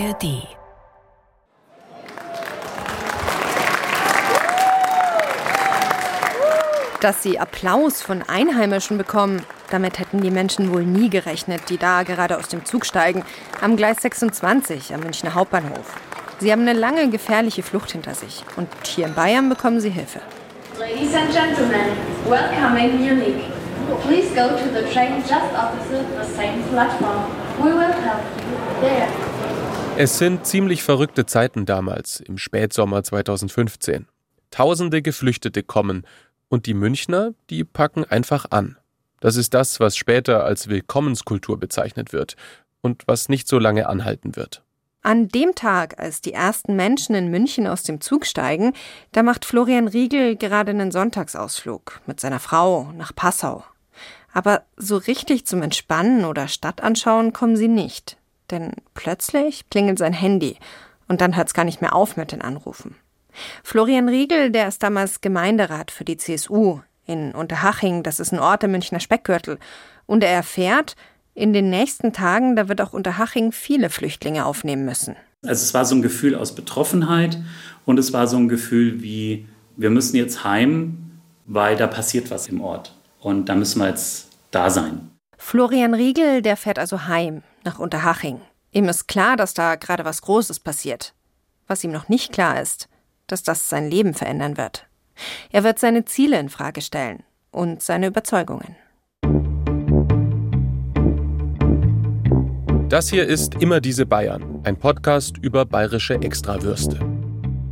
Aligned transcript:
ARD. 0.00 0.46
Dass 7.00 7.22
sie 7.22 7.38
Applaus 7.38 8.02
von 8.02 8.22
Einheimischen 8.22 8.98
bekommen, 8.98 9.44
damit 9.70 9.98
hätten 9.98 10.20
die 10.20 10.30
Menschen 10.30 10.72
wohl 10.72 10.84
nie 10.84 11.08
gerechnet, 11.08 11.62
die 11.68 11.78
da 11.78 12.02
gerade 12.02 12.38
aus 12.38 12.48
dem 12.48 12.64
Zug 12.64 12.86
steigen, 12.86 13.24
am 13.60 13.76
Gleis 13.76 13.98
26 14.00 14.94
am 14.94 15.00
Münchner 15.00 15.34
Hauptbahnhof. 15.34 15.96
Sie 16.38 16.52
haben 16.52 16.62
eine 16.62 16.72
lange 16.72 17.10
gefährliche 17.10 17.62
Flucht 17.62 17.92
hinter 17.92 18.14
sich 18.14 18.44
und 18.56 18.68
hier 18.84 19.06
in 19.06 19.14
Bayern 19.14 19.48
bekommen 19.48 19.80
sie 19.80 19.90
Hilfe. 19.90 20.20
Ladies 20.78 21.14
and 21.14 21.30
gentlemen, 21.30 21.92
welcome 22.26 22.78
in 22.78 22.98
Munich. 23.00 23.44
Please 24.06 24.28
go 24.34 24.48
to 24.48 24.64
the 24.72 24.90
train 24.92 25.22
just 25.22 25.52
opposite 25.54 26.06
the 26.16 26.24
same 26.24 26.62
platform. 26.70 27.24
We 27.58 27.72
will 27.72 27.92
help 27.92 28.22
you 28.38 28.80
there. 28.80 29.29
Es 30.02 30.16
sind 30.16 30.46
ziemlich 30.46 30.82
verrückte 30.82 31.26
Zeiten 31.26 31.66
damals, 31.66 32.20
im 32.20 32.38
Spätsommer 32.38 33.02
2015. 33.02 34.06
Tausende 34.50 35.02
Geflüchtete 35.02 35.62
kommen 35.62 36.06
und 36.48 36.64
die 36.64 36.72
Münchner, 36.72 37.34
die 37.50 37.64
packen 37.64 38.04
einfach 38.04 38.46
an. 38.48 38.78
Das 39.20 39.36
ist 39.36 39.52
das, 39.52 39.78
was 39.78 39.98
später 39.98 40.42
als 40.42 40.68
Willkommenskultur 40.68 41.60
bezeichnet 41.60 42.14
wird 42.14 42.36
und 42.80 43.02
was 43.08 43.28
nicht 43.28 43.46
so 43.46 43.58
lange 43.58 43.90
anhalten 43.90 44.36
wird. 44.36 44.62
An 45.02 45.28
dem 45.28 45.54
Tag, 45.54 45.98
als 45.98 46.22
die 46.22 46.32
ersten 46.32 46.76
Menschen 46.76 47.14
in 47.14 47.28
München 47.28 47.66
aus 47.66 47.82
dem 47.82 48.00
Zug 48.00 48.24
steigen, 48.24 48.72
da 49.12 49.22
macht 49.22 49.44
Florian 49.44 49.86
Riegel 49.86 50.34
gerade 50.34 50.70
einen 50.70 50.92
Sonntagsausflug 50.92 52.00
mit 52.06 52.20
seiner 52.20 52.40
Frau 52.40 52.90
nach 52.96 53.14
Passau. 53.14 53.64
Aber 54.32 54.62
so 54.78 54.96
richtig 54.96 55.44
zum 55.44 55.60
Entspannen 55.60 56.24
oder 56.24 56.48
Stadt 56.48 56.80
anschauen 56.80 57.34
kommen 57.34 57.56
sie 57.56 57.68
nicht. 57.68 58.16
Denn 58.50 58.72
plötzlich 58.94 59.68
klingelt 59.70 59.98
sein 59.98 60.12
Handy 60.12 60.56
und 61.08 61.20
dann 61.20 61.36
hört's 61.36 61.54
gar 61.54 61.64
nicht 61.64 61.80
mehr 61.80 61.94
auf 61.94 62.16
mit 62.16 62.32
den 62.32 62.42
Anrufen. 62.42 62.96
Florian 63.62 64.08
Riegel, 64.08 64.50
der 64.50 64.68
ist 64.68 64.82
damals 64.82 65.20
Gemeinderat 65.20 65.90
für 65.90 66.04
die 66.04 66.16
CSU 66.16 66.80
in 67.06 67.32
Unterhaching, 67.32 68.02
das 68.02 68.20
ist 68.20 68.32
ein 68.32 68.38
Ort 68.38 68.64
im 68.64 68.72
Münchner 68.72 69.00
Speckgürtel, 69.00 69.58
und 70.06 70.24
er 70.24 70.30
erfährt, 70.30 70.96
in 71.34 71.52
den 71.52 71.70
nächsten 71.70 72.12
Tagen, 72.12 72.56
da 72.56 72.68
wird 72.68 72.80
auch 72.80 72.92
Unterhaching 72.92 73.52
viele 73.52 73.88
Flüchtlinge 73.88 74.44
aufnehmen 74.44 74.84
müssen. 74.84 75.16
Also 75.42 75.62
es 75.62 75.74
war 75.74 75.84
so 75.84 75.94
ein 75.94 76.02
Gefühl 76.02 76.34
aus 76.34 76.54
Betroffenheit 76.54 77.38
und 77.86 77.98
es 77.98 78.12
war 78.12 78.26
so 78.26 78.36
ein 78.36 78.48
Gefühl 78.48 79.02
wie, 79.02 79.46
wir 79.76 79.90
müssen 79.90 80.16
jetzt 80.16 80.44
heim, 80.44 81.12
weil 81.46 81.76
da 81.76 81.86
passiert 81.86 82.30
was 82.30 82.48
im 82.48 82.60
Ort 82.60 82.94
und 83.20 83.48
da 83.48 83.54
müssen 83.54 83.80
wir 83.80 83.88
jetzt 83.88 84.28
da 84.50 84.68
sein. 84.70 85.10
Florian 85.42 85.94
Riegel, 85.94 86.42
der 86.42 86.56
fährt 86.56 86.78
also 86.78 87.06
heim 87.06 87.42
nach 87.64 87.78
Unterhaching. 87.78 88.42
Ihm 88.72 88.88
ist 88.88 89.08
klar, 89.08 89.36
dass 89.36 89.54
da 89.54 89.74
gerade 89.74 90.04
was 90.04 90.20
Großes 90.22 90.60
passiert. 90.60 91.14
Was 91.66 91.82
ihm 91.82 91.90
noch 91.90 92.08
nicht 92.08 92.30
klar 92.30 92.60
ist, 92.60 92.88
dass 93.26 93.42
das 93.42 93.68
sein 93.68 93.90
Leben 93.90 94.12
verändern 94.14 94.58
wird. 94.58 94.86
Er 95.50 95.64
wird 95.64 95.78
seine 95.78 96.04
Ziele 96.04 96.38
in 96.38 96.50
Frage 96.50 96.82
stellen 96.82 97.24
und 97.50 97.82
seine 97.82 98.06
Überzeugungen. 98.08 98.76
Das 102.88 103.08
hier 103.08 103.26
ist 103.26 103.54
Immer 103.54 103.80
diese 103.80 104.04
Bayern, 104.04 104.60
ein 104.64 104.76
Podcast 104.76 105.38
über 105.38 105.64
bayerische 105.64 106.14
Extrawürste. 106.14 107.00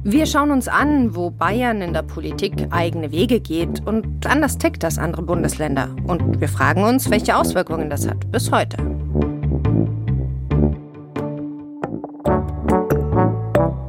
Wir 0.05 0.27
schauen 0.27 0.53
uns 0.53 0.69
an, 0.69 1.17
wo 1.17 1.31
Bayern 1.31 1.83
in 1.83 1.93
der 1.93 2.03
Politik 2.03 2.69
eigene 2.71 3.11
Wege 3.11 3.41
geht 3.41 3.85
und 3.85 4.27
anders 4.27 4.57
tickt 4.57 4.85
als 4.85 4.97
andere 4.97 5.23
Bundesländer. 5.23 5.89
Und 6.07 6.41
wir 6.41 6.49
fragen 6.49 6.85
uns, 6.85 7.11
welche 7.11 7.37
Auswirkungen 7.37 7.91
das 7.91 8.09
hat 8.09 8.31
bis 8.31 8.53
heute. 8.53 8.77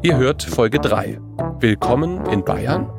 Ihr 0.01 0.17
hört 0.17 0.41
Folge 0.41 0.79
3. 0.79 1.19
Willkommen 1.59 2.25
in 2.25 2.43
Bayern. 2.43 2.89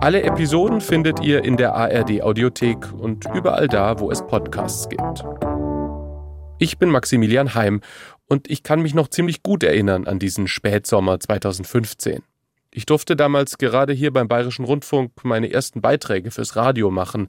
Alle 0.00 0.22
Episoden 0.24 0.80
findet 0.80 1.20
ihr 1.20 1.44
in 1.44 1.56
der 1.56 1.74
ARD 1.74 2.22
Audiothek 2.22 2.92
und 2.92 3.26
überall 3.32 3.68
da, 3.68 4.00
wo 4.00 4.10
es 4.10 4.26
Podcasts 4.26 4.88
gibt. 4.88 5.24
Ich 6.58 6.78
bin 6.78 6.90
Maximilian 6.90 7.54
Heim 7.54 7.80
und 8.28 8.50
ich 8.50 8.62
kann 8.62 8.82
mich 8.82 8.94
noch 8.94 9.08
ziemlich 9.08 9.42
gut 9.42 9.62
erinnern 9.62 10.06
an 10.06 10.18
diesen 10.18 10.48
Spätsommer 10.48 11.20
2015. 11.20 12.22
Ich 12.72 12.86
durfte 12.86 13.16
damals 13.16 13.58
gerade 13.58 13.92
hier 13.92 14.12
beim 14.12 14.28
Bayerischen 14.28 14.64
Rundfunk 14.64 15.12
meine 15.24 15.50
ersten 15.50 15.80
Beiträge 15.80 16.30
fürs 16.30 16.56
Radio 16.56 16.90
machen. 16.90 17.28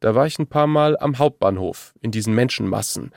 Da 0.00 0.14
war 0.14 0.26
ich 0.26 0.38
ein 0.38 0.46
paar 0.46 0.66
Mal 0.66 0.96
am 0.98 1.18
Hauptbahnhof, 1.18 1.92
in 2.00 2.12
diesen 2.12 2.34
Menschenmassen. 2.34 3.12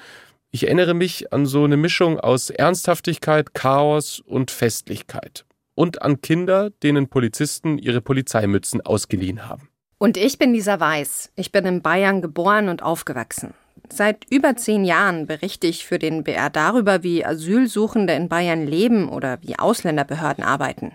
Ich 0.51 0.65
erinnere 0.65 0.93
mich 0.93 1.31
an 1.31 1.45
so 1.45 1.63
eine 1.63 1.77
Mischung 1.77 2.19
aus 2.19 2.49
Ernsthaftigkeit, 2.49 3.53
Chaos 3.53 4.19
und 4.19 4.51
Festlichkeit. 4.51 5.45
Und 5.75 6.01
an 6.01 6.21
Kinder, 6.21 6.71
denen 6.83 7.07
Polizisten 7.07 7.77
ihre 7.77 8.01
Polizeimützen 8.01 8.81
ausgeliehen 8.81 9.47
haben. 9.47 9.69
Und 9.99 10.17
ich 10.17 10.37
bin 10.37 10.53
Lisa 10.53 10.79
Weiß. 10.79 11.31
Ich 11.35 11.51
bin 11.51 11.65
in 11.65 11.81
Bayern 11.81 12.21
geboren 12.21 12.67
und 12.67 12.81
aufgewachsen. 12.83 13.53
Seit 13.91 14.25
über 14.29 14.55
zehn 14.55 14.85
Jahren 14.85 15.25
berichte 15.25 15.67
ich 15.67 15.85
für 15.85 15.99
den 15.99 16.23
BR 16.23 16.49
darüber, 16.49 17.03
wie 17.03 17.25
Asylsuchende 17.25 18.13
in 18.13 18.29
Bayern 18.29 18.65
leben 18.65 19.09
oder 19.09 19.39
wie 19.41 19.57
Ausländerbehörden 19.57 20.43
arbeiten. 20.43 20.93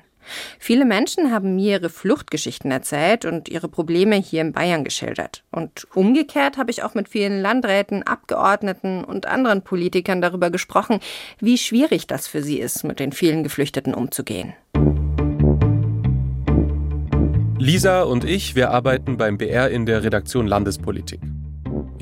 Viele 0.58 0.86
Menschen 0.86 1.30
haben 1.30 1.54
mir 1.56 1.72
ihre 1.72 1.90
Fluchtgeschichten 1.90 2.70
erzählt 2.70 3.26
und 3.26 3.50
ihre 3.50 3.68
Probleme 3.68 4.16
hier 4.16 4.40
in 4.40 4.52
Bayern 4.52 4.84
geschildert. 4.84 5.42
Und 5.50 5.86
umgekehrt 5.94 6.56
habe 6.56 6.70
ich 6.70 6.82
auch 6.82 6.94
mit 6.94 7.10
vielen 7.10 7.42
Landräten, 7.42 8.04
Abgeordneten 8.04 9.04
und 9.04 9.26
anderen 9.26 9.60
Politikern 9.62 10.22
darüber 10.22 10.50
gesprochen, 10.50 11.00
wie 11.40 11.58
schwierig 11.58 12.06
das 12.06 12.26
für 12.26 12.42
sie 12.42 12.58
ist, 12.58 12.84
mit 12.84 13.00
den 13.00 13.12
vielen 13.12 13.42
Geflüchteten 13.42 13.92
umzugehen. 13.92 14.54
Lisa 17.58 18.02
und 18.02 18.24
ich, 18.24 18.54
wir 18.54 18.70
arbeiten 18.70 19.16
beim 19.16 19.36
BR 19.36 19.70
in 19.70 19.84
der 19.84 20.04
Redaktion 20.04 20.46
Landespolitik. 20.46 21.20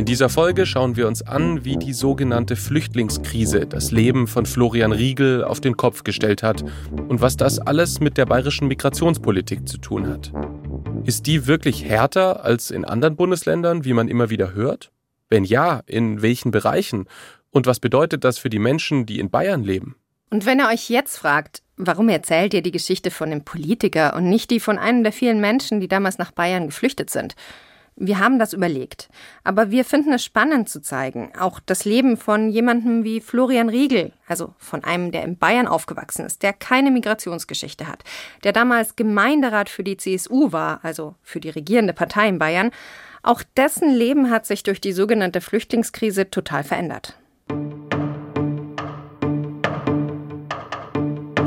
In 0.03 0.07
dieser 0.07 0.29
Folge 0.29 0.67
schauen 0.67 0.97
wir 0.97 1.07
uns 1.07 1.23
an, 1.23 1.65
wie 1.65 1.77
die 1.77 1.93
sogenannte 1.93 2.57
Flüchtlingskrise 2.57 3.69
das 3.69 3.93
Leben 3.93 4.27
von 4.27 4.47
Florian 4.47 4.91
Riegel 4.91 5.45
auf 5.45 5.61
den 5.61 5.77
Kopf 5.77 6.03
gestellt 6.03 6.43
hat 6.43 6.65
und 7.07 7.21
was 7.21 7.37
das 7.37 7.61
alles 7.61 8.01
mit 8.01 8.19
der 8.19 8.27
bayerischen 8.27 8.67
Migrationspolitik 8.67 9.69
zu 9.69 9.79
tun 9.79 10.09
hat. 10.09 10.33
Ist 11.05 11.29
die 11.29 11.47
wirklich 11.47 11.85
härter 11.85 12.45
als 12.45 12.73
in 12.73 12.85
anderen 12.85 13.15
Bundesländern, 13.15 13.85
wie 13.85 13.93
man 13.93 14.09
immer 14.09 14.29
wieder 14.29 14.55
hört? 14.55 14.91
Wenn 15.29 15.45
ja, 15.45 15.83
in 15.87 16.21
welchen 16.21 16.51
Bereichen? 16.51 17.07
Und 17.53 17.69
was 17.69 17.79
bedeutet 17.79 18.25
das 18.25 18.39
für 18.39 18.51
die 18.51 18.59
Menschen, 18.59 19.07
die 19.07 19.21
in 19.21 19.31
Bayern 19.31 19.63
leben? 19.63 19.95
Und 20.31 20.47
wenn 20.47 20.59
ihr 20.59 20.67
euch 20.67 20.91
jetzt 20.91 21.17
fragt, 21.17 21.63
warum 21.77 22.09
erzählt 22.09 22.55
ihr 22.55 22.63
die 22.63 22.73
Geschichte 22.73 23.13
von 23.13 23.31
einem 23.31 23.45
Politiker 23.45 24.17
und 24.17 24.29
nicht 24.29 24.51
die 24.51 24.59
von 24.59 24.79
einem 24.79 25.05
der 25.05 25.13
vielen 25.13 25.41
Menschen, 25.41 25.79
die 25.79 25.87
damals 25.87 26.19
nach 26.19 26.33
Bayern 26.33 26.67
geflüchtet 26.67 27.09
sind, 27.09 27.37
wir 27.97 28.19
haben 28.19 28.39
das 28.39 28.53
überlegt. 28.53 29.09
Aber 29.45 29.71
wir 29.71 29.85
finden 29.85 30.13
es 30.13 30.25
spannend 30.25 30.69
zu 30.69 30.81
zeigen, 30.81 31.33
auch 31.39 31.61
das 31.61 31.85
Leben 31.85 32.17
von 32.17 32.51
jemandem 32.51 33.05
wie 33.05 33.21
Florian 33.21 33.69
Riegel, 33.69 34.13
also 34.27 34.55
von 34.59 34.83
einem, 34.85 35.13
der 35.13 35.25
in 35.25 35.37
Bayern 35.37 35.69
aufgewachsen 35.69 36.25
ist, 36.25 36.43
der 36.43 36.53
keine 36.53 36.91
Migrationsgeschichte 36.91 37.87
hat, 37.87 38.03
der 38.45 38.53
damals 38.53 38.97
Gemeinderat 38.97 39.69
für 39.69 39.85
die 39.85 39.97
CSU 39.97 40.53
war, 40.53 40.81
also 40.83 41.15
für 41.23 41.41
die 41.41 41.51
regierende 41.51 41.93
Partei 41.93 42.29
in 42.29 42.39
Bayern. 42.39 42.71
Auch 43.23 43.43
dessen 43.57 43.91
Leben 43.91 44.31
hat 44.31 44.47
sich 44.47 44.63
durch 44.63 44.81
die 44.81 44.93
sogenannte 44.93 45.41
Flüchtlingskrise 45.41 46.31
total 46.31 46.65
verändert. 46.65 47.17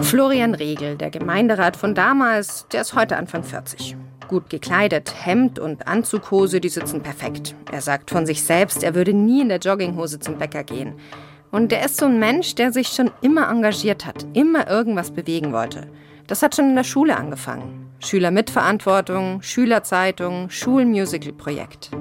Florian 0.01 0.53
Riegel, 0.53 0.97
der 0.97 1.09
Gemeinderat 1.09 1.75
von 1.75 1.95
damals, 1.95 2.67
der 2.72 2.81
ist 2.81 2.94
heute 2.94 3.17
Anfang 3.17 3.44
40. 3.44 3.97
Gut 4.28 4.50
gekleidet, 4.50 5.13
Hemd 5.24 5.59
und 5.59 5.88
Anzughose, 5.88 6.59
die 6.59 6.69
sitzen 6.69 7.02
perfekt. 7.02 7.56
Er 7.72 7.81
sagt 7.81 8.09
von 8.09 8.25
sich 8.25 8.44
selbst, 8.44 8.84
er 8.84 8.96
würde 8.96 9.13
nie 9.13 9.41
in 9.41 9.50
der 9.50 9.59
Jogginghose 9.59 10.19
zum 10.19 10.38
Bäcker 10.38 10.63
gehen. 10.63 10.94
Und 11.51 11.72
er 11.72 11.86
ist 11.86 11.98
so 11.98 12.06
ein 12.06 12.19
Mensch, 12.19 12.56
der 12.56 12.74
sich 12.74 12.88
schon 12.88 13.12
immer 13.22 13.50
engagiert 13.50 14.06
hat, 14.06 14.25
immer 14.33 14.69
irgendwas 14.69 15.12
bewegen 15.12 15.54
wollte. 15.54 15.88
Das 16.27 16.42
hat 16.42 16.56
schon 16.56 16.69
in 16.69 16.75
der 16.75 16.83
Schule 16.83 17.16
angefangen. 17.16 17.92
Schülermitverantwortung, 18.00 19.42
Schülerzeitung, 19.42 20.50
Schulmusical-Projekt. 20.50 21.92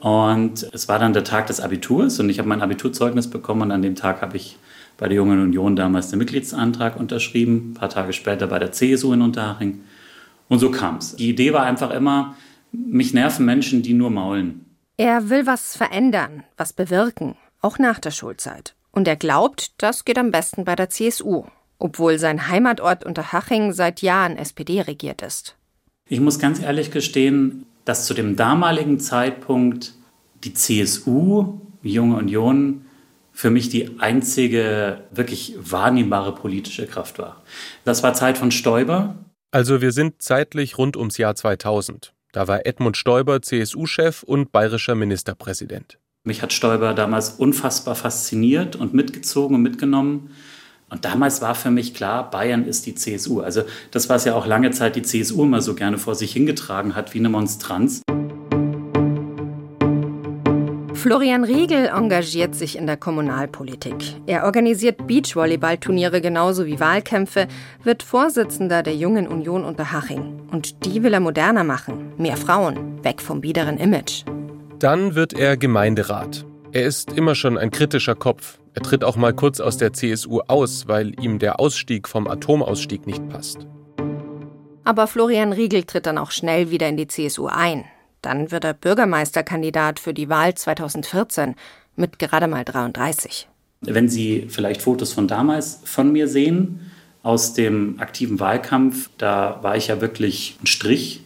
Und 0.00 0.68
es 0.72 0.88
war 0.88 0.98
dann 0.98 1.14
der 1.14 1.24
Tag 1.24 1.46
des 1.46 1.60
Abiturs 1.60 2.20
und 2.20 2.28
ich 2.30 2.38
habe 2.38 2.48
mein 2.48 2.62
Abiturzeugnis 2.62 3.28
bekommen 3.28 3.62
und 3.62 3.72
an 3.72 3.82
dem 3.82 3.96
Tag 3.96 4.20
habe 4.22 4.36
ich 4.36 4.58
bei 4.98 5.08
der 5.08 5.16
Jungen 5.16 5.42
Union 5.42 5.74
damals 5.74 6.10
den 6.10 6.18
Mitgliedsantrag 6.18 6.98
unterschrieben, 6.98 7.70
ein 7.70 7.74
paar 7.74 7.88
Tage 7.88 8.12
später 8.12 8.46
bei 8.46 8.58
der 8.58 8.72
CSU 8.72 9.12
in 9.12 9.22
Unterhaching. 9.22 9.80
Und 10.48 10.58
so 10.58 10.70
kam 10.70 10.96
es. 10.96 11.16
Die 11.16 11.28
Idee 11.28 11.52
war 11.52 11.64
einfach 11.64 11.90
immer, 11.90 12.36
mich 12.72 13.14
nerven 13.14 13.44
Menschen, 13.46 13.82
die 13.82 13.94
nur 13.94 14.10
maulen. 14.10 14.64
Er 14.96 15.28
will 15.28 15.46
was 15.46 15.76
verändern, 15.76 16.44
was 16.56 16.72
bewirken, 16.72 17.36
auch 17.60 17.78
nach 17.78 17.98
der 17.98 18.10
Schulzeit. 18.10 18.74
Und 18.92 19.06
er 19.06 19.16
glaubt, 19.16 19.72
das 19.78 20.04
geht 20.04 20.18
am 20.18 20.30
besten 20.30 20.64
bei 20.64 20.74
der 20.74 20.88
CSU, 20.88 21.44
obwohl 21.78 22.18
sein 22.18 22.48
Heimatort 22.48 23.04
Unterhaching 23.04 23.72
seit 23.72 24.00
Jahren 24.00 24.36
SPD 24.36 24.80
regiert 24.80 25.20
ist. 25.20 25.56
Ich 26.08 26.20
muss 26.20 26.38
ganz 26.38 26.62
ehrlich 26.62 26.90
gestehen, 26.90 27.66
dass 27.84 28.06
zu 28.06 28.14
dem 28.14 28.36
damaligen 28.36 28.98
Zeitpunkt 28.98 29.94
die 30.44 30.54
CSU, 30.54 31.60
die 31.82 31.92
Junge 31.92 32.16
Union, 32.16 32.86
für 33.32 33.50
mich 33.50 33.68
die 33.68 34.00
einzige 34.00 35.04
wirklich 35.10 35.56
wahrnehmbare 35.58 36.34
politische 36.34 36.86
Kraft 36.86 37.18
war. 37.18 37.42
Das 37.84 38.02
war 38.02 38.14
Zeit 38.14 38.38
von 38.38 38.50
Stoiber. 38.50 39.16
Also 39.56 39.80
wir 39.80 39.90
sind 39.90 40.20
zeitlich 40.20 40.76
rund 40.76 40.98
ums 40.98 41.16
Jahr 41.16 41.34
2000. 41.34 42.12
Da 42.32 42.46
war 42.46 42.66
Edmund 42.66 42.98
Stoiber 42.98 43.40
CSU-Chef 43.40 44.22
und 44.22 44.52
bayerischer 44.52 44.94
Ministerpräsident. 44.94 45.98
Mich 46.24 46.42
hat 46.42 46.52
Stoiber 46.52 46.92
damals 46.92 47.30
unfassbar 47.30 47.94
fasziniert 47.94 48.76
und 48.76 48.92
mitgezogen 48.92 49.56
und 49.56 49.62
mitgenommen. 49.62 50.28
Und 50.90 51.06
damals 51.06 51.40
war 51.40 51.54
für 51.54 51.70
mich 51.70 51.94
klar, 51.94 52.30
Bayern 52.30 52.66
ist 52.66 52.84
die 52.84 52.96
CSU. 52.96 53.40
Also 53.40 53.62
das, 53.92 54.10
was 54.10 54.26
ja 54.26 54.34
auch 54.34 54.46
lange 54.46 54.72
Zeit 54.72 54.94
die 54.94 55.00
CSU 55.00 55.44
immer 55.44 55.62
so 55.62 55.74
gerne 55.74 55.96
vor 55.96 56.14
sich 56.14 56.34
hingetragen 56.34 56.94
hat, 56.94 57.14
wie 57.14 57.18
eine 57.20 57.30
Monstranz. 57.30 58.02
Florian 61.06 61.44
Riegel 61.44 61.86
engagiert 61.86 62.56
sich 62.56 62.76
in 62.76 62.88
der 62.88 62.96
Kommunalpolitik. 62.96 63.94
Er 64.26 64.42
organisiert 64.42 65.06
Beachvolleyballturniere 65.06 66.20
genauso 66.20 66.66
wie 66.66 66.80
Wahlkämpfe, 66.80 67.46
wird 67.84 68.02
Vorsitzender 68.02 68.82
der 68.82 68.96
Jungen 68.96 69.28
Union 69.28 69.64
Unterhaching. 69.64 70.40
Und 70.50 70.84
die 70.84 71.04
will 71.04 71.14
er 71.14 71.20
moderner 71.20 71.62
machen. 71.62 72.12
Mehr 72.18 72.36
Frauen, 72.36 73.04
weg 73.04 73.22
vom 73.22 73.40
biederen 73.40 73.78
Image. 73.78 74.24
Dann 74.80 75.14
wird 75.14 75.32
er 75.32 75.56
Gemeinderat. 75.56 76.44
Er 76.72 76.86
ist 76.86 77.12
immer 77.12 77.36
schon 77.36 77.56
ein 77.56 77.70
kritischer 77.70 78.16
Kopf. 78.16 78.58
Er 78.74 78.82
tritt 78.82 79.04
auch 79.04 79.14
mal 79.14 79.32
kurz 79.32 79.60
aus 79.60 79.76
der 79.76 79.92
CSU 79.92 80.40
aus, 80.48 80.88
weil 80.88 81.12
ihm 81.22 81.38
der 81.38 81.60
Ausstieg 81.60 82.08
vom 82.08 82.26
Atomausstieg 82.26 83.06
nicht 83.06 83.28
passt. 83.28 83.64
Aber 84.82 85.06
Florian 85.06 85.52
Riegel 85.52 85.84
tritt 85.84 86.06
dann 86.06 86.18
auch 86.18 86.32
schnell 86.32 86.72
wieder 86.72 86.88
in 86.88 86.96
die 86.96 87.06
CSU 87.06 87.46
ein. 87.46 87.84
Dann 88.26 88.50
wird 88.50 88.64
er 88.64 88.74
Bürgermeisterkandidat 88.74 90.00
für 90.00 90.12
die 90.12 90.28
Wahl 90.28 90.52
2014 90.52 91.54
mit 91.94 92.18
gerade 92.18 92.48
mal 92.48 92.64
33. 92.64 93.46
Wenn 93.82 94.08
Sie 94.08 94.46
vielleicht 94.48 94.82
Fotos 94.82 95.12
von 95.12 95.28
damals 95.28 95.78
von 95.84 96.10
mir 96.10 96.26
sehen, 96.26 96.90
aus 97.22 97.54
dem 97.54 98.00
aktiven 98.00 98.40
Wahlkampf, 98.40 99.10
da 99.16 99.60
war 99.62 99.76
ich 99.76 99.86
ja 99.86 100.00
wirklich 100.00 100.58
ein 100.60 100.66
Strich. 100.66 101.20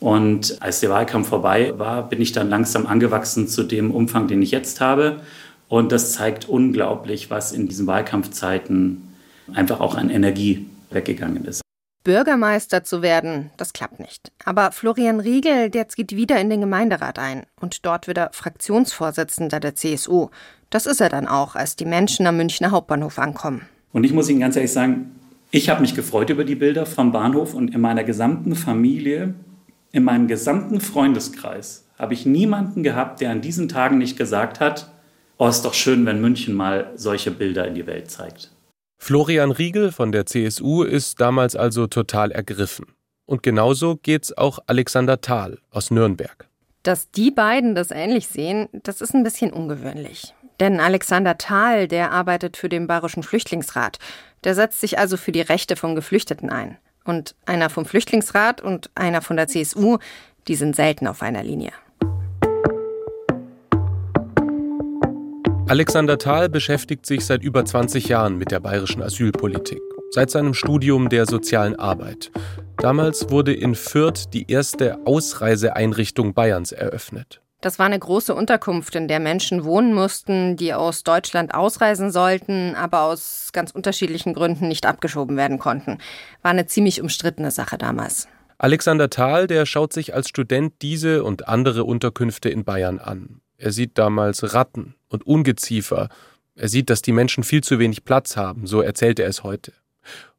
Und 0.00 0.62
als 0.62 0.80
der 0.80 0.88
Wahlkampf 0.88 1.28
vorbei 1.28 1.74
war, 1.76 2.08
bin 2.08 2.22
ich 2.22 2.32
dann 2.32 2.48
langsam 2.48 2.86
angewachsen 2.86 3.46
zu 3.46 3.62
dem 3.62 3.90
Umfang, 3.90 4.26
den 4.26 4.40
ich 4.40 4.50
jetzt 4.50 4.80
habe. 4.80 5.20
Und 5.68 5.92
das 5.92 6.12
zeigt 6.12 6.48
unglaublich, 6.48 7.28
was 7.28 7.52
in 7.52 7.68
diesen 7.68 7.86
Wahlkampfzeiten 7.86 9.14
einfach 9.52 9.80
auch 9.80 9.94
an 9.96 10.08
Energie 10.08 10.64
weggegangen 10.88 11.44
ist. 11.44 11.63
Bürgermeister 12.04 12.84
zu 12.84 13.00
werden, 13.00 13.50
das 13.56 13.72
klappt 13.72 13.98
nicht. 13.98 14.30
Aber 14.44 14.72
Florian 14.72 15.20
Riegel, 15.20 15.70
der 15.70 15.88
zieht 15.88 16.14
wieder 16.14 16.38
in 16.38 16.50
den 16.50 16.60
Gemeinderat 16.60 17.18
ein 17.18 17.44
und 17.58 17.86
dort 17.86 18.06
wird 18.06 18.18
er 18.18 18.30
Fraktionsvorsitzender 18.32 19.58
der 19.58 19.74
CSU. 19.74 20.28
Das 20.68 20.84
ist 20.84 21.00
er 21.00 21.08
dann 21.08 21.26
auch, 21.26 21.54
als 21.54 21.76
die 21.76 21.86
Menschen 21.86 22.26
am 22.26 22.36
Münchner 22.36 22.70
Hauptbahnhof 22.70 23.18
ankommen. 23.18 23.62
Und 23.92 24.04
ich 24.04 24.12
muss 24.12 24.28
Ihnen 24.28 24.40
ganz 24.40 24.54
ehrlich 24.54 24.72
sagen, 24.72 25.18
ich 25.50 25.70
habe 25.70 25.80
mich 25.80 25.94
gefreut 25.94 26.28
über 26.28 26.44
die 26.44 26.56
Bilder 26.56 26.84
vom 26.84 27.10
Bahnhof 27.10 27.54
und 27.54 27.74
in 27.74 27.80
meiner 27.80 28.04
gesamten 28.04 28.54
Familie, 28.54 29.34
in 29.92 30.04
meinem 30.04 30.28
gesamten 30.28 30.80
Freundeskreis 30.80 31.86
habe 31.98 32.12
ich 32.12 32.26
niemanden 32.26 32.82
gehabt, 32.82 33.20
der 33.20 33.30
an 33.30 33.40
diesen 33.40 33.68
Tagen 33.68 33.98
nicht 33.98 34.18
gesagt 34.18 34.60
hat, 34.60 34.90
oh, 35.38 35.48
ist 35.48 35.64
doch 35.64 35.74
schön, 35.74 36.04
wenn 36.06 36.20
München 36.20 36.54
mal 36.54 36.90
solche 36.96 37.30
Bilder 37.30 37.66
in 37.66 37.74
die 37.74 37.86
Welt 37.86 38.10
zeigt. 38.10 38.50
Florian 39.04 39.50
Riegel 39.50 39.92
von 39.92 40.12
der 40.12 40.24
CSU 40.24 40.82
ist 40.82 41.20
damals 41.20 41.56
also 41.56 41.86
total 41.86 42.32
ergriffen. 42.32 42.86
Und 43.26 43.42
genauso 43.42 43.96
geht's 43.96 44.34
auch 44.34 44.60
Alexander 44.66 45.20
Thal 45.20 45.58
aus 45.70 45.90
Nürnberg. 45.90 46.48
Dass 46.84 47.10
die 47.10 47.30
beiden 47.30 47.74
das 47.74 47.90
ähnlich 47.90 48.28
sehen, 48.28 48.70
das 48.72 49.02
ist 49.02 49.12
ein 49.14 49.22
bisschen 49.22 49.52
ungewöhnlich. 49.52 50.32
Denn 50.58 50.80
Alexander 50.80 51.36
Thal, 51.36 51.86
der 51.86 52.12
arbeitet 52.12 52.56
für 52.56 52.70
den 52.70 52.86
Bayerischen 52.86 53.22
Flüchtlingsrat. 53.22 53.98
Der 54.42 54.54
setzt 54.54 54.80
sich 54.80 54.98
also 54.98 55.18
für 55.18 55.32
die 55.32 55.42
Rechte 55.42 55.76
von 55.76 55.94
Geflüchteten 55.94 56.48
ein. 56.48 56.78
Und 57.04 57.34
einer 57.44 57.68
vom 57.68 57.84
Flüchtlingsrat 57.84 58.62
und 58.62 58.88
einer 58.94 59.20
von 59.20 59.36
der 59.36 59.48
CSU, 59.48 59.98
die 60.48 60.54
sind 60.54 60.74
selten 60.74 61.08
auf 61.08 61.20
einer 61.20 61.44
Linie. 61.44 61.72
Alexander 65.66 66.18
Thal 66.18 66.50
beschäftigt 66.50 67.06
sich 67.06 67.24
seit 67.24 67.42
über 67.42 67.64
20 67.64 68.08
Jahren 68.08 68.36
mit 68.36 68.50
der 68.50 68.60
bayerischen 68.60 69.02
Asylpolitik, 69.02 69.80
seit 70.10 70.30
seinem 70.30 70.52
Studium 70.52 71.08
der 71.08 71.24
sozialen 71.24 71.74
Arbeit. 71.74 72.30
Damals 72.76 73.30
wurde 73.30 73.54
in 73.54 73.74
Fürth 73.74 74.26
die 74.34 74.50
erste 74.50 74.98
Ausreiseeinrichtung 75.06 76.34
Bayerns 76.34 76.72
eröffnet. 76.72 77.40
Das 77.62 77.78
war 77.78 77.86
eine 77.86 77.98
große 77.98 78.34
Unterkunft, 78.34 78.94
in 78.94 79.08
der 79.08 79.20
Menschen 79.20 79.64
wohnen 79.64 79.94
mussten, 79.94 80.56
die 80.56 80.74
aus 80.74 81.02
Deutschland 81.02 81.54
ausreisen 81.54 82.10
sollten, 82.10 82.74
aber 82.74 83.04
aus 83.04 83.48
ganz 83.54 83.70
unterschiedlichen 83.70 84.34
Gründen 84.34 84.68
nicht 84.68 84.84
abgeschoben 84.84 85.38
werden 85.38 85.58
konnten. 85.58 85.96
War 86.42 86.50
eine 86.50 86.66
ziemlich 86.66 87.00
umstrittene 87.00 87.50
Sache 87.50 87.78
damals. 87.78 88.28
Alexander 88.58 89.08
Thal, 89.08 89.46
der 89.46 89.64
schaut 89.64 89.94
sich 89.94 90.14
als 90.14 90.28
Student 90.28 90.74
diese 90.82 91.24
und 91.24 91.48
andere 91.48 91.84
Unterkünfte 91.84 92.50
in 92.50 92.64
Bayern 92.64 92.98
an. 92.98 93.40
Er 93.64 93.72
sieht 93.72 93.96
damals 93.96 94.52
Ratten 94.52 94.94
und 95.08 95.26
Ungeziefer. 95.26 96.10
Er 96.54 96.68
sieht, 96.68 96.90
dass 96.90 97.00
die 97.00 97.12
Menschen 97.12 97.42
viel 97.42 97.64
zu 97.64 97.78
wenig 97.78 98.04
Platz 98.04 98.36
haben, 98.36 98.66
so 98.66 98.82
erzählt 98.82 99.18
er 99.18 99.26
es 99.26 99.42
heute. 99.42 99.72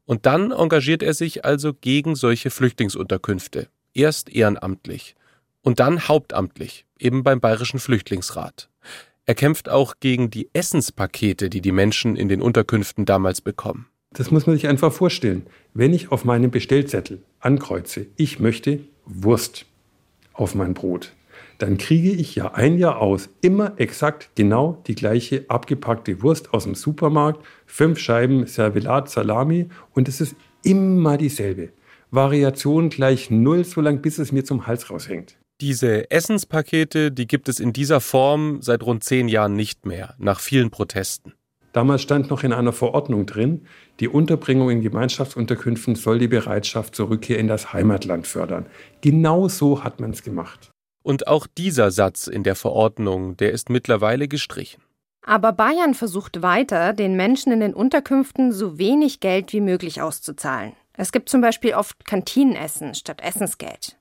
Und 0.04 0.26
dann 0.26 0.52
engagiert 0.52 1.02
er 1.02 1.12
sich 1.12 1.44
also 1.44 1.74
gegen 1.74 2.14
solche 2.14 2.50
Flüchtlingsunterkünfte. 2.50 3.66
Erst 3.94 4.28
ehrenamtlich 4.28 5.16
und 5.62 5.80
dann 5.80 6.06
hauptamtlich, 6.06 6.86
eben 7.00 7.24
beim 7.24 7.40
Bayerischen 7.40 7.80
Flüchtlingsrat. 7.80 8.68
Er 9.24 9.34
kämpft 9.34 9.68
auch 9.68 9.94
gegen 9.98 10.30
die 10.30 10.48
Essenspakete, 10.52 11.50
die 11.50 11.60
die 11.60 11.72
Menschen 11.72 12.14
in 12.14 12.28
den 12.28 12.40
Unterkünften 12.40 13.06
damals 13.06 13.40
bekommen. 13.40 13.88
Das 14.12 14.30
muss 14.30 14.46
man 14.46 14.54
sich 14.54 14.68
einfach 14.68 14.92
vorstellen. 14.92 15.48
Wenn 15.74 15.92
ich 15.92 16.12
auf 16.12 16.24
meinem 16.24 16.52
Bestellzettel 16.52 17.24
ankreuze, 17.40 18.06
ich 18.14 18.38
möchte 18.38 18.78
Wurst 19.04 19.66
auf 20.32 20.54
mein 20.54 20.74
Brot, 20.74 21.10
dann 21.58 21.78
kriege 21.78 22.10
ich 22.10 22.34
ja 22.34 22.52
ein 22.54 22.78
Jahr 22.78 23.00
aus 23.00 23.28
immer 23.40 23.74
exakt 23.76 24.30
genau 24.34 24.82
die 24.86 24.94
gleiche 24.94 25.44
abgepackte 25.48 26.22
Wurst 26.22 26.52
aus 26.52 26.64
dem 26.64 26.74
Supermarkt, 26.74 27.44
fünf 27.66 27.98
Scheiben 27.98 28.46
Servelat 28.46 29.10
Salami 29.10 29.68
und 29.94 30.08
es 30.08 30.20
ist 30.20 30.36
immer 30.62 31.16
dieselbe. 31.16 31.70
Variation 32.10 32.88
gleich 32.88 33.30
null, 33.30 33.64
so 33.64 33.80
lang 33.80 34.00
bis 34.00 34.18
es 34.18 34.32
mir 34.32 34.44
zum 34.44 34.66
Hals 34.66 34.90
raushängt. 34.90 35.36
Diese 35.60 36.10
Essenspakete, 36.10 37.10
die 37.10 37.26
gibt 37.26 37.48
es 37.48 37.60
in 37.60 37.72
dieser 37.72 38.00
Form 38.00 38.60
seit 38.60 38.82
rund 38.82 39.04
zehn 39.04 39.26
Jahren 39.28 39.54
nicht 39.54 39.86
mehr, 39.86 40.14
nach 40.18 40.40
vielen 40.40 40.70
Protesten. 40.70 41.32
Damals 41.72 42.02
stand 42.02 42.30
noch 42.30 42.42
in 42.42 42.52
einer 42.52 42.72
Verordnung 42.72 43.26
drin, 43.26 43.66
die 44.00 44.08
Unterbringung 44.08 44.70
in 44.70 44.80
Gemeinschaftsunterkünften 44.80 45.94
soll 45.94 46.18
die 46.18 46.28
Bereitschaft 46.28 46.94
zur 46.94 47.10
Rückkehr 47.10 47.38
in 47.38 47.48
das 47.48 47.72
Heimatland 47.72 48.26
fördern. 48.26 48.66
Genau 49.02 49.48
so 49.48 49.84
hat 49.84 50.00
man 50.00 50.10
es 50.10 50.22
gemacht. 50.22 50.70
Und 51.06 51.28
auch 51.28 51.46
dieser 51.46 51.92
Satz 51.92 52.26
in 52.26 52.42
der 52.42 52.56
Verordnung, 52.56 53.36
der 53.36 53.52
ist 53.52 53.70
mittlerweile 53.70 54.26
gestrichen. 54.26 54.82
Aber 55.24 55.52
Bayern 55.52 55.94
versucht 55.94 56.42
weiter, 56.42 56.92
den 56.94 57.14
Menschen 57.14 57.52
in 57.52 57.60
den 57.60 57.74
Unterkünften 57.74 58.50
so 58.50 58.76
wenig 58.76 59.20
Geld 59.20 59.52
wie 59.52 59.60
möglich 59.60 60.02
auszuzahlen. 60.02 60.72
Es 60.94 61.12
gibt 61.12 61.28
zum 61.28 61.40
Beispiel 61.40 61.74
oft 61.74 62.04
Kantinenessen 62.04 62.96
statt 62.96 63.20
Essensgeld. 63.22 63.96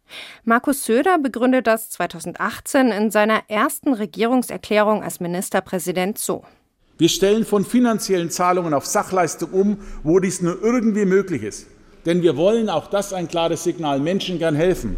Markus 0.46 0.84
Söder 0.84 1.20
begründet 1.20 1.68
das 1.68 1.92
2018 1.92 2.88
in 2.88 3.12
seiner 3.12 3.44
ersten 3.50 3.94
Regierungserklärung 3.94 5.04
als 5.04 5.20
Ministerpräsident 5.20 6.18
so. 6.18 6.44
Wir 6.98 7.10
stellen 7.10 7.46
von 7.46 7.66
finanziellen 7.66 8.32
Zahlungen 8.32 8.74
auf 8.74 8.88
Sachleistung 8.88 9.52
um, 9.52 9.78
wo 10.02 10.20
dies 10.20 10.42
nur 10.42 10.60
irgendwie 10.60 11.06
möglich 11.06 11.44
ist. 11.44 11.68
Denn 12.08 12.24
wir 12.24 12.36
wollen, 12.36 12.68
auch 12.68 12.88
das 12.88 13.14
ein 13.14 13.28
klares 13.28 13.64
Signal, 13.64 14.00
Menschen 14.00 14.40
gern 14.40 14.56
helfen. 14.56 14.96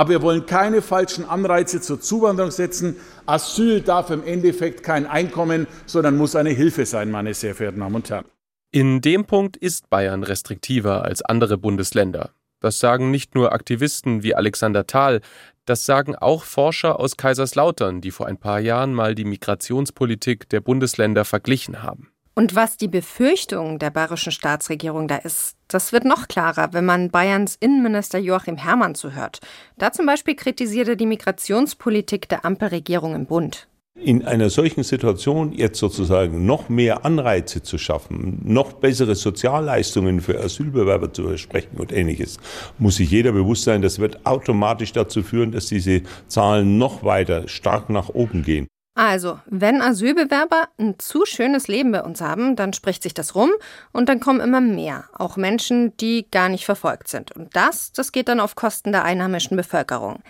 Aber 0.00 0.08
wir 0.08 0.22
wollen 0.22 0.46
keine 0.46 0.80
falschen 0.80 1.26
Anreize 1.26 1.82
zur 1.82 2.00
Zuwanderung 2.00 2.50
setzen. 2.50 2.96
Asyl 3.26 3.82
darf 3.82 4.08
im 4.08 4.24
Endeffekt 4.24 4.82
kein 4.82 5.06
Einkommen, 5.06 5.66
sondern 5.84 6.16
muss 6.16 6.34
eine 6.34 6.48
Hilfe 6.48 6.86
sein, 6.86 7.10
meine 7.10 7.34
sehr 7.34 7.54
verehrten 7.54 7.80
Damen 7.80 7.96
und 7.96 8.08
Herren. 8.08 8.24
In 8.72 9.02
dem 9.02 9.26
Punkt 9.26 9.58
ist 9.58 9.90
Bayern 9.90 10.22
restriktiver 10.22 11.04
als 11.04 11.20
andere 11.20 11.58
Bundesländer. 11.58 12.30
Das 12.60 12.80
sagen 12.80 13.10
nicht 13.10 13.34
nur 13.34 13.52
Aktivisten 13.52 14.22
wie 14.22 14.34
Alexander 14.34 14.86
Thal, 14.86 15.20
das 15.66 15.84
sagen 15.84 16.16
auch 16.16 16.44
Forscher 16.44 16.98
aus 16.98 17.18
Kaiserslautern, 17.18 18.00
die 18.00 18.10
vor 18.10 18.26
ein 18.26 18.38
paar 18.38 18.58
Jahren 18.58 18.94
mal 18.94 19.14
die 19.14 19.26
Migrationspolitik 19.26 20.48
der 20.48 20.62
Bundesländer 20.62 21.26
verglichen 21.26 21.82
haben. 21.82 22.09
Und 22.40 22.54
was 22.54 22.78
die 22.78 22.88
Befürchtung 22.88 23.78
der 23.78 23.90
bayerischen 23.90 24.32
Staatsregierung 24.32 25.08
da 25.08 25.16
ist, 25.16 25.56
das 25.68 25.92
wird 25.92 26.06
noch 26.06 26.26
klarer, 26.26 26.72
wenn 26.72 26.86
man 26.86 27.10
Bayerns 27.10 27.58
Innenminister 27.60 28.18
Joachim 28.18 28.56
Herrmann 28.56 28.94
zuhört. 28.94 29.40
Da 29.76 29.92
zum 29.92 30.06
Beispiel 30.06 30.34
kritisiert 30.36 30.88
er 30.88 30.96
die 30.96 31.04
Migrationspolitik 31.04 32.30
der 32.30 32.46
Ampelregierung 32.46 33.14
im 33.14 33.26
Bund. 33.26 33.68
In 33.94 34.24
einer 34.24 34.48
solchen 34.48 34.84
Situation 34.84 35.52
jetzt 35.52 35.78
sozusagen 35.78 36.46
noch 36.46 36.70
mehr 36.70 37.04
Anreize 37.04 37.62
zu 37.62 37.76
schaffen, 37.76 38.40
noch 38.42 38.72
bessere 38.72 39.16
Sozialleistungen 39.16 40.22
für 40.22 40.42
Asylbewerber 40.42 41.12
zu 41.12 41.24
versprechen 41.24 41.76
und 41.76 41.92
ähnliches, 41.92 42.38
muss 42.78 42.96
sich 42.96 43.10
jeder 43.10 43.32
bewusst 43.32 43.64
sein, 43.64 43.82
das 43.82 43.98
wird 43.98 44.24
automatisch 44.24 44.92
dazu 44.92 45.22
führen, 45.22 45.52
dass 45.52 45.66
diese 45.66 46.04
Zahlen 46.26 46.78
noch 46.78 47.04
weiter 47.04 47.48
stark 47.48 47.90
nach 47.90 48.08
oben 48.08 48.42
gehen. 48.42 48.66
Also, 49.02 49.40
wenn 49.46 49.80
Asylbewerber 49.80 50.68
ein 50.78 50.98
zu 50.98 51.24
schönes 51.24 51.68
Leben 51.68 51.90
bei 51.90 52.02
uns 52.02 52.20
haben, 52.20 52.54
dann 52.54 52.74
spricht 52.74 53.02
sich 53.02 53.14
das 53.14 53.34
rum 53.34 53.48
und 53.92 54.10
dann 54.10 54.20
kommen 54.20 54.40
immer 54.40 54.60
mehr, 54.60 55.04
auch 55.14 55.38
Menschen, 55.38 55.96
die 55.96 56.26
gar 56.30 56.50
nicht 56.50 56.66
verfolgt 56.66 57.08
sind. 57.08 57.32
Und 57.32 57.56
das, 57.56 57.92
das 57.92 58.12
geht 58.12 58.28
dann 58.28 58.40
auf 58.40 58.56
Kosten 58.56 58.92
der 58.92 59.04
einheimischen 59.04 59.56
Bevölkerung. 59.56 60.22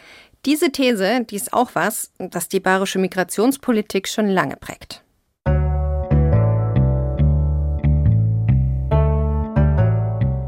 Diese 0.47 0.71
These, 0.71 1.25
die 1.25 1.35
ist 1.35 1.53
auch 1.53 1.71
was, 1.75 2.13
das 2.19 2.49
die 2.49 2.61
bayerische 2.61 3.01
Migrationspolitik 3.01 4.07
schon 4.07 4.29
lange 4.29 4.55
prägt. 4.55 5.03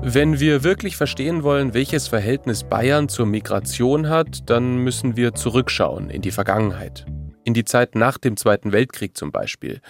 Wenn 0.05 0.39
wir 0.39 0.63
wirklich 0.63 0.97
verstehen 0.97 1.43
wollen, 1.43 1.75
welches 1.75 2.07
Verhältnis 2.07 2.63
Bayern 2.63 3.09
zur 3.09 3.27
Migration 3.27 4.09
hat, 4.09 4.49
dann 4.49 4.77
müssen 4.77 5.17
wir 5.17 5.35
zurückschauen 5.35 6.09
in 6.09 6.23
die 6.23 6.31
Vergangenheit. 6.31 7.05
In 7.45 7.55
die 7.55 7.65
Zeit 7.65 7.95
nach 7.95 8.19
dem 8.19 8.37
Zweiten 8.37 8.73
Weltkrieg 8.73 9.17
zum 9.17 9.33
Beispiel. 9.33 9.81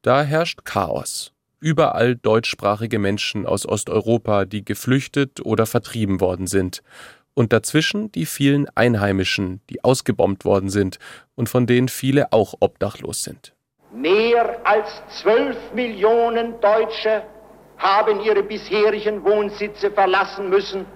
Da 0.00 0.22
herrscht 0.22 0.64
Chaos. 0.64 1.32
Überall 1.60 2.16
deutschsprachige 2.16 2.98
Menschen 2.98 3.46
aus 3.46 3.66
Osteuropa, 3.66 4.46
die 4.46 4.64
geflüchtet 4.64 5.44
oder 5.44 5.66
vertrieben 5.66 6.20
worden 6.20 6.46
sind. 6.46 6.82
Und 7.34 7.52
dazwischen 7.52 8.10
die 8.12 8.26
vielen 8.26 8.66
Einheimischen, 8.74 9.60
die 9.70 9.84
ausgebombt 9.84 10.44
worden 10.44 10.70
sind 10.70 10.98
und 11.34 11.48
von 11.48 11.66
denen 11.66 11.88
viele 11.88 12.32
auch 12.32 12.54
obdachlos 12.60 13.22
sind. 13.22 13.54
Mehr 13.92 14.66
als 14.66 14.88
zwölf 15.20 15.56
Millionen 15.74 16.60
Deutsche 16.60 17.22
haben 17.78 18.20
ihre 18.20 18.42
bisherigen 18.42 19.22
Wohnsitze 19.24 19.90
verlassen 19.90 20.50
müssen 20.50 20.86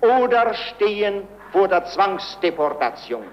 oder 0.00 0.54
stehen 0.54 1.22
vor 1.52 1.68
der 1.68 1.84
Zwangsdeportation. 1.86 3.24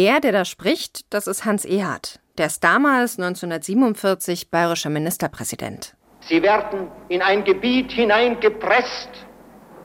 Der, 0.00 0.18
der 0.18 0.32
da 0.32 0.46
spricht, 0.46 1.12
das 1.12 1.26
ist 1.26 1.44
Hans 1.44 1.66
Ehard. 1.66 2.20
Der 2.38 2.46
ist 2.46 2.64
damals 2.64 3.18
1947 3.18 4.50
bayerischer 4.50 4.88
Ministerpräsident. 4.88 5.94
Sie 6.20 6.40
werden 6.42 6.88
in 7.10 7.20
ein 7.20 7.44
Gebiet 7.44 7.92
hineingepresst, 7.92 9.10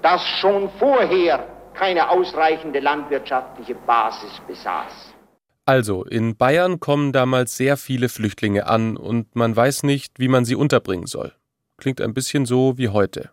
das 0.01 0.21
schon 0.39 0.69
vorher 0.79 1.45
keine 1.73 2.09
ausreichende 2.09 2.79
landwirtschaftliche 2.79 3.75
Basis 3.75 4.31
besaß. 4.47 4.93
Also, 5.65 6.05
in 6.05 6.37
Bayern 6.37 6.79
kommen 6.79 7.11
damals 7.11 7.57
sehr 7.57 7.75
viele 7.75 8.07
Flüchtlinge 8.07 8.67
an 8.67 8.95
und 8.95 9.35
man 9.35 9.53
weiß 9.53 9.83
nicht, 9.83 10.17
wie 10.17 10.29
man 10.29 10.45
sie 10.45 10.55
unterbringen 10.55 11.07
soll. 11.07 11.33
Klingt 11.75 11.99
ein 11.99 12.13
bisschen 12.13 12.45
so 12.45 12.77
wie 12.77 12.87
heute. 12.87 13.31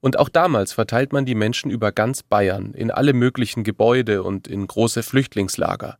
Und 0.00 0.20
auch 0.20 0.28
damals 0.28 0.72
verteilt 0.72 1.12
man 1.12 1.24
die 1.24 1.34
Menschen 1.34 1.68
über 1.72 1.90
ganz 1.90 2.22
Bayern 2.22 2.74
in 2.74 2.92
alle 2.92 3.12
möglichen 3.12 3.64
Gebäude 3.64 4.22
und 4.22 4.46
in 4.46 4.68
große 4.68 5.02
Flüchtlingslager. 5.02 5.98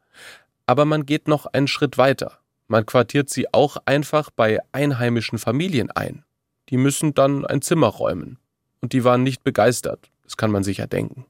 Aber 0.72 0.86
man 0.86 1.04
geht 1.04 1.28
noch 1.28 1.44
einen 1.44 1.68
Schritt 1.68 1.98
weiter. 1.98 2.38
Man 2.66 2.86
quartiert 2.86 3.28
sie 3.28 3.52
auch 3.52 3.76
einfach 3.84 4.30
bei 4.30 4.58
einheimischen 4.72 5.36
Familien 5.36 5.90
ein. 5.90 6.24
Die 6.70 6.78
müssen 6.78 7.12
dann 7.12 7.44
ein 7.44 7.60
Zimmer 7.60 7.88
räumen. 7.88 8.38
Und 8.80 8.94
die 8.94 9.04
waren 9.04 9.22
nicht 9.22 9.44
begeistert, 9.44 10.10
das 10.24 10.38
kann 10.38 10.50
man 10.50 10.64
sich 10.64 10.78
ja 10.78 10.86
denken. 10.86 11.26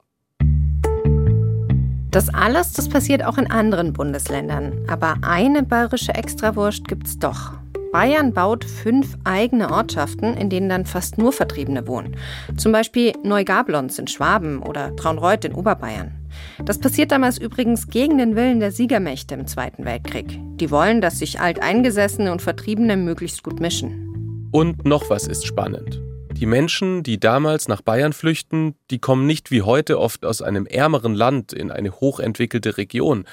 Das 2.12 2.32
alles, 2.32 2.72
das 2.74 2.88
passiert 2.88 3.24
auch 3.24 3.36
in 3.36 3.50
anderen 3.50 3.92
Bundesländern. 3.92 4.84
Aber 4.86 5.16
eine 5.22 5.64
bayerische 5.64 6.14
Extrawurst 6.14 6.86
gibt's 6.86 7.18
doch. 7.18 7.54
Bayern 7.90 8.32
baut 8.32 8.64
fünf 8.64 9.16
eigene 9.24 9.72
Ortschaften, 9.72 10.36
in 10.36 10.50
denen 10.50 10.68
dann 10.68 10.86
fast 10.86 11.18
nur 11.18 11.32
Vertriebene 11.32 11.88
wohnen. 11.88 12.16
Zum 12.56 12.70
Beispiel 12.70 13.12
Neugablons 13.24 13.98
in 13.98 14.06
Schwaben 14.06 14.62
oder 14.62 14.94
Traunreuth 14.94 15.44
in 15.44 15.52
Oberbayern. 15.52 16.21
Das 16.64 16.78
passiert 16.78 17.12
damals 17.12 17.38
übrigens 17.38 17.88
gegen 17.88 18.18
den 18.18 18.36
Willen 18.36 18.60
der 18.60 18.72
Siegermächte 18.72 19.34
im 19.34 19.46
Zweiten 19.46 19.84
Weltkrieg. 19.84 20.38
Die 20.56 20.70
wollen, 20.70 21.00
dass 21.00 21.18
sich 21.18 21.40
Alteingesessene 21.40 22.32
und 22.32 22.42
Vertriebene 22.42 22.96
möglichst 22.96 23.42
gut 23.42 23.60
mischen. 23.60 24.48
Und 24.52 24.84
noch 24.84 25.10
was 25.10 25.26
ist 25.26 25.46
spannend. 25.46 26.02
Die 26.32 26.46
Menschen, 26.46 27.02
die 27.02 27.20
damals 27.20 27.68
nach 27.68 27.82
Bayern 27.82 28.12
flüchten, 28.12 28.74
die 28.90 28.98
kommen 28.98 29.26
nicht 29.26 29.50
wie 29.50 29.62
heute 29.62 29.98
oft 29.98 30.24
aus 30.24 30.42
einem 30.42 30.66
ärmeren 30.66 31.14
Land 31.14 31.52
in 31.52 31.70
eine 31.70 31.92
hochentwickelte 31.92 32.76
Region, 32.78 33.24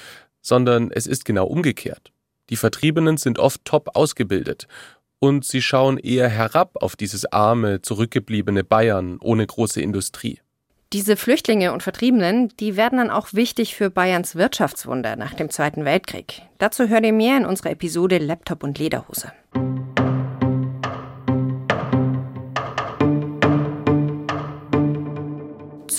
sondern 0.41 0.91
es 0.91 1.08
ist 1.08 1.25
genau 1.25 1.48
umgekehrt. 1.48 2.12
Die 2.50 2.56
Vertriebenen 2.56 3.18
sind 3.18 3.39
oft 3.39 3.63
top 3.65 3.96
ausgebildet 3.96 4.68
und 5.20 5.46
sie 5.46 5.62
schauen 5.62 5.98
eher 5.98 6.29
herab 6.29 6.82
auf 6.82 6.96
dieses 6.96 7.25
arme, 7.32 7.82
zurückgebliebene 7.82 8.63
Bayern 8.63 9.18
ohne 9.22 9.46
große 9.46 9.82
Industrie. 9.82 10.39
Diese 10.91 11.17
Flüchtlinge 11.17 11.72
und 11.72 11.84
Vertriebenen, 11.84 12.50
die 12.60 12.75
werden 12.75 12.98
dann 12.98 13.12
auch 13.12 13.27
wichtig 13.34 13.75
für 13.75 13.91
Bayerns 13.91 14.36
Wirtschaftswunder 14.36 15.17
nach 15.17 15.36
dem 15.36 15.51
Zweiten 15.51 15.86
Weltkrieg. 15.86 16.41
Dazu 16.58 16.88
hört 16.88 17.05
ihr 17.05 17.13
mehr 17.13 17.38
in 17.38 17.46
unserer 17.46 17.69
Episode 17.69 18.17
Laptop 18.17 18.63
und 18.63 18.79
Lederhose. 18.79 19.31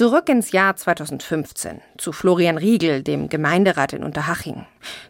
Zurück 0.00 0.28
ins 0.28 0.50
Jahr 0.50 0.74
2015 0.74 1.82
zu 1.98 2.10
Florian 2.10 2.58
Riegel, 2.58 3.04
dem 3.04 3.28
Gemeinderat 3.28 3.92
in 3.92 4.02
Unterhaching. 4.02 4.66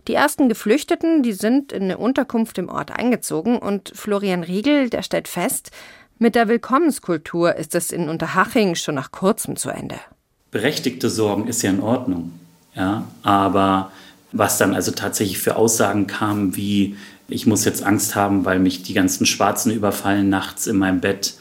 Die 0.09 0.15
ersten 0.15 0.51
Geflüchteten, 0.51 1.23
die 1.23 1.33
sind 1.33 1.73
in 1.73 1.85
eine 1.85 1.97
Unterkunft 1.97 2.59
im 2.59 2.69
Ort 2.69 2.91
eingezogen 2.91 3.57
und 3.57 3.93
Florian 3.95 4.43
Riegel, 4.43 4.91
der 4.91 5.03
stellt 5.03 5.29
fest, 5.29 5.71
mit 6.21 6.35
der 6.35 6.49
Willkommenskultur 6.49 7.57
ist 7.57 7.75
es 7.75 7.91
in 7.91 8.09
Unterhaching 8.09 8.75
schon 8.75 8.95
nach 8.95 9.11
kurzem 9.11 9.57
zu 9.57 9.71
Ende. 9.71 9.97
Berechtigte 10.51 11.09
Sorgen 11.09 11.49
ist 11.49 11.63
ja 11.63 11.71
in 11.71 11.81
Ordnung, 11.81 12.33
ja, 12.75 13.05
aber 13.23 13.91
was 14.31 14.59
dann 14.59 14.75
also 14.75 14.93
tatsächlich 14.93 15.39
für 15.39 15.57
Aussagen 15.57 16.07
kam, 16.07 16.55
wie 16.57 16.97
ich 17.29 17.47
muss 17.47 17.65
jetzt 17.65 17.83
Angst 17.83 18.15
haben, 18.17 18.45
weil 18.45 18.59
mich 18.59 18.83
die 18.83 18.95
ganzen 18.95 19.25
Schwarzen 19.25 19.73
überfallen 19.73 20.29
nachts 20.29 20.67
in 20.67 20.77
meinem 20.77 21.01
Bett, 21.01 21.35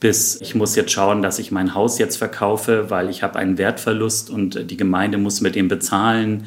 bis 0.00 0.40
ich 0.40 0.54
muss 0.54 0.76
jetzt 0.76 0.92
schauen, 0.92 1.22
dass 1.22 1.38
ich 1.38 1.52
mein 1.52 1.74
Haus 1.74 1.98
jetzt 1.98 2.16
verkaufe, 2.16 2.90
weil 2.90 3.10
ich 3.10 3.22
habe 3.22 3.38
einen 3.38 3.58
Wertverlust 3.58 4.30
und 4.30 4.70
die 4.70 4.76
Gemeinde 4.76 5.18
muss 5.18 5.40
mir 5.40 5.50
den 5.50 5.68
bezahlen. 5.68 6.46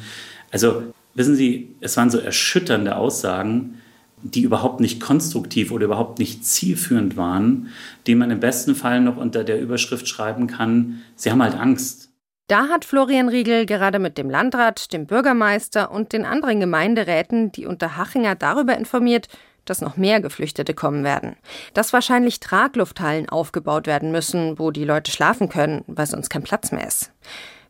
Also 0.50 0.82
wissen 1.14 1.36
Sie, 1.36 1.74
es 1.80 1.96
waren 1.96 2.10
so 2.10 2.18
erschütternde 2.18 2.96
Aussagen, 2.96 3.80
die 4.22 4.42
überhaupt 4.42 4.80
nicht 4.80 5.00
konstruktiv 5.00 5.70
oder 5.70 5.84
überhaupt 5.84 6.18
nicht 6.18 6.44
zielführend 6.44 7.16
waren, 7.16 7.68
die 8.06 8.14
man 8.14 8.30
im 8.30 8.40
besten 8.40 8.74
Fall 8.74 9.00
noch 9.00 9.16
unter 9.16 9.44
der 9.44 9.60
Überschrift 9.60 10.08
schreiben 10.08 10.46
kann, 10.46 11.02
Sie 11.14 11.30
haben 11.30 11.42
halt 11.42 11.54
Angst. 11.54 12.10
Da 12.48 12.68
hat 12.68 12.84
Florian 12.84 13.28
Riegel 13.28 13.66
gerade 13.66 13.98
mit 13.98 14.18
dem 14.18 14.30
Landrat, 14.30 14.92
dem 14.92 15.06
Bürgermeister 15.06 15.90
und 15.90 16.12
den 16.12 16.24
anderen 16.24 16.60
Gemeinderäten 16.60 17.50
die 17.50 17.66
Unterhachinger 17.66 18.36
darüber 18.36 18.76
informiert, 18.76 19.28
dass 19.64 19.80
noch 19.80 19.96
mehr 19.96 20.20
Geflüchtete 20.20 20.72
kommen 20.72 21.02
werden. 21.02 21.36
Dass 21.74 21.92
wahrscheinlich 21.92 22.38
Traglufthallen 22.38 23.28
aufgebaut 23.28 23.88
werden 23.88 24.12
müssen, 24.12 24.60
wo 24.60 24.70
die 24.70 24.84
Leute 24.84 25.10
schlafen 25.10 25.48
können, 25.48 25.82
weil 25.88 26.06
sonst 26.06 26.30
kein 26.30 26.44
Platz 26.44 26.70
mehr 26.70 26.86
ist. 26.86 27.10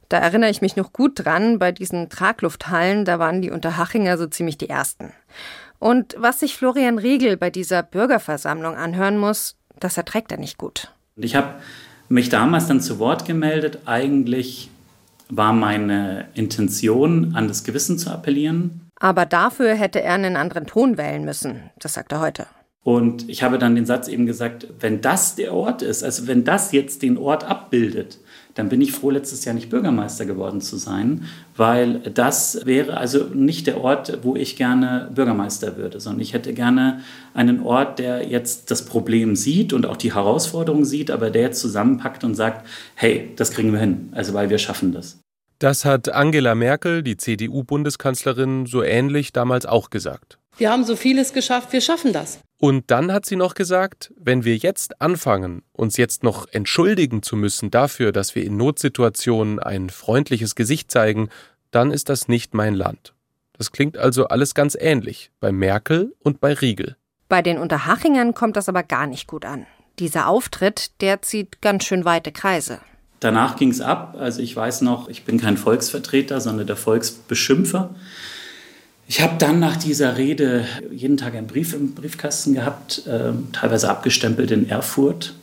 Da 0.08 0.18
erinnere 0.18 0.50
ich 0.50 0.62
mich 0.62 0.76
noch 0.76 0.92
gut 0.92 1.24
dran, 1.24 1.58
bei 1.58 1.72
diesen 1.72 2.08
Traglufthallen, 2.08 3.04
da 3.04 3.18
waren 3.18 3.42
die 3.42 3.50
Unterhachinger 3.50 4.18
so 4.18 4.26
ziemlich 4.26 4.56
die 4.56 4.68
Ersten. 4.68 5.12
Und 5.86 6.16
was 6.18 6.40
sich 6.40 6.56
Florian 6.56 6.98
Riegel 6.98 7.36
bei 7.36 7.48
dieser 7.48 7.84
Bürgerversammlung 7.84 8.74
anhören 8.74 9.18
muss, 9.18 9.54
das 9.78 9.96
erträgt 9.96 10.32
er 10.32 10.38
nicht 10.38 10.58
gut. 10.58 10.92
Ich 11.14 11.36
habe 11.36 11.54
mich 12.08 12.28
damals 12.28 12.66
dann 12.66 12.80
zu 12.80 12.98
Wort 12.98 13.24
gemeldet. 13.24 13.78
Eigentlich 13.86 14.68
war 15.28 15.52
meine 15.52 16.26
Intention, 16.34 17.36
an 17.36 17.46
das 17.46 17.62
Gewissen 17.62 17.98
zu 17.98 18.10
appellieren. 18.10 18.80
Aber 18.98 19.26
dafür 19.26 19.76
hätte 19.76 20.02
er 20.02 20.14
einen 20.14 20.34
anderen 20.34 20.66
Ton 20.66 20.98
wählen 20.98 21.24
müssen, 21.24 21.70
das 21.78 21.94
sagt 21.94 22.10
er 22.10 22.18
heute. 22.18 22.46
Und 22.86 23.28
ich 23.28 23.42
habe 23.42 23.58
dann 23.58 23.74
den 23.74 23.84
Satz 23.84 24.06
eben 24.06 24.26
gesagt, 24.26 24.68
wenn 24.78 25.00
das 25.00 25.34
der 25.34 25.52
Ort 25.52 25.82
ist, 25.82 26.04
also 26.04 26.28
wenn 26.28 26.44
das 26.44 26.70
jetzt 26.70 27.02
den 27.02 27.18
Ort 27.18 27.42
abbildet, 27.42 28.20
dann 28.54 28.68
bin 28.68 28.80
ich 28.80 28.92
froh, 28.92 29.10
letztes 29.10 29.44
Jahr 29.44 29.56
nicht 29.56 29.70
Bürgermeister 29.70 30.24
geworden 30.24 30.60
zu 30.60 30.76
sein, 30.76 31.24
weil 31.56 31.98
das 31.98 32.64
wäre 32.64 32.96
also 32.96 33.24
nicht 33.34 33.66
der 33.66 33.80
Ort, 33.80 34.20
wo 34.22 34.36
ich 34.36 34.54
gerne 34.54 35.10
Bürgermeister 35.12 35.76
würde, 35.76 35.98
sondern 35.98 36.20
ich 36.20 36.32
hätte 36.32 36.54
gerne 36.54 37.00
einen 37.34 37.60
Ort, 37.64 37.98
der 37.98 38.28
jetzt 38.28 38.70
das 38.70 38.84
Problem 38.84 39.34
sieht 39.34 39.72
und 39.72 39.84
auch 39.84 39.96
die 39.96 40.14
Herausforderung 40.14 40.84
sieht, 40.84 41.10
aber 41.10 41.30
der 41.30 41.42
jetzt 41.42 41.60
zusammenpackt 41.60 42.22
und 42.22 42.36
sagt, 42.36 42.64
hey, 42.94 43.32
das 43.34 43.50
kriegen 43.50 43.72
wir 43.72 43.80
hin, 43.80 44.10
also 44.12 44.32
weil 44.32 44.48
wir 44.48 44.58
schaffen 44.58 44.92
das. 44.92 45.18
Das 45.58 45.84
hat 45.84 46.08
Angela 46.08 46.54
Merkel, 46.54 47.02
die 47.02 47.16
CDU-Bundeskanzlerin, 47.16 48.66
so 48.66 48.84
ähnlich 48.84 49.32
damals 49.32 49.66
auch 49.66 49.90
gesagt. 49.90 50.38
Wir 50.58 50.70
haben 50.70 50.84
so 50.84 50.96
vieles 50.96 51.34
geschafft, 51.34 51.72
wir 51.72 51.82
schaffen 51.82 52.14
das. 52.14 52.38
Und 52.58 52.90
dann 52.90 53.12
hat 53.12 53.26
sie 53.26 53.36
noch 53.36 53.54
gesagt, 53.54 54.14
wenn 54.18 54.44
wir 54.44 54.56
jetzt 54.56 55.02
anfangen, 55.02 55.62
uns 55.72 55.98
jetzt 55.98 56.22
noch 56.22 56.46
entschuldigen 56.50 57.22
zu 57.22 57.36
müssen 57.36 57.70
dafür, 57.70 58.10
dass 58.10 58.34
wir 58.34 58.44
in 58.44 58.56
Notsituationen 58.56 59.58
ein 59.58 59.90
freundliches 59.90 60.54
Gesicht 60.54 60.90
zeigen, 60.90 61.28
dann 61.70 61.90
ist 61.90 62.08
das 62.08 62.28
nicht 62.28 62.54
mein 62.54 62.74
Land. 62.74 63.12
Das 63.58 63.70
klingt 63.70 63.98
also 63.98 64.28
alles 64.28 64.54
ganz 64.54 64.76
ähnlich 64.78 65.30
bei 65.40 65.52
Merkel 65.52 66.14
und 66.20 66.40
bei 66.40 66.54
Riegel. 66.54 66.96
Bei 67.28 67.42
den 67.42 67.58
Unterhachingern 67.58 68.32
kommt 68.32 68.56
das 68.56 68.70
aber 68.70 68.82
gar 68.82 69.06
nicht 69.06 69.26
gut 69.26 69.44
an. 69.44 69.66
Dieser 69.98 70.26
Auftritt, 70.26 71.02
der 71.02 71.20
zieht 71.20 71.60
ganz 71.60 71.84
schön 71.84 72.06
weite 72.06 72.32
Kreise. 72.32 72.80
Danach 73.20 73.56
ging 73.56 73.70
es 73.70 73.80
ab. 73.82 74.14
Also 74.18 74.40
ich 74.40 74.54
weiß 74.56 74.82
noch, 74.82 75.08
ich 75.08 75.24
bin 75.24 75.38
kein 75.38 75.56
Volksvertreter, 75.58 76.40
sondern 76.40 76.66
der 76.66 76.76
Volksbeschimpfer. 76.76 77.94
Ich 79.08 79.20
habe 79.20 79.36
dann 79.38 79.60
nach 79.60 79.76
dieser 79.76 80.16
Rede 80.16 80.66
jeden 80.90 81.16
Tag 81.16 81.34
einen 81.34 81.46
Brief 81.46 81.74
im 81.74 81.94
Briefkasten 81.94 82.54
gehabt, 82.54 83.06
äh, 83.06 83.32
teilweise 83.52 83.88
abgestempelt 83.88 84.50
in 84.50 84.68
Erfurt 84.68 85.34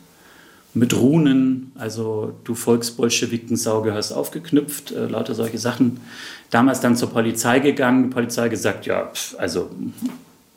mit 0.73 0.95
Runen, 0.95 1.71
also 1.75 2.33
du 2.43 2.55
Volksbolschewikensau 2.55 3.83
gehörst 3.83 4.11
aufgeknüpft, 4.11 4.91
äh, 4.91 5.05
lauter 5.05 5.35
solche 5.35 5.59
Sachen. 5.59 6.01
Damals 6.49 6.81
dann 6.81 6.97
zur 6.97 7.11
Polizei 7.11 7.59
gegangen, 7.59 8.03
die 8.03 8.09
Polizei 8.09 8.49
gesagt, 8.49 8.85
ja, 8.85 9.05
pf, 9.13 9.35
also 9.37 9.69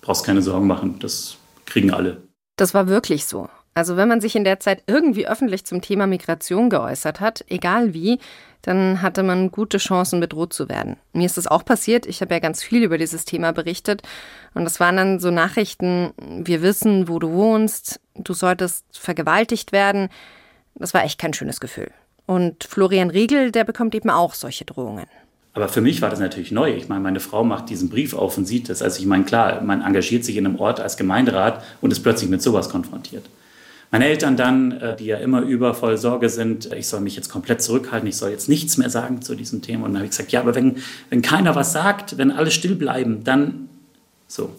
brauchst 0.00 0.24
keine 0.24 0.42
Sorgen 0.42 0.66
machen, 0.66 0.98
das 0.98 1.36
kriegen 1.66 1.92
alle. 1.92 2.22
Das 2.56 2.74
war 2.74 2.88
wirklich 2.88 3.26
so. 3.26 3.48
Also 3.76 3.98
wenn 3.98 4.08
man 4.08 4.22
sich 4.22 4.34
in 4.34 4.44
der 4.44 4.58
Zeit 4.58 4.82
irgendwie 4.86 5.28
öffentlich 5.28 5.66
zum 5.66 5.82
Thema 5.82 6.06
Migration 6.06 6.70
geäußert 6.70 7.20
hat, 7.20 7.44
egal 7.46 7.92
wie, 7.92 8.18
dann 8.62 9.02
hatte 9.02 9.22
man 9.22 9.50
gute 9.50 9.76
Chancen, 9.76 10.18
bedroht 10.18 10.54
zu 10.54 10.70
werden. 10.70 10.96
Mir 11.12 11.26
ist 11.26 11.36
das 11.36 11.46
auch 11.46 11.62
passiert. 11.62 12.06
Ich 12.06 12.22
habe 12.22 12.32
ja 12.32 12.40
ganz 12.40 12.62
viel 12.62 12.82
über 12.82 12.96
dieses 12.96 13.26
Thema 13.26 13.52
berichtet. 13.52 14.00
Und 14.54 14.64
das 14.64 14.80
waren 14.80 14.96
dann 14.96 15.20
so 15.20 15.30
Nachrichten, 15.30 16.14
wir 16.16 16.62
wissen, 16.62 17.06
wo 17.06 17.18
du 17.18 17.32
wohnst, 17.32 18.00
du 18.14 18.32
solltest 18.32 18.86
vergewaltigt 18.92 19.72
werden. 19.72 20.08
Das 20.76 20.94
war 20.94 21.04
echt 21.04 21.20
kein 21.20 21.34
schönes 21.34 21.60
Gefühl. 21.60 21.90
Und 22.24 22.64
Florian 22.64 23.10
Riegel, 23.10 23.52
der 23.52 23.64
bekommt 23.64 23.94
eben 23.94 24.08
auch 24.08 24.32
solche 24.32 24.64
Drohungen. 24.64 25.04
Aber 25.52 25.68
für 25.68 25.82
mich 25.82 26.00
war 26.00 26.08
das 26.08 26.18
natürlich 26.18 26.50
neu. 26.50 26.72
Ich 26.72 26.88
meine, 26.88 27.02
meine 27.02 27.20
Frau 27.20 27.44
macht 27.44 27.68
diesen 27.68 27.90
Brief 27.90 28.14
auf 28.14 28.38
und 28.38 28.46
sieht 28.46 28.70
das. 28.70 28.80
Also 28.80 29.00
ich 29.00 29.06
meine, 29.06 29.24
klar, 29.24 29.60
man 29.60 29.82
engagiert 29.82 30.24
sich 30.24 30.38
in 30.38 30.46
einem 30.46 30.58
Ort 30.58 30.80
als 30.80 30.96
Gemeinderat 30.96 31.62
und 31.82 31.90
ist 31.90 32.02
plötzlich 32.02 32.30
mit 32.30 32.40
sowas 32.40 32.70
konfrontiert. 32.70 33.26
Meine 33.92 34.06
Eltern 34.06 34.36
dann, 34.36 34.72
äh, 34.72 34.96
die 34.96 35.06
ja 35.06 35.18
immer 35.18 35.42
über 35.42 35.72
voll 35.74 35.96
Sorge 35.96 36.28
sind, 36.28 36.72
ich 36.72 36.88
soll 36.88 37.00
mich 37.00 37.14
jetzt 37.16 37.28
komplett 37.28 37.62
zurückhalten, 37.62 38.08
ich 38.08 38.16
soll 38.16 38.30
jetzt 38.30 38.48
nichts 38.48 38.78
mehr 38.78 38.90
sagen 38.90 39.22
zu 39.22 39.34
diesem 39.34 39.62
Thema. 39.62 39.86
Und 39.86 39.92
dann 39.92 39.98
habe 39.98 40.06
ich 40.06 40.10
gesagt, 40.10 40.32
ja, 40.32 40.40
aber 40.40 40.54
wenn, 40.54 40.76
wenn 41.08 41.22
keiner 41.22 41.54
was 41.54 41.72
sagt, 41.72 42.18
wenn 42.18 42.32
alle 42.32 42.50
still 42.50 42.74
bleiben, 42.74 43.22
dann 43.22 43.68
so. 44.26 44.50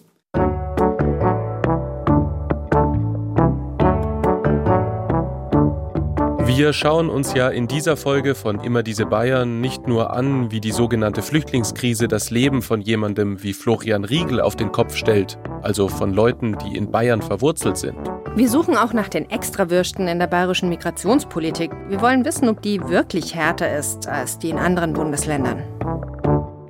Wir 6.45 6.73
schauen 6.73 7.09
uns 7.09 7.35
ja 7.35 7.49
in 7.49 7.67
dieser 7.67 7.97
Folge 7.97 8.33
von 8.33 8.59
Immer 8.61 8.81
diese 8.81 9.05
Bayern 9.05 9.61
nicht 9.61 9.87
nur 9.87 10.13
an, 10.13 10.49
wie 10.49 10.59
die 10.59 10.71
sogenannte 10.71 11.21
Flüchtlingskrise 11.21 12.07
das 12.07 12.31
Leben 12.31 12.63
von 12.63 12.81
jemandem 12.81 13.43
wie 13.43 13.53
Florian 13.53 14.05
Riegel 14.05 14.41
auf 14.41 14.55
den 14.55 14.71
Kopf 14.71 14.95
stellt, 14.95 15.37
also 15.61 15.87
von 15.87 16.13
Leuten, 16.13 16.57
die 16.57 16.75
in 16.75 16.89
Bayern 16.89 17.21
verwurzelt 17.21 17.77
sind. 17.77 17.99
Wir 18.37 18.49
suchen 18.49 18.77
auch 18.77 18.93
nach 18.93 19.09
den 19.09 19.27
Extrawürsten 19.31 20.07
in 20.07 20.19
der 20.19 20.27
bayerischen 20.27 20.69
Migrationspolitik. 20.69 21.71
Wir 21.89 22.01
wollen 22.01 22.23
wissen, 22.23 22.47
ob 22.49 22.61
die 22.61 22.79
wirklich 22.81 23.33
härter 23.33 23.75
ist 23.75 24.07
als 24.07 24.37
die 24.37 24.51
in 24.51 24.59
anderen 24.59 24.93
Bundesländern. 24.93 25.63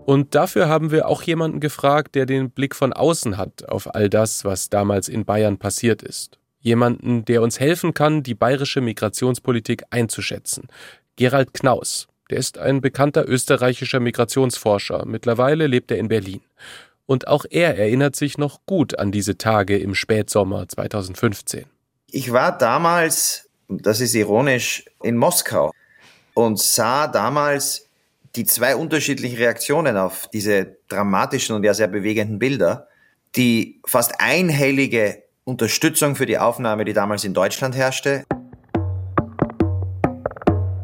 Und 0.06 0.34
dafür 0.34 0.70
haben 0.70 0.92
wir 0.92 1.10
auch 1.10 1.24
jemanden 1.24 1.60
gefragt, 1.60 2.16
der 2.16 2.26
den 2.26 2.52
Blick 2.52 2.74
von 2.74 2.94
außen 2.94 3.36
hat 3.36 3.68
auf 3.68 3.94
all 3.94 4.10
das, 4.10 4.46
was 4.46 4.70
damals 4.70 5.10
in 5.10 5.26
Bayern 5.26 5.58
passiert 5.58 6.04
ist. 6.04 6.40
Jemanden, 6.62 7.26
der 7.26 7.42
uns 7.42 7.60
helfen 7.60 7.94
kann, 7.94 8.24
die 8.24 8.34
bayerische 8.34 8.80
Migrationspolitik 8.80 9.84
einzuschätzen. 9.90 10.70
Gerald 11.18 11.54
Knaus. 11.54 12.08
Der 12.30 12.38
ist 12.38 12.58
ein 12.58 12.80
bekannter 12.80 13.28
österreichischer 13.28 14.00
Migrationsforscher. 14.00 15.04
Mittlerweile 15.06 15.68
lebt 15.68 15.92
er 15.92 15.98
in 15.98 16.08
Berlin. 16.08 16.40
Und 17.08 17.28
auch 17.28 17.46
er 17.50 17.78
erinnert 17.78 18.16
sich 18.16 18.38
noch 18.38 18.60
gut 18.66 19.00
an 19.00 19.12
diese 19.12 19.38
Tage 19.38 19.78
im 19.78 19.96
Spätsommer 19.96 20.68
2015. 20.68 21.66
Ich 22.12 22.32
war 22.32 22.56
damals, 22.56 23.50
das 23.70 24.02
ist 24.02 24.14
ironisch, 24.14 24.86
in 25.02 25.16
Moskau 25.16 25.72
und 26.34 26.60
sah 26.60 27.08
damals 27.08 27.88
die 28.36 28.44
zwei 28.44 28.76
unterschiedlichen 28.76 29.38
Reaktionen 29.38 29.98
auf 29.98 30.30
diese 30.32 30.78
dramatischen 30.90 31.56
und 31.56 31.64
ja 31.64 31.74
sehr 31.74 31.88
bewegenden 31.88 32.40
Bilder. 32.40 32.88
Die 33.36 33.80
fast 33.86 34.20
einhellige 34.20 35.24
Unterstützung 35.46 36.18
für 36.18 36.26
die 36.26 36.38
Aufnahme, 36.38 36.84
die 36.84 36.94
damals 36.94 37.24
in 37.24 37.34
Deutschland 37.34 37.76
herrschte. 37.76 38.26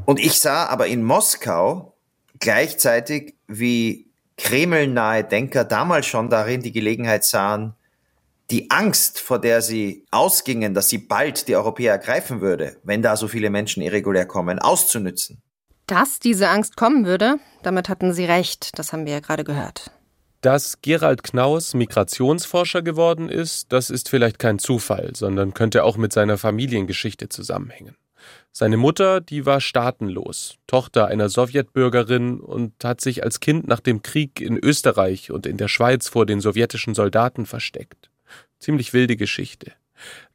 Und 0.06 0.20
ich 0.20 0.40
sah 0.40 0.68
aber 0.68 0.88
in 0.88 1.04
Moskau 1.04 1.98
gleichzeitig, 2.40 3.36
wie 3.48 4.13
kremlnahe 4.38 5.24
Denker 5.24 5.64
damals 5.64 6.06
schon 6.06 6.30
darin 6.30 6.62
die 6.62 6.72
Gelegenheit 6.72 7.24
sahen, 7.24 7.76
die 8.52 8.70
Angst, 8.70 9.20
vor 9.20 9.40
der 9.40 9.62
sie 9.62 10.06
ausgingen, 10.12 10.74
dass 10.74 10.90
sie 10.90 10.98
bald 10.98 11.48
die 11.48 11.56
Europäer 11.56 11.94
ergreifen 11.94 12.42
würde, 12.42 12.78
wenn 12.84 13.02
da 13.02 13.16
so 13.16 13.28
viele 13.28 13.50
Menschen 13.50 13.82
irregulär 13.82 14.26
kommen, 14.26 14.60
auszunützen. 14.60 15.42
Dass 15.88 16.20
diese 16.20 16.50
Angst 16.50 16.78
kommen 16.78 17.06
würde, 17.06 17.40
damit 17.62 17.90
hatten 17.90 18.14
Sie 18.14 18.26
recht, 18.26 18.78
das 18.80 18.94
haben 18.94 19.06
wir 19.06 19.14
ja 19.14 19.20
gerade 19.20 19.44
gehört. 19.44 19.92
Dass 20.42 20.82
Gerald 20.82 21.24
Knaus 21.24 21.74
Migrationsforscher 21.74 22.82
geworden 22.82 23.30
ist, 23.30 23.72
das 23.72 23.90
ist 23.90 24.10
vielleicht 24.10 24.40
kein 24.40 24.60
Zufall, 24.60 25.12
sondern 25.16 25.54
könnte 25.54 25.84
auch 25.84 25.98
mit 25.98 26.14
seiner 26.14 26.38
Familiengeschichte 26.38 27.30
zusammenhängen. 27.30 27.96
Seine 28.56 28.78
Mutter, 28.78 29.20
die 29.20 29.48
war 29.48 29.60
staatenlos, 29.60 30.58
Tochter 30.68 31.08
einer 31.08 31.28
Sowjetbürgerin 31.28 32.40
und 32.40 32.74
hat 32.84 33.02
sich 33.02 33.24
als 33.24 33.40
Kind 33.40 33.68
nach 33.68 33.80
dem 33.80 34.04
Krieg 34.04 34.40
in 34.40 34.60
Österreich 34.60 35.32
und 35.32 35.48
in 35.48 35.58
der 35.58 35.68
Schweiz 35.68 36.08
vor 36.08 36.28
den 36.28 36.40
sowjetischen 36.40 36.94
Soldaten 36.94 37.48
versteckt. 37.48 38.12
Ziemlich 38.60 38.94
wilde 38.94 39.18
Geschichte. 39.18 39.72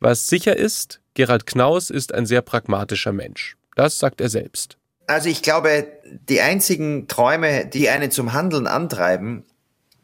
Was 0.01 0.27
sicher 0.27 0.57
ist, 0.57 1.01
Gerald 1.15 1.47
Knaus 1.47 1.91
ist 1.91 2.13
ein 2.13 2.27
sehr 2.27 2.43
pragmatischer 2.43 3.13
Mensch. 3.13 3.57
Das 3.77 4.01
sagt 4.01 4.21
er 4.21 4.29
selbst. 4.29 4.79
Also 5.07 5.29
ich 5.29 5.41
glaube, 5.41 5.87
die 6.29 6.41
einzigen 6.41 7.07
Träume, 7.07 7.67
die 7.67 7.89
einen 7.89 8.11
zum 8.11 8.33
Handeln 8.33 8.67
antreiben, 8.67 9.45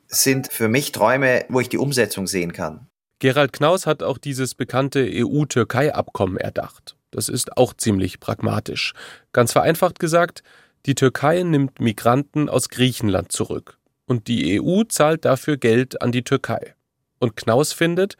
sind 0.06 0.52
für 0.52 0.68
mich 0.68 0.92
Träume, 0.92 1.46
wo 1.48 1.58
ich 1.58 1.68
die 1.68 1.78
Umsetzung 1.78 2.28
sehen 2.28 2.52
kann. 2.52 2.86
Gerald 3.18 3.52
Knaus 3.52 3.86
hat 3.86 4.04
auch 4.04 4.18
dieses 4.18 4.54
bekannte 4.54 5.04
EU-Türkei-Abkommen 5.04 6.36
erdacht. 6.36 6.94
Das 7.14 7.28
ist 7.28 7.56
auch 7.56 7.74
ziemlich 7.74 8.18
pragmatisch. 8.18 8.92
Ganz 9.32 9.52
vereinfacht 9.52 10.00
gesagt, 10.00 10.42
die 10.86 10.94
Türkei 10.94 11.42
nimmt 11.42 11.80
Migranten 11.80 12.48
aus 12.48 12.68
Griechenland 12.68 13.30
zurück. 13.30 13.78
Und 14.06 14.28
die 14.28 14.60
EU 14.60 14.82
zahlt 14.82 15.24
dafür 15.24 15.56
Geld 15.56 16.02
an 16.02 16.12
die 16.12 16.24
Türkei. 16.24 16.74
Und 17.20 17.36
Knaus 17.36 17.72
findet, 17.72 18.16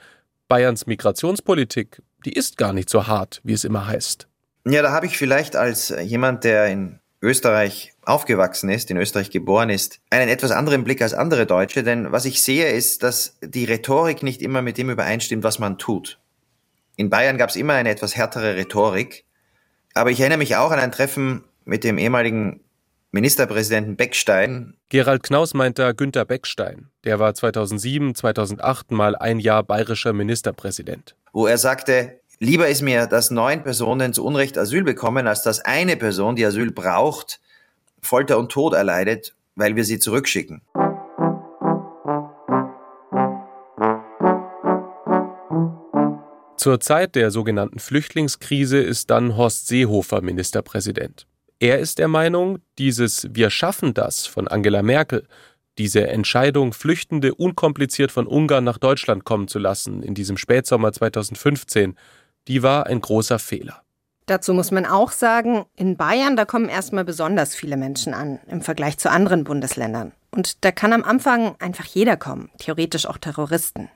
Bayerns 0.49 0.87
Migrationspolitik, 0.87 2.01
die 2.25 2.33
ist 2.33 2.57
gar 2.57 2.73
nicht 2.73 2.89
so 2.89 3.07
hart, 3.07 3.41
wie 3.45 3.53
es 3.53 3.65
immer 3.65 3.87
heißt. 3.87 4.29
Ja, 4.67 4.81
da 4.81 4.93
habe 4.93 5.07
ich 5.07 5.19
vielleicht 5.19 5.57
als 5.57 5.93
jemand, 6.03 6.45
der 6.45 6.69
in 6.69 7.01
Österreich 7.21 7.93
aufgewachsen 8.03 8.71
ist, 8.71 8.91
in 8.91 8.97
Österreich 8.97 9.31
geboren 9.31 9.71
ist, 9.71 10.01
einen 10.11 10.29
etwas 10.29 10.51
anderen 10.51 10.85
Blick 10.85 11.03
als 11.03 11.15
andere 11.15 11.47
Deutsche, 11.47 11.83
denn 11.83 12.13
was 12.13 12.27
ich 12.27 12.43
sehe, 12.43 12.71
ist, 12.71 13.03
dass 13.03 13.39
die 13.43 13.65
Rhetorik 13.65 14.23
nicht 14.23 14.43
immer 14.43 14.63
mit 14.63 14.79
dem 14.79 14.91
übereinstimmt, 14.91 15.43
was 15.43 15.59
man 15.59 15.79
tut. 15.79 16.19
In 16.97 17.11
Bayern 17.11 17.39
gab 17.39 17.51
es 17.51 17.57
immer 17.57 17.75
eine 17.75 17.91
etwas 17.91 18.17
härtere 18.17 18.57
Rhetorik, 18.57 19.25
aber 19.95 20.11
ich 20.11 20.21
erinnere 20.21 20.39
mich 20.39 20.57
auch 20.57 20.71
an 20.71 20.79
ein 20.79 20.93
Treffen 20.93 21.45
mit 21.65 21.85
dem 21.85 21.99
ehemaligen 21.99 22.61
Ministerpräsidenten 23.11 23.97
Beckstein. 23.97 24.75
Gerald 24.89 25.23
Knaus 25.23 25.55
meint 25.55 25.79
da 25.79 25.93
Günter 25.93 26.25
Beckstein. 26.25 26.91
Der 27.05 27.19
war 27.19 27.35
2007, 27.35 28.15
2008 28.15 28.91
mal 28.91 29.15
ein 29.17 29.39
Jahr 29.39 29.63
bayerischer 29.63 30.13
Ministerpräsident. 30.13 31.15
Wo 31.33 31.47
er 31.47 31.59
sagte, 31.59 32.21
Lieber 32.41 32.67
ist 32.69 32.83
mir, 32.83 33.07
dass 33.07 33.31
neun 33.31 33.63
Personen 33.63 34.13
zu 34.13 34.25
Unrecht 34.25 34.59
Asyl 34.59 34.83
bekommen, 34.83 35.29
als 35.29 35.43
dass 35.43 35.61
eine 35.61 35.97
Person, 35.97 36.35
die 36.35 36.45
Asyl 36.45 36.73
braucht, 36.73 37.41
Folter 38.03 38.39
und 38.39 38.51
Tod 38.51 38.75
erleidet, 38.75 39.35
weil 39.55 39.77
wir 39.77 39.85
sie 39.85 40.01
zurückschicken. 40.01 40.61
Zur 46.65 46.81
Zeit 46.81 47.15
der 47.15 47.31
sogenannten 47.31 47.79
Flüchtlingskrise 47.79 48.79
ist 48.79 49.11
dann 49.11 49.37
Horst 49.37 49.67
Seehofer 49.67 50.23
Ministerpräsident. 50.23 51.27
Er 51.59 51.79
ist 51.79 51.99
der 51.99 52.09
Meinung, 52.09 52.59
dieses 52.79 53.29
Wir 53.31 53.51
schaffen 53.51 53.93
das 53.93 54.27
von 54.27 54.49
Angela 54.49 54.83
Merkel, 54.83 55.29
diese 55.77 56.07
Entscheidung, 56.07 56.73
Flüchtende 56.73 57.35
unkompliziert 57.35 58.11
von 58.11 58.27
Ungarn 58.27 58.65
nach 58.65 58.79
Deutschland 58.79 59.27
kommen 59.27 59.47
zu 59.47 59.59
lassen 59.59 60.03
in 60.03 60.15
diesem 60.15 60.39
Spätsommer 60.39 60.91
2015, 60.91 61.99
die 62.49 62.63
war 62.63 62.87
ein 62.87 63.03
großer 63.03 63.39
Fehler. 63.39 63.84
Dazu 64.27 64.55
muss 64.55 64.71
man 64.71 64.87
auch 64.87 65.13
sagen, 65.13 65.67
in 65.77 65.97
Bayern, 65.97 66.35
da 66.37 66.47
kommen 66.47 66.71
erstmal 66.71 67.05
besonders 67.05 67.55
viele 67.55 67.77
Menschen 67.77 68.15
an 68.15 68.41
im 68.49 68.63
Vergleich 68.63 68.97
zu 68.97 69.11
anderen 69.11 69.45
Bundesländern. 69.45 70.13
Und 70.31 70.65
da 70.65 70.73
kann 70.73 70.93
am 70.93 71.05
Anfang 71.05 71.55
einfach 71.61 71.85
jeder 71.85 72.17
kommen, 72.17 72.51
theoretisch 72.59 73.07
auch 73.07 73.19
Terroristen. 73.19 73.89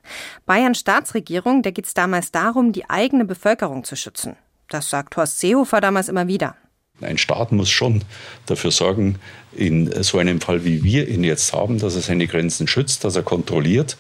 Bayerns 0.46 0.78
Staatsregierung, 0.80 1.62
da 1.62 1.70
geht 1.70 1.86
es 1.86 1.94
damals 1.94 2.30
darum, 2.30 2.72
die 2.72 2.88
eigene 2.88 3.24
Bevölkerung 3.24 3.84
zu 3.84 3.96
schützen. 3.96 4.36
Das 4.68 4.90
sagt 4.90 5.16
Horst 5.16 5.40
Seehofer 5.40 5.80
damals 5.80 6.08
immer 6.08 6.28
wieder. 6.28 6.56
Ein 7.00 7.18
Staat 7.18 7.52
muss 7.52 7.70
schon 7.70 8.02
dafür 8.46 8.70
sorgen, 8.70 9.16
in 9.52 10.02
so 10.02 10.18
einem 10.18 10.40
Fall 10.40 10.64
wie 10.64 10.82
wir 10.82 11.08
ihn 11.08 11.24
jetzt 11.24 11.52
haben, 11.52 11.78
dass 11.78 11.94
er 11.94 12.02
seine 12.02 12.26
Grenzen 12.26 12.66
schützt, 12.66 13.04
dass 13.04 13.16
er 13.16 13.22
kontrolliert 13.22 13.96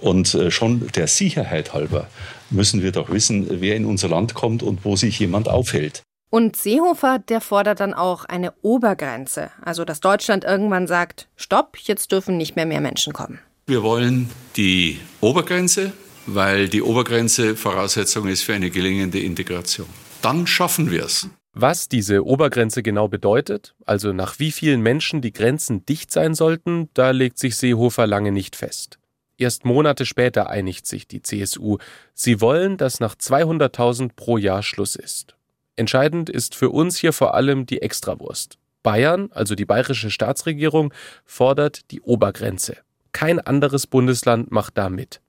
und 0.00 0.34
äh, 0.34 0.50
schon 0.50 0.88
der 0.94 1.06
Sicherheit 1.06 1.72
halber 1.74 2.08
müssen 2.50 2.82
wir 2.82 2.92
doch 2.92 3.10
wissen, 3.10 3.46
wer 3.60 3.76
in 3.76 3.84
unser 3.84 4.08
Land 4.08 4.34
kommt 4.34 4.62
und 4.62 4.84
wo 4.84 4.96
sich 4.96 5.18
jemand 5.18 5.48
aufhält. 5.48 6.02
Und 6.30 6.56
Seehofer, 6.56 7.20
der 7.20 7.40
fordert 7.40 7.80
dann 7.80 7.94
auch 7.94 8.24
eine 8.24 8.52
Obergrenze, 8.62 9.50
also 9.62 9.84
dass 9.84 10.00
Deutschland 10.00 10.44
irgendwann 10.44 10.86
sagt, 10.86 11.28
stopp, 11.36 11.76
jetzt 11.78 12.10
dürfen 12.10 12.36
nicht 12.36 12.56
mehr 12.56 12.66
mehr 12.66 12.80
Menschen 12.80 13.12
kommen. 13.12 13.38
Wir 13.66 13.82
wollen 13.82 14.28
die 14.56 14.98
Obergrenze, 15.20 15.92
weil 16.26 16.68
die 16.68 16.82
Obergrenze 16.82 17.56
Voraussetzung 17.56 18.26
ist 18.26 18.42
für 18.42 18.54
eine 18.54 18.70
gelingende 18.70 19.20
Integration. 19.20 19.86
Dann 20.22 20.46
schaffen 20.46 20.90
wir 20.90 21.04
es. 21.04 21.28
Was 21.52 21.88
diese 21.88 22.26
Obergrenze 22.26 22.82
genau 22.82 23.06
bedeutet, 23.06 23.76
also 23.86 24.12
nach 24.12 24.40
wie 24.40 24.50
vielen 24.50 24.80
Menschen 24.80 25.20
die 25.20 25.32
Grenzen 25.32 25.86
dicht 25.86 26.10
sein 26.10 26.34
sollten, 26.34 26.88
da 26.94 27.12
legt 27.12 27.38
sich 27.38 27.54
Seehofer 27.56 28.08
lange 28.08 28.32
nicht 28.32 28.56
fest. 28.56 28.98
Erst 29.36 29.64
Monate 29.64 30.06
später 30.06 30.48
einigt 30.48 30.86
sich 30.86 31.08
die 31.08 31.20
CSU. 31.20 31.78
Sie 32.14 32.40
wollen, 32.40 32.76
dass 32.76 33.00
nach 33.00 33.16
200.000 33.16 34.10
pro 34.14 34.38
Jahr 34.38 34.62
Schluss 34.62 34.94
ist. 34.94 35.34
Entscheidend 35.74 36.30
ist 36.30 36.54
für 36.54 36.70
uns 36.70 36.96
hier 36.98 37.12
vor 37.12 37.34
allem 37.34 37.66
die 37.66 37.82
Extrawurst. 37.82 38.58
Bayern, 38.84 39.30
also 39.32 39.56
die 39.56 39.64
bayerische 39.64 40.10
Staatsregierung, 40.10 40.94
fordert 41.24 41.90
die 41.90 42.00
Obergrenze. 42.00 42.76
Kein 43.10 43.40
anderes 43.40 43.88
Bundesland 43.88 44.52
macht 44.52 44.78
da 44.78 44.88
mit. 44.88 45.20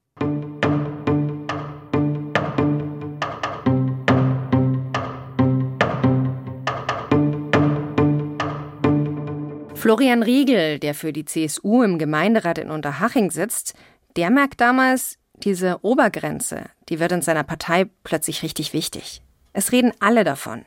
Florian 9.85 10.23
Riegel, 10.23 10.79
der 10.79 10.95
für 10.95 11.13
die 11.13 11.25
CSU 11.25 11.83
im 11.83 11.99
Gemeinderat 11.99 12.57
in 12.57 12.71
Unterhaching 12.71 13.29
sitzt, 13.29 13.75
der 14.15 14.29
merkt 14.29 14.61
damals, 14.61 15.17
diese 15.33 15.79
Obergrenze, 15.83 16.65
die 16.89 16.99
wird 16.99 17.11
in 17.11 17.21
seiner 17.21 17.43
Partei 17.43 17.87
plötzlich 18.03 18.43
richtig 18.43 18.73
wichtig. 18.73 19.21
Es 19.53 19.71
reden 19.71 19.93
alle 19.99 20.23
davon. 20.23 20.65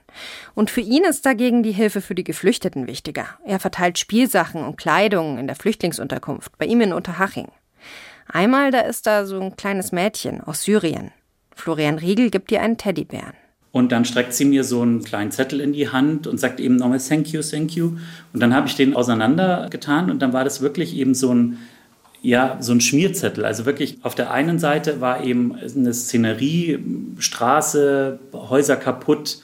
Und 0.54 0.70
für 0.70 0.80
ihn 0.80 1.04
ist 1.04 1.26
dagegen 1.26 1.62
die 1.62 1.72
Hilfe 1.72 2.00
für 2.00 2.14
die 2.14 2.24
Geflüchteten 2.24 2.86
wichtiger. 2.86 3.26
Er 3.44 3.60
verteilt 3.60 3.98
Spielsachen 3.98 4.64
und 4.64 4.76
Kleidung 4.78 5.38
in 5.38 5.46
der 5.46 5.56
Flüchtlingsunterkunft 5.56 6.56
bei 6.56 6.64
ihm 6.64 6.80
in 6.80 6.94
Unterhaching. 6.94 7.48
Einmal, 8.26 8.70
da 8.70 8.80
ist 8.80 9.06
da 9.06 9.26
so 9.26 9.40
ein 9.40 9.56
kleines 9.56 9.92
Mädchen 9.92 10.40
aus 10.42 10.62
Syrien. 10.62 11.12
Florian 11.54 11.98
Riegel 11.98 12.30
gibt 12.30 12.50
ihr 12.50 12.62
einen 12.62 12.78
Teddybären. 12.78 13.34
Und 13.72 13.92
dann 13.92 14.04
streckt 14.04 14.32
sie 14.32 14.46
mir 14.46 14.64
so 14.64 14.80
einen 14.80 15.04
kleinen 15.04 15.30
Zettel 15.30 15.60
in 15.60 15.72
die 15.72 15.90
Hand 15.90 16.26
und 16.26 16.38
sagt 16.38 16.58
eben 16.58 16.76
nochmal 16.76 16.98
Thank 16.98 17.28
you, 17.32 17.42
thank 17.42 17.72
you. 17.72 17.98
Und 18.32 18.40
dann 18.40 18.54
habe 18.54 18.68
ich 18.68 18.76
den 18.76 18.96
auseinandergetan 18.96 20.10
und 20.10 20.20
dann 20.20 20.32
war 20.32 20.44
das 20.44 20.62
wirklich 20.62 20.96
eben 20.96 21.14
so 21.14 21.34
ein, 21.34 21.58
ja, 22.22 22.58
so 22.60 22.72
ein 22.72 22.80
Schmierzettel. 22.80 23.44
Also 23.44 23.64
wirklich 23.64 23.98
auf 24.02 24.14
der 24.14 24.30
einen 24.30 24.58
Seite 24.58 25.00
war 25.00 25.24
eben 25.24 25.54
eine 25.56 25.94
Szenerie, 25.94 26.78
Straße, 27.18 28.18
Häuser 28.32 28.76
kaputt 28.76 29.38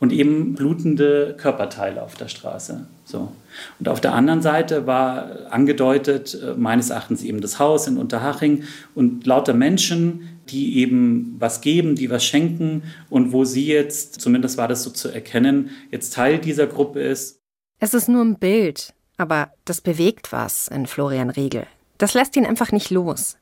und 0.00 0.12
eben 0.12 0.54
blutende 0.54 1.34
Körperteile 1.38 2.02
auf 2.02 2.14
der 2.14 2.28
Straße. 2.28 2.86
So. 3.04 3.32
Und 3.80 3.88
auf 3.88 4.00
der 4.00 4.14
anderen 4.14 4.42
Seite 4.42 4.86
war 4.86 5.50
angedeutet, 5.50 6.38
äh, 6.40 6.54
meines 6.54 6.90
Erachtens 6.90 7.22
eben 7.22 7.40
das 7.40 7.58
Haus 7.58 7.86
in 7.86 7.96
Unterhaching 7.96 8.64
und 8.94 9.26
lauter 9.26 9.54
Menschen, 9.54 10.40
die 10.50 10.78
eben 10.78 11.36
was 11.38 11.60
geben, 11.60 11.94
die 11.96 12.10
was 12.10 12.24
schenken 12.24 12.82
und 13.10 13.32
wo 13.32 13.44
sie 13.44 13.66
jetzt, 13.66 14.20
zumindest 14.20 14.56
war 14.56 14.68
das 14.68 14.82
so 14.82 14.90
zu 14.90 15.08
erkennen, 15.08 15.70
jetzt 15.90 16.14
Teil 16.14 16.38
dieser 16.38 16.66
Gruppe 16.66 17.00
ist. 17.00 17.40
Es 17.80 17.94
ist 17.94 18.08
nur 18.08 18.24
ein 18.24 18.38
Bild, 18.38 18.94
aber 19.16 19.50
das 19.64 19.80
bewegt 19.80 20.32
was 20.32 20.68
in 20.68 20.86
Florian 20.86 21.30
Riegel. 21.30 21.66
Das 21.98 22.14
lässt 22.14 22.36
ihn 22.36 22.46
einfach 22.46 22.72
nicht 22.72 22.90
los. 22.90 23.36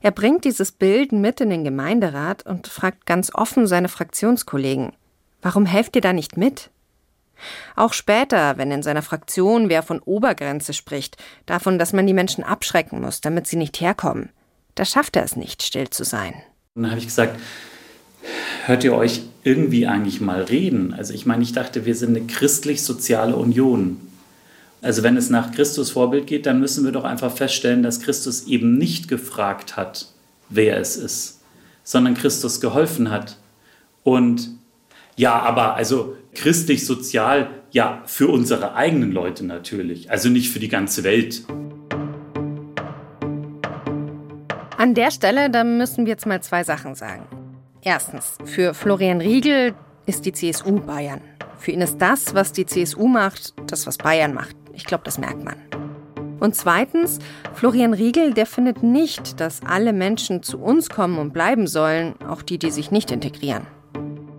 Er 0.00 0.10
bringt 0.10 0.44
dieses 0.44 0.72
Bild 0.72 1.12
mit 1.12 1.40
in 1.40 1.50
den 1.50 1.64
Gemeinderat 1.64 2.44
und 2.46 2.66
fragt 2.66 3.06
ganz 3.06 3.34
offen 3.34 3.66
seine 3.66 3.88
Fraktionskollegen, 3.88 4.92
warum 5.42 5.66
helft 5.66 5.94
ihr 5.96 6.02
da 6.02 6.12
nicht 6.12 6.36
mit? 6.36 6.70
Auch 7.76 7.92
später, 7.92 8.58
wenn 8.58 8.70
in 8.70 8.82
seiner 8.82 9.02
Fraktion 9.02 9.68
wer 9.68 9.82
von 9.82 10.00
Obergrenze 10.00 10.72
spricht, 10.72 11.16
davon, 11.46 11.78
dass 11.78 11.92
man 11.92 12.06
die 12.06 12.14
Menschen 12.14 12.42
abschrecken 12.42 13.00
muss, 13.00 13.20
damit 13.20 13.46
sie 13.46 13.56
nicht 13.56 13.80
herkommen, 13.80 14.30
da 14.74 14.84
schafft 14.84 15.16
er 15.16 15.24
es 15.24 15.36
nicht, 15.36 15.62
still 15.62 15.90
zu 15.90 16.04
sein. 16.04 16.34
Und 16.74 16.82
dann 16.82 16.90
habe 16.90 17.00
ich 17.00 17.06
gesagt, 17.06 17.38
hört 18.66 18.84
ihr 18.84 18.94
euch 18.94 19.22
irgendwie 19.44 19.86
eigentlich 19.86 20.20
mal 20.20 20.42
reden? 20.42 20.94
Also 20.94 21.14
ich 21.14 21.26
meine, 21.26 21.42
ich 21.42 21.52
dachte, 21.52 21.84
wir 21.84 21.94
sind 21.94 22.16
eine 22.16 22.26
christlich-soziale 22.26 23.36
Union. 23.36 24.00
Also 24.80 25.02
wenn 25.02 25.16
es 25.16 25.28
nach 25.28 25.52
Christus 25.52 25.90
Vorbild 25.90 26.26
geht, 26.26 26.46
dann 26.46 26.60
müssen 26.60 26.84
wir 26.84 26.92
doch 26.92 27.04
einfach 27.04 27.32
feststellen, 27.34 27.82
dass 27.82 28.00
Christus 28.00 28.46
eben 28.46 28.78
nicht 28.78 29.08
gefragt 29.08 29.76
hat, 29.76 30.06
wer 30.50 30.78
es 30.78 30.96
ist, 30.96 31.40
sondern 31.82 32.14
Christus 32.14 32.60
geholfen 32.60 33.10
hat. 33.10 33.38
Und 34.04 34.50
ja, 35.16 35.36
aber 35.40 35.74
also 35.74 36.16
christlich-sozial, 36.34 37.50
ja, 37.72 38.02
für 38.06 38.28
unsere 38.28 38.76
eigenen 38.76 39.10
Leute 39.10 39.44
natürlich, 39.44 40.10
also 40.12 40.28
nicht 40.28 40.50
für 40.50 40.60
die 40.60 40.68
ganze 40.68 41.02
Welt. 41.02 41.42
An 44.76 44.94
der 44.94 45.10
Stelle, 45.10 45.50
da 45.50 45.64
müssen 45.64 46.06
wir 46.06 46.12
jetzt 46.12 46.24
mal 46.24 46.40
zwei 46.40 46.62
Sachen 46.62 46.94
sagen. 46.94 47.26
Erstens, 47.82 48.38
für 48.44 48.74
Florian 48.74 49.20
Riegel 49.20 49.74
ist 50.06 50.24
die 50.24 50.32
CSU 50.32 50.78
Bayern. 50.78 51.20
Für 51.58 51.72
ihn 51.72 51.80
ist 51.80 51.98
das, 51.98 52.32
was 52.32 52.52
die 52.52 52.64
CSU 52.64 53.08
macht, 53.08 53.54
das, 53.66 53.88
was 53.88 53.98
Bayern 53.98 54.34
macht. 54.34 54.54
Ich 54.78 54.84
glaube, 54.84 55.02
das 55.04 55.18
merkt 55.18 55.44
man. 55.44 55.56
Und 56.38 56.54
zweitens, 56.54 57.18
Florian 57.52 57.94
Riegel, 57.94 58.32
der 58.32 58.46
findet 58.46 58.84
nicht, 58.84 59.40
dass 59.40 59.60
alle 59.66 59.92
Menschen 59.92 60.44
zu 60.44 60.60
uns 60.60 60.88
kommen 60.88 61.18
und 61.18 61.32
bleiben 61.32 61.66
sollen, 61.66 62.14
auch 62.28 62.42
die, 62.42 62.58
die 62.58 62.70
sich 62.70 62.92
nicht 62.92 63.10
integrieren. 63.10 63.66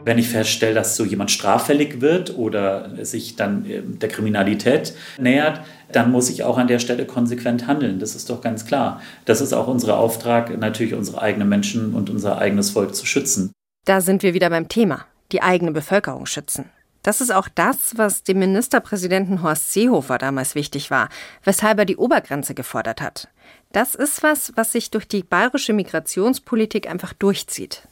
Wenn 0.05 0.17
ich 0.17 0.29
feststelle, 0.29 0.75
dass 0.75 0.95
so 0.95 1.03
jemand 1.03 1.29
straffällig 1.29 1.99
wird 1.99 2.37
oder 2.37 3.05
sich 3.05 3.35
dann 3.35 3.65
äh, 3.65 3.81
der 3.83 4.07
Kriminalität 4.07 4.93
nähert, 5.19 5.59
dann 5.91 6.09
muss 6.09 6.29
ich 6.29 6.43
auch 6.43 6.57
an 6.57 6.67
der 6.67 6.79
Stelle 6.79 7.05
konsequent 7.05 7.67
handeln. 7.67 7.99
Das 7.99 8.15
ist 8.15 8.29
doch 8.29 8.39
ganz 8.39 8.65
klar. 8.65 9.01
Das 9.25 9.41
ist 9.41 9.51
auch 9.51 9.67
unser 9.67 9.97
Auftrag, 9.97 10.57
natürlich 10.57 10.93
unsere 10.93 11.21
eigenen 11.21 11.49
Menschen 11.49 11.93
und 11.93 12.09
unser 12.09 12.37
eigenes 12.37 12.69
Volk 12.69 12.95
zu 12.95 13.05
schützen. 13.05 13.51
Da 13.85 13.99
sind 13.99 14.23
wir 14.23 14.33
wieder 14.33 14.49
beim 14.49 14.69
Thema. 14.69 15.05
Die 15.33 15.41
eigene 15.41 15.73
Bevölkerung 15.73 16.25
schützen. 16.25 16.69
Das 17.01 17.21
ist 17.21 17.31
auch 17.31 17.47
das, 17.47 17.97
was 17.97 18.23
dem 18.23 18.39
Ministerpräsidenten 18.39 19.41
Horst 19.41 19.71
Seehofer 19.71 20.17
damals 20.17 20.53
wichtig 20.53 20.91
war, 20.91 21.07
weshalb 21.43 21.79
er 21.79 21.85
die 21.85 21.97
Obergrenze 21.97 22.53
gefordert 22.53 23.01
hat. 23.01 23.29
Das 23.71 23.95
ist 23.95 24.21
was, 24.21 24.51
was 24.55 24.73
sich 24.73 24.91
durch 24.91 25.07
die 25.07 25.23
bayerische 25.23 25.73
Migrationspolitik 25.73 26.89
einfach 26.89 27.13
durchzieht. 27.13 27.87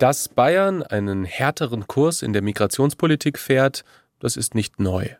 Dass 0.00 0.28
Bayern 0.28 0.82
einen 0.82 1.24
härteren 1.24 1.86
Kurs 1.86 2.22
in 2.22 2.32
der 2.32 2.42
Migrationspolitik 2.42 3.38
fährt, 3.38 3.84
das 4.18 4.36
ist 4.36 4.54
nicht 4.54 4.80
neu. 4.80 5.14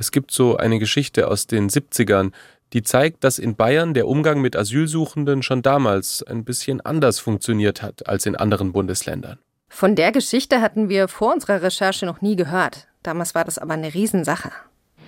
Es 0.00 0.12
gibt 0.12 0.30
so 0.30 0.56
eine 0.56 0.78
Geschichte 0.78 1.26
aus 1.26 1.48
den 1.48 1.68
70ern, 1.68 2.30
die 2.72 2.84
zeigt, 2.84 3.24
dass 3.24 3.40
in 3.40 3.56
Bayern 3.56 3.94
der 3.94 4.06
Umgang 4.06 4.40
mit 4.40 4.54
Asylsuchenden 4.54 5.42
schon 5.42 5.60
damals 5.60 6.22
ein 6.22 6.44
bisschen 6.44 6.80
anders 6.80 7.18
funktioniert 7.18 7.82
hat 7.82 8.08
als 8.08 8.24
in 8.24 8.36
anderen 8.36 8.70
Bundesländern. 8.70 9.38
Von 9.68 9.96
der 9.96 10.12
Geschichte 10.12 10.60
hatten 10.60 10.88
wir 10.88 11.08
vor 11.08 11.34
unserer 11.34 11.62
Recherche 11.62 12.06
noch 12.06 12.20
nie 12.20 12.36
gehört. 12.36 12.86
Damals 13.02 13.34
war 13.34 13.44
das 13.44 13.58
aber 13.58 13.74
eine 13.74 13.92
Riesensache. 13.92 14.52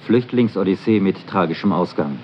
Flüchtlingsodyssee 0.07 0.99
mit 0.99 1.25
tragischem 1.29 1.73
Ausgang. 1.73 2.19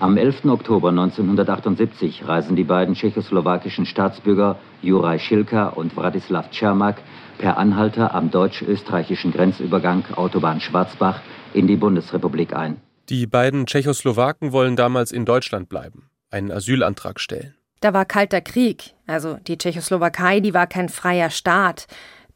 Am 0.00 0.16
11. 0.16 0.46
Oktober 0.46 0.88
1978 0.88 2.26
reisen 2.26 2.56
die 2.56 2.64
beiden 2.64 2.94
tschechoslowakischen 2.94 3.86
Staatsbürger 3.86 4.58
Juraj 4.82 5.20
Schilka 5.20 5.68
und 5.68 5.96
Wratislav 5.96 6.50
Czermak 6.50 6.96
per 7.38 7.58
Anhalter 7.58 8.12
am 8.12 8.30
deutsch-österreichischen 8.30 9.32
Grenzübergang 9.32 10.04
Autobahn 10.16 10.60
Schwarzbach 10.60 11.20
in 11.54 11.66
die 11.66 11.76
Bundesrepublik 11.76 12.54
ein. 12.54 12.76
Die 13.08 13.26
beiden 13.26 13.66
Tschechoslowaken 13.66 14.52
wollen 14.52 14.76
damals 14.76 15.12
in 15.12 15.24
Deutschland 15.24 15.68
bleiben, 15.68 16.10
einen 16.30 16.52
Asylantrag 16.52 17.20
stellen. 17.20 17.54
Da 17.80 17.94
war 17.94 18.04
kalter 18.04 18.40
Krieg, 18.40 18.94
also 19.06 19.38
die 19.46 19.56
Tschechoslowakei, 19.56 20.40
die 20.40 20.52
war 20.52 20.66
kein 20.66 20.88
freier 20.88 21.30
Staat. 21.30 21.86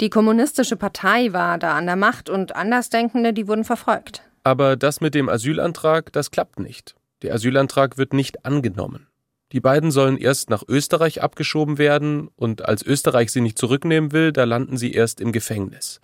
Die 0.00 0.08
kommunistische 0.08 0.76
Partei 0.76 1.32
war 1.32 1.58
da 1.58 1.76
an 1.76 1.86
der 1.86 1.96
Macht 1.96 2.30
und 2.30 2.56
Andersdenkende, 2.56 3.32
die 3.32 3.48
wurden 3.48 3.64
verfolgt. 3.64 4.22
Aber 4.44 4.76
das 4.76 5.00
mit 5.00 5.14
dem 5.14 5.28
Asylantrag, 5.28 6.12
das 6.12 6.30
klappt 6.30 6.58
nicht. 6.58 6.94
Der 7.22 7.34
Asylantrag 7.34 7.98
wird 7.98 8.12
nicht 8.12 8.44
angenommen. 8.44 9.08
Die 9.52 9.60
beiden 9.60 9.90
sollen 9.90 10.16
erst 10.16 10.48
nach 10.48 10.62
Österreich 10.66 11.22
abgeschoben 11.22 11.76
werden 11.76 12.28
und 12.36 12.64
als 12.64 12.82
Österreich 12.82 13.30
sie 13.30 13.42
nicht 13.42 13.58
zurücknehmen 13.58 14.10
will, 14.10 14.32
da 14.32 14.44
landen 14.44 14.78
sie 14.78 14.92
erst 14.92 15.20
im 15.20 15.30
Gefängnis. 15.30 16.00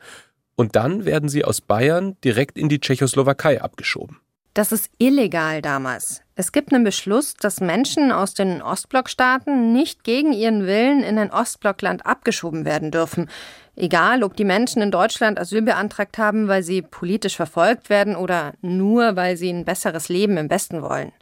Und 0.59 0.75
dann 0.75 1.05
werden 1.05 1.29
sie 1.29 1.45
aus 1.45 1.61
Bayern 1.61 2.17
direkt 2.25 2.59
in 2.59 2.69
die 2.69 2.81
Tschechoslowakei 2.81 3.63
abgeschoben. 3.63 4.19
Das 4.55 4.73
ist 4.73 4.91
illegal 4.99 5.63
damals. 5.63 6.23
Es 6.35 6.51
gibt 6.51 6.73
einen 6.73 6.83
Beschluss, 6.83 7.35
dass 7.35 7.61
Menschen 7.61 8.11
aus 8.11 8.35
den 8.35 8.61
Ostblockstaaten 8.61 9.73
nicht 9.73 10.03
gegen 10.03 10.33
ihren 10.33 10.67
Willen 10.67 11.05
in 11.05 11.17
ein 11.17 11.31
Ostblockland 11.31 12.05
abgeschoben 12.05 12.65
werden 12.65 12.91
dürfen. 12.91 13.31
Egal, 13.77 14.25
ob 14.25 14.35
die 14.35 14.45
Menschen 14.45 14.83
in 14.83 14.91
Deutschland 14.91 15.39
Asyl 15.39 15.63
beantragt 15.63 16.19
haben, 16.19 16.49
weil 16.49 16.65
sie 16.65 16.83
politisch 16.83 17.37
verfolgt 17.37 17.89
werden 17.89 18.17
oder 18.17 18.55
nur, 18.61 19.15
weil 19.15 19.37
sie 19.37 19.51
ein 19.51 19.65
besseres 19.65 20.09
Leben 20.09 20.37
im 20.39 20.51
Westen 20.51 20.83
wollen. 20.83 21.13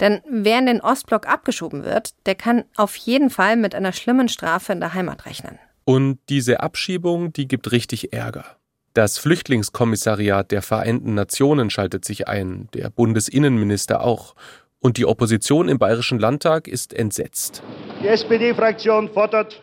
Denn 0.00 0.20
wer 0.28 0.58
in 0.58 0.66
den 0.66 0.80
Ostblock 0.80 1.28
abgeschoben 1.28 1.84
wird, 1.84 2.14
der 2.26 2.34
kann 2.34 2.64
auf 2.74 2.96
jeden 2.96 3.30
Fall 3.30 3.54
mit 3.54 3.76
einer 3.76 3.92
schlimmen 3.92 4.28
Strafe 4.28 4.72
in 4.72 4.80
der 4.80 4.94
Heimat 4.94 5.26
rechnen. 5.26 5.60
Und 5.84 6.18
diese 6.28 6.58
Abschiebung, 6.58 7.32
die 7.32 7.46
gibt 7.46 7.70
richtig 7.70 8.12
Ärger. 8.12 8.56
Das 8.92 9.18
Flüchtlingskommissariat 9.18 10.50
der 10.50 10.62
Vereinten 10.62 11.14
Nationen 11.14 11.70
schaltet 11.70 12.04
sich 12.04 12.26
ein, 12.26 12.68
der 12.74 12.90
Bundesinnenminister 12.90 14.02
auch. 14.02 14.34
Und 14.80 14.96
die 14.96 15.06
Opposition 15.06 15.68
im 15.68 15.78
Bayerischen 15.78 16.18
Landtag 16.18 16.66
ist 16.66 16.92
entsetzt. 16.92 17.62
Die 18.02 18.08
SPD-Fraktion 18.08 19.08
fordert 19.08 19.62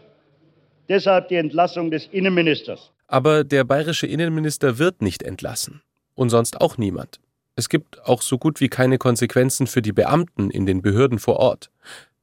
deshalb 0.88 1.28
die 1.28 1.36
Entlassung 1.36 1.92
des 1.92 2.08
Innenministers. 2.12 2.92
Aber 3.08 3.44
der 3.44 3.64
bayerische 3.66 4.08
Innenminister 4.08 4.78
wird 4.78 5.02
nicht 5.02 5.24
entlassen. 5.24 5.82
Und 6.16 6.30
sonst 6.30 6.62
auch 6.62 6.78
niemand. 6.78 7.20
Es 7.56 7.68
gibt 7.68 8.04
auch 8.06 8.22
so 8.22 8.38
gut 8.38 8.62
wie 8.62 8.70
keine 8.70 8.98
Konsequenzen 8.98 9.68
für 9.68 9.82
die 9.82 9.92
Beamten 9.92 10.52
in 10.52 10.66
den 10.66 10.82
Behörden 10.82 11.20
vor 11.20 11.38
Ort. 11.38 11.70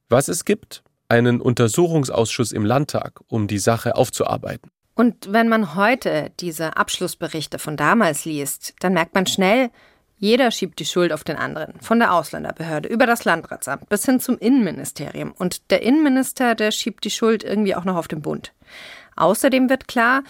Was 0.09 0.27
es 0.27 0.43
gibt? 0.43 0.83
Einen 1.07 1.39
Untersuchungsausschuss 1.39 2.51
im 2.51 2.65
Landtag, 2.65 3.19
um 3.27 3.47
die 3.47 3.59
Sache 3.59 3.95
aufzuarbeiten. 3.95 4.71
Und 4.95 5.31
wenn 5.31 5.49
man 5.49 5.75
heute 5.75 6.31
diese 6.39 6.77
Abschlussberichte 6.77 7.59
von 7.59 7.77
damals 7.77 8.25
liest, 8.25 8.73
dann 8.79 8.93
merkt 8.93 9.13
man 9.13 9.27
schnell, 9.27 9.69
jeder 10.17 10.49
schiebt 10.51 10.79
die 10.79 10.85
Schuld 10.85 11.11
auf 11.11 11.25
den 11.25 11.35
anderen, 11.35 11.79
von 11.81 11.99
der 11.99 12.13
Ausländerbehörde 12.13 12.87
über 12.87 13.05
das 13.05 13.25
Landratsamt 13.25 13.89
bis 13.89 14.05
hin 14.05 14.21
zum 14.21 14.37
Innenministerium. 14.37 15.33
Und 15.33 15.69
der 15.71 15.81
Innenminister, 15.81 16.55
der 16.55 16.71
schiebt 16.71 17.03
die 17.03 17.11
Schuld 17.11 17.43
irgendwie 17.43 17.75
auch 17.75 17.83
noch 17.83 17.97
auf 17.97 18.07
den 18.07 18.21
Bund. 18.21 18.53
Außerdem 19.17 19.69
wird 19.69 19.89
klar, 19.89 20.23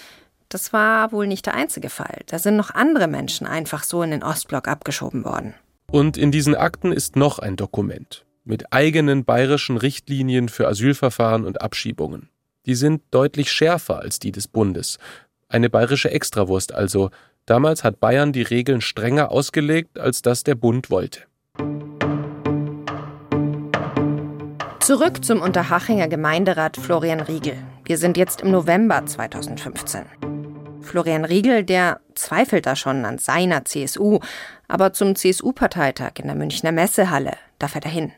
das 0.50 0.74
war 0.74 1.12
wohl 1.12 1.28
nicht 1.28 1.46
der 1.46 1.54
einzige 1.54 1.90
Fall. 1.90 2.22
Da 2.26 2.40
sind 2.40 2.56
noch 2.56 2.72
andere 2.72 3.08
Menschen 3.08 3.46
einfach 3.46 3.84
so 3.84 4.02
in 4.02 4.12
den 4.12 4.24
Ostblock 4.24 4.68
abgeschoben 4.68 5.24
worden. 5.24 5.54
Und 5.92 6.18
in 6.18 6.32
diesen 6.32 6.56
Akten 6.56 6.92
ist 6.92 7.16
noch 7.16 7.38
ein 7.38 7.56
Dokument 7.56 8.26
mit 8.44 8.72
eigenen 8.72 9.26
bayerischen 9.26 9.78
Richtlinien 9.78 10.50
für 10.50 10.68
Asylverfahren 10.68 11.46
und 11.46 11.62
Abschiebungen. 11.62 12.30
Die 12.66 12.76
sind 12.76 13.02
deutlich 13.12 13.52
schärfer 13.52 14.00
als 14.00 14.20
die 14.20 14.32
des 14.32 14.48
Bundes. 14.48 14.98
Eine 15.48 15.70
bayerische 15.70 16.10
Extrawurst 16.10 16.74
also. 16.74 17.12
Damals 17.46 17.84
hat 17.84 18.00
Bayern 18.00 18.34
die 18.34 18.42
Regeln 18.42 18.82
strenger 18.82 19.32
ausgelegt, 19.32 20.00
als 20.00 20.24
das 20.24 20.44
der 20.44 20.56
Bund 20.56 20.90
wollte. 20.90 21.22
Zurück 24.80 25.24
zum 25.24 25.42
Unterhachinger 25.42 26.08
Gemeinderat 26.08 26.78
Florian 26.78 27.20
Riegel. 27.20 27.58
Wir 27.86 27.98
sind 27.98 28.18
jetzt 28.18 28.42
im 28.42 28.52
November 28.52 29.06
2015. 29.06 30.04
Florian 30.82 31.26
Riegel, 31.26 31.64
der 31.64 32.00
zweifelt 32.14 32.66
da 32.66 32.76
schon 32.76 33.06
an 33.06 33.18
seiner 33.18 33.66
CSU, 33.66 34.20
aber 34.68 34.94
zum 34.94 35.16
CSU-Parteitag 35.16 36.14
in 36.20 36.28
der 36.28 36.36
Münchner 36.36 36.72
Messehalle, 36.72 37.34
da 37.58 37.68
fährt 37.68 37.86
er 37.86 37.92
hin. 37.92 38.12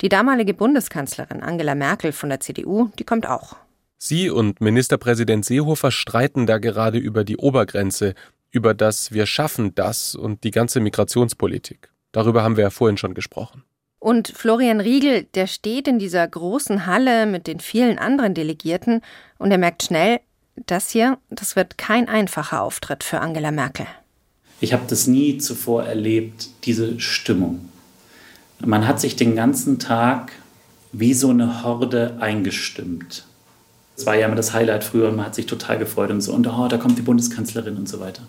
Die 0.00 0.08
damalige 0.08 0.54
Bundeskanzlerin 0.54 1.42
Angela 1.42 1.76
Merkel 1.76 2.12
von 2.12 2.28
der 2.28 2.40
CDU, 2.40 2.90
die 2.98 3.04
kommt 3.04 3.28
auch. 3.28 3.56
Sie 4.02 4.30
und 4.30 4.62
Ministerpräsident 4.62 5.44
Seehofer 5.44 5.90
streiten 5.90 6.46
da 6.46 6.56
gerade 6.56 6.96
über 6.96 7.22
die 7.22 7.36
Obergrenze, 7.36 8.14
über 8.50 8.72
das 8.72 9.12
Wir 9.12 9.26
schaffen 9.26 9.74
das 9.74 10.14
und 10.14 10.42
die 10.42 10.52
ganze 10.52 10.80
Migrationspolitik. 10.80 11.90
Darüber 12.10 12.42
haben 12.42 12.56
wir 12.56 12.64
ja 12.64 12.70
vorhin 12.70 12.96
schon 12.96 13.12
gesprochen. 13.12 13.62
Und 13.98 14.28
Florian 14.28 14.80
Riegel, 14.80 15.24
der 15.34 15.46
steht 15.46 15.86
in 15.86 15.98
dieser 15.98 16.26
großen 16.26 16.86
Halle 16.86 17.26
mit 17.26 17.46
den 17.46 17.60
vielen 17.60 17.98
anderen 17.98 18.32
Delegierten 18.32 19.02
und 19.36 19.50
er 19.50 19.58
merkt 19.58 19.82
schnell, 19.82 20.20
das 20.56 20.88
hier, 20.88 21.18
das 21.28 21.54
wird 21.54 21.76
kein 21.76 22.08
einfacher 22.08 22.62
Auftritt 22.62 23.04
für 23.04 23.20
Angela 23.20 23.50
Merkel. 23.50 23.86
Ich 24.62 24.72
habe 24.72 24.84
das 24.88 25.08
nie 25.08 25.36
zuvor 25.36 25.84
erlebt, 25.84 26.48
diese 26.64 26.98
Stimmung. 27.00 27.68
Man 28.64 28.88
hat 28.88 28.98
sich 28.98 29.14
den 29.14 29.36
ganzen 29.36 29.78
Tag 29.78 30.32
wie 30.92 31.12
so 31.12 31.28
eine 31.28 31.62
Horde 31.62 32.16
eingestimmt. 32.18 33.26
Das 34.00 34.06
war 34.06 34.16
ja 34.16 34.24
immer 34.24 34.34
das 34.34 34.54
Highlight 34.54 34.82
früher 34.82 35.10
und 35.10 35.16
man 35.16 35.26
hat 35.26 35.34
sich 35.34 35.44
total 35.44 35.78
gefreut 35.78 36.10
und 36.10 36.22
so. 36.22 36.32
Und 36.32 36.46
oh, 36.46 36.68
da 36.68 36.78
kommt 36.78 36.96
die 36.96 37.02
Bundeskanzlerin 37.02 37.76
und 37.76 37.86
so 37.86 38.00
weiter. 38.00 38.22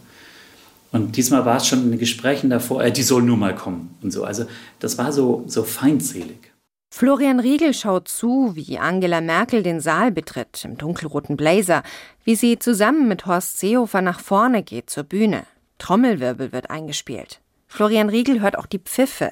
Und 0.92 1.16
diesmal 1.16 1.46
war 1.46 1.56
es 1.56 1.68
schon 1.68 1.82
in 1.82 1.92
den 1.92 1.98
Gesprächen 2.00 2.50
davor, 2.50 2.84
äh, 2.84 2.92
die 2.92 3.04
soll 3.04 3.22
nur 3.22 3.38
mal 3.38 3.56
kommen 3.56 3.96
und 4.02 4.12
so. 4.12 4.26
Also 4.26 4.48
das 4.80 4.98
war 4.98 5.14
so, 5.14 5.46
so 5.48 5.64
feindselig. 5.64 6.52
Florian 6.94 7.40
Riegel 7.40 7.74
schaut 7.74 8.10
zu, 8.10 8.52
wie 8.54 8.80
Angela 8.80 9.22
Merkel 9.22 9.64
den 9.64 9.80
Saal 9.80 10.12
betritt, 10.12 10.66
im 10.66 10.78
dunkelroten 10.78 11.38
Blazer, 11.38 11.84
wie 12.26 12.36
sie 12.36 12.60
zusammen 12.60 13.08
mit 13.08 13.26
Horst 13.26 13.58
Seehofer 13.58 14.02
nach 14.02 14.20
vorne 14.20 14.64
geht 14.64 14.90
zur 14.90 15.06
Bühne. 15.06 15.44
Trommelwirbel 15.78 16.52
wird 16.52 16.70
eingespielt. 16.70 17.40
Florian 17.70 18.10
Riegel 18.10 18.42
hört 18.42 18.58
auch 18.58 18.66
die 18.66 18.80
Pfiffe, 18.80 19.32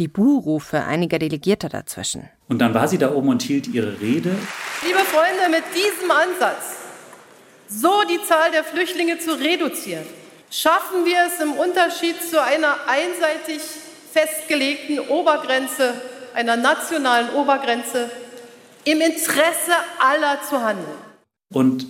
die 0.00 0.08
Buhrufe 0.08 0.82
einiger 0.82 1.18
Delegierter 1.18 1.68
dazwischen. 1.68 2.28
Und 2.48 2.58
dann 2.58 2.74
war 2.74 2.88
sie 2.88 2.98
da 2.98 3.12
oben 3.12 3.28
und 3.28 3.42
hielt 3.42 3.68
ihre 3.68 4.00
Rede. 4.00 4.34
Liebe 4.84 4.98
Freunde, 4.98 5.50
mit 5.50 5.64
diesem 5.74 6.10
Ansatz, 6.10 6.76
so 7.68 7.92
die 8.10 8.20
Zahl 8.26 8.50
der 8.50 8.64
Flüchtlinge 8.64 9.18
zu 9.18 9.38
reduzieren, 9.38 10.04
schaffen 10.50 11.04
wir 11.04 11.18
es 11.28 11.40
im 11.40 11.52
Unterschied 11.52 12.16
zu 12.22 12.42
einer 12.42 12.76
einseitig 12.88 13.60
festgelegten 14.12 14.98
Obergrenze, 14.98 15.94
einer 16.34 16.56
nationalen 16.56 17.30
Obergrenze, 17.34 18.10
im 18.84 19.00
Interesse 19.02 19.72
aller 19.98 20.40
zu 20.48 20.62
handeln. 20.62 20.98
Und 21.52 21.86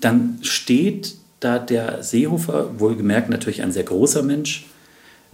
dann 0.00 0.38
steht 0.42 1.14
da 1.40 1.58
der 1.58 2.02
Seehofer, 2.02 2.78
wohlgemerkt 2.78 3.30
natürlich 3.30 3.62
ein 3.62 3.72
sehr 3.72 3.84
großer 3.84 4.22
Mensch, 4.22 4.66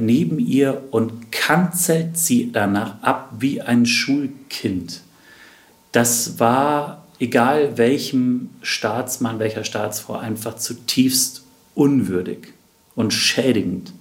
neben 0.00 0.38
ihr 0.38 0.82
und 0.90 1.32
kanzelt 1.32 2.16
sie 2.16 2.52
danach 2.52 3.02
ab 3.02 3.32
wie 3.38 3.60
ein 3.60 3.86
Schulkind. 3.86 5.02
Das 5.92 6.38
war, 6.38 7.06
egal 7.18 7.78
welchem 7.78 8.50
Staatsmann, 8.62 9.38
welcher 9.38 9.64
Staatsfrau, 9.64 10.16
einfach 10.16 10.56
zutiefst 10.56 11.44
unwürdig 11.74 12.52
und 12.94 13.12
schädigend. 13.12 13.92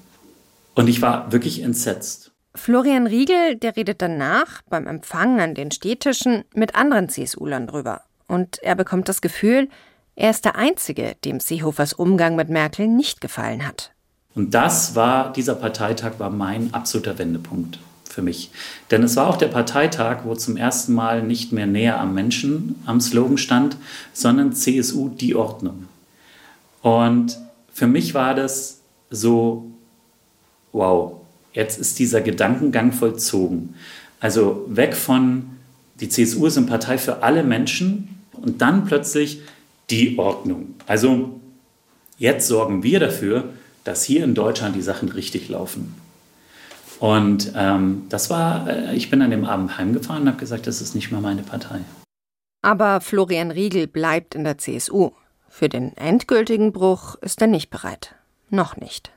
Und 0.76 0.88
ich 0.88 1.02
war 1.02 1.32
wirklich 1.32 1.62
entsetzt. 1.62 2.32
Florian 2.56 3.08
Riegel, 3.08 3.56
der 3.56 3.76
redet 3.76 4.02
danach 4.02 4.62
beim 4.70 4.88
Empfang 4.88 5.40
an 5.40 5.56
den 5.56 5.72
Städtischen 5.72 6.44
mit 6.54 6.76
anderen 6.76 7.10
CSU-Lern 7.10 7.68
drüber. 7.68 8.02
Und 8.28 8.60
er 8.64 8.76
bekommt 8.76 9.08
das 9.08 9.22
Gefühl, 9.22 9.70
er 10.16 10.32
ist 10.32 10.46
der 10.46 10.56
Einzige, 10.56 11.16
dem 11.24 11.40
Seehofers 11.40 11.94
Umgang 11.94 12.36
mit 12.36 12.50
Merkel 12.50 12.88
nicht 12.88 13.22
gefallen 13.22 13.66
hat. 13.66 13.94
Und 14.36 14.54
das 14.54 14.96
war, 14.96 15.34
dieser 15.34 15.56
Parteitag 15.56 16.14
war 16.20 16.30
mein 16.30 16.74
absoluter 16.74 17.18
Wendepunkt 17.18 17.80
für 18.06 18.22
mich. 18.22 18.52
Denn 18.92 19.04
es 19.04 19.16
war 19.16 19.28
auch 19.28 19.38
der 19.38 19.48
Parteitag, 19.48 20.26
wo 20.26 20.36
zum 20.36 20.58
ersten 20.58 20.94
Mal 20.94 21.24
nicht 21.24 21.52
mehr 21.52 21.68
näher 21.68 22.00
am 22.00 22.14
Menschen 22.14 22.76
am 22.86 23.00
Slogan 23.02 23.38
stand, 23.38 23.78
sondern 24.14 24.54
CSU 24.54 25.10
die 25.10 25.36
Ordnung. 25.36 25.86
Und 26.82 27.38
für 27.72 27.88
mich 27.88 28.14
war 28.14 28.36
das 28.36 28.80
so, 29.10 29.72
wow, 30.72 31.14
jetzt 31.54 31.80
ist 31.80 32.00
dieser 32.00 32.22
Gedankengang 32.22 32.92
vollzogen. 32.92 33.76
Also 34.20 34.66
weg 34.68 34.96
von, 34.96 35.52
die 36.00 36.10
CSU 36.10 36.46
ist 36.46 36.58
eine 36.58 36.68
Partei 36.68 36.98
für 36.98 37.24
alle 37.24 37.44
Menschen 37.44 38.20
und 38.34 38.62
dann 38.62 38.86
plötzlich 38.86 39.42
die 39.90 40.18
Ordnung. 40.18 40.76
Also 40.88 41.40
jetzt 42.18 42.48
sorgen 42.48 42.84
wir 42.84 43.00
dafür, 43.00 43.46
dass 43.84 44.04
hier 44.04 44.24
in 44.24 44.36
Deutschland 44.36 44.76
die 44.76 44.82
Sachen 44.82 45.10
richtig 45.10 45.50
laufen. 45.50 45.96
Und 47.00 47.54
ähm, 47.56 48.04
das 48.10 48.30
war, 48.30 48.68
äh, 48.68 48.96
ich 48.96 49.10
bin 49.10 49.22
an 49.22 49.32
dem 49.32 49.46
Abend 49.46 49.78
heimgefahren 49.78 50.24
und 50.24 50.28
habe 50.30 50.40
gesagt, 50.40 50.68
das 50.68 50.82
ist 50.82 50.96
nicht 50.96 51.12
mehr 51.12 51.22
meine 51.22 51.44
Partei. 51.44 51.80
Aber 52.62 53.00
Florian 53.00 53.52
Riegel 53.52 53.88
bleibt 53.88 54.36
in 54.36 54.44
der 54.44 54.58
CSU. 54.58 55.12
Für 55.48 55.70
den 55.70 55.96
endgültigen 55.96 56.74
Bruch 56.74 57.16
ist 57.16 57.42
er 57.42 57.48
nicht 57.48 57.70
bereit. 57.70 58.16
Noch 58.50 58.76
nicht. 58.76 59.12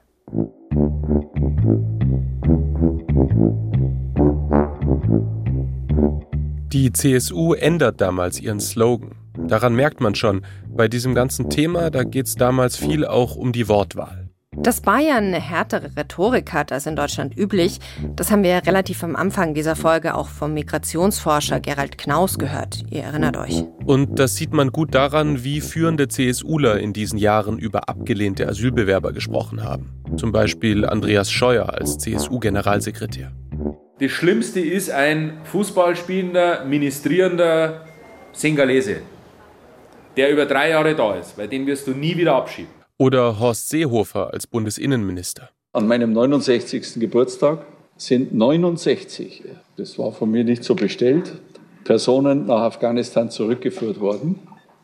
Die 6.73 6.93
CSU 6.93 7.55
ändert 7.55 8.01
damals 8.01 8.41
ihren 8.41 8.61
Slogan. 8.61 9.17
Daran 9.37 9.75
merkt 9.75 10.01
man 10.01 10.15
schon, 10.15 10.45
bei 10.69 10.89
diesem 10.89 11.15
ganzen 11.15 11.51
Thema, 11.51 11.91
da 11.91 12.05
geht 12.05 12.27
es 12.27 12.35
damals 12.35 12.77
viel 12.77 13.05
auch 13.05 13.37
um 13.37 13.53
die 13.53 13.69
Wortwahl. 13.69 14.22
Dass 14.57 14.83
Bayern 14.83 15.29
eine 15.29 15.41
härtere 15.41 15.97
Rhetorik 15.97 16.53
hat 16.53 16.73
als 16.73 16.87
in 16.87 16.95
Deutschland 16.95 17.37
üblich, 17.37 17.81
das 18.15 18.31
haben 18.31 18.43
wir 18.43 18.51
ja 18.51 18.59
relativ 18.59 19.03
am 19.03 19.17
Anfang 19.17 19.55
dieser 19.55 19.77
Folge 19.77 20.15
auch 20.15 20.29
vom 20.29 20.53
Migrationsforscher 20.53 21.59
Gerald 21.59 21.97
Knaus 21.97 22.39
gehört. 22.39 22.85
Ihr 22.91 23.03
erinnert 23.03 23.39
euch. 23.39 23.65
Und 23.87 24.19
das 24.19 24.37
sieht 24.37 24.53
man 24.53 24.71
gut 24.71 24.95
daran, 24.95 25.43
wie 25.43 25.63
führende 25.63 26.07
CSUler 26.07 26.79
in 26.79 26.93
diesen 26.93 27.19
Jahren 27.19 27.59
über 27.59 27.89
abgelehnte 27.89 28.47
Asylbewerber 28.47 29.13
gesprochen 29.13 29.65
haben. 29.65 29.95
Zum 30.17 30.33
Beispiel 30.33 30.85
Andreas 30.85 31.33
Scheuer 31.33 31.71
als 31.71 31.97
CSU-Generalsekretär. 31.99 33.33
Das 34.01 34.11
Schlimmste 34.11 34.61
ist 34.61 34.91
ein 34.91 35.39
Fußballspielender, 35.45 36.67
ministrierender 36.67 37.87
Sengalese. 38.33 38.97
der 40.17 40.31
über 40.31 40.45
drei 40.45 40.69
Jahre 40.71 40.95
da 40.95 41.15
ist, 41.15 41.39
weil 41.39 41.49
den 41.49 41.67
wirst 41.67 41.87
du 41.87 41.93
nie 41.93 42.17
wieder 42.17 42.35
abschieben. 42.35 42.82
Oder 43.03 43.41
Horst 43.41 43.69
Seehofer 43.69 44.33
als 44.33 44.47
Bundesinnenminister. 44.47 45.51
An 45.73 45.89
meinem 45.89 46.13
69. 46.13 47.01
Geburtstag 47.01 47.67
sind 47.97 48.33
69, 48.33 49.43
das 49.77 49.99
war 49.99 50.13
von 50.13 50.31
mir 50.31 50.45
nicht 50.45 50.63
so 50.63 50.77
bestellt, 50.77 51.33
Personen 51.83 52.47
nach 52.47 52.61
Afghanistan 52.61 53.29
zurückgeführt 53.29 53.99
worden. 53.99 54.39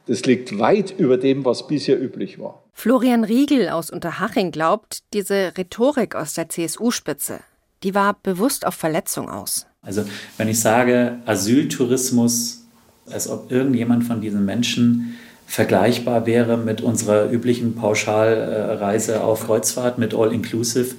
Das 0.09 0.27
liegt 0.27 0.59
weit 0.59 0.93
über 0.99 1.17
dem, 1.17 1.45
was 1.45 1.69
bisher 1.69 2.03
üblich 2.03 2.41
war. 2.41 2.65
Florian 2.73 3.23
Riegel 3.23 3.69
aus 3.69 3.89
Unterhaching 3.89 4.51
glaubt, 4.51 5.05
diese 5.13 5.53
Rhetorik 5.57 6.17
aus 6.17 6.35
der 6.35 6.49
CSU-Spitze, 6.49 7.39
die 7.85 7.95
war 7.95 8.19
bewusst 8.21 8.67
auf 8.67 8.75
Verletzung 8.75 9.31
aus. 9.31 9.69
Also 9.81 10.03
wenn 10.39 10.49
ich 10.49 10.59
sage 10.59 11.21
Asyltourismus, 11.25 12.65
als 13.09 13.29
ob 13.29 13.53
irgendjemand 13.53 14.03
von 14.03 14.21
diesen 14.21 14.45
Menschen 14.45 15.17
vergleichbar 15.49 16.27
wäre 16.27 16.59
mit 16.59 16.83
unserer 16.83 17.31
üblichen 17.31 17.75
Pauschalreise 17.75 19.23
auf 19.23 19.47
Kreuzfahrt 19.47 19.97
mit 19.99 20.15
All 20.15 20.33
Inclusive. 20.33 20.95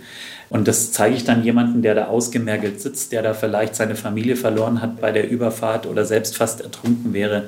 Und 0.49 0.67
das 0.67 0.91
zeige 0.91 1.15
ich 1.15 1.23
dann 1.23 1.43
jemandem, 1.43 1.83
der 1.83 1.93
da 1.93 2.07
ausgemergelt 2.07 2.81
sitzt, 2.81 3.11
der 3.11 3.21
da 3.21 3.35
vielleicht 3.35 3.75
seine 3.75 3.95
Familie 3.95 4.35
verloren 4.35 4.81
hat 4.81 4.99
bei 4.99 5.11
der 5.11 5.29
Überfahrt 5.29 5.85
oder 5.85 6.03
selbst 6.03 6.35
fast 6.35 6.61
ertrunken 6.61 7.13
wäre. 7.13 7.47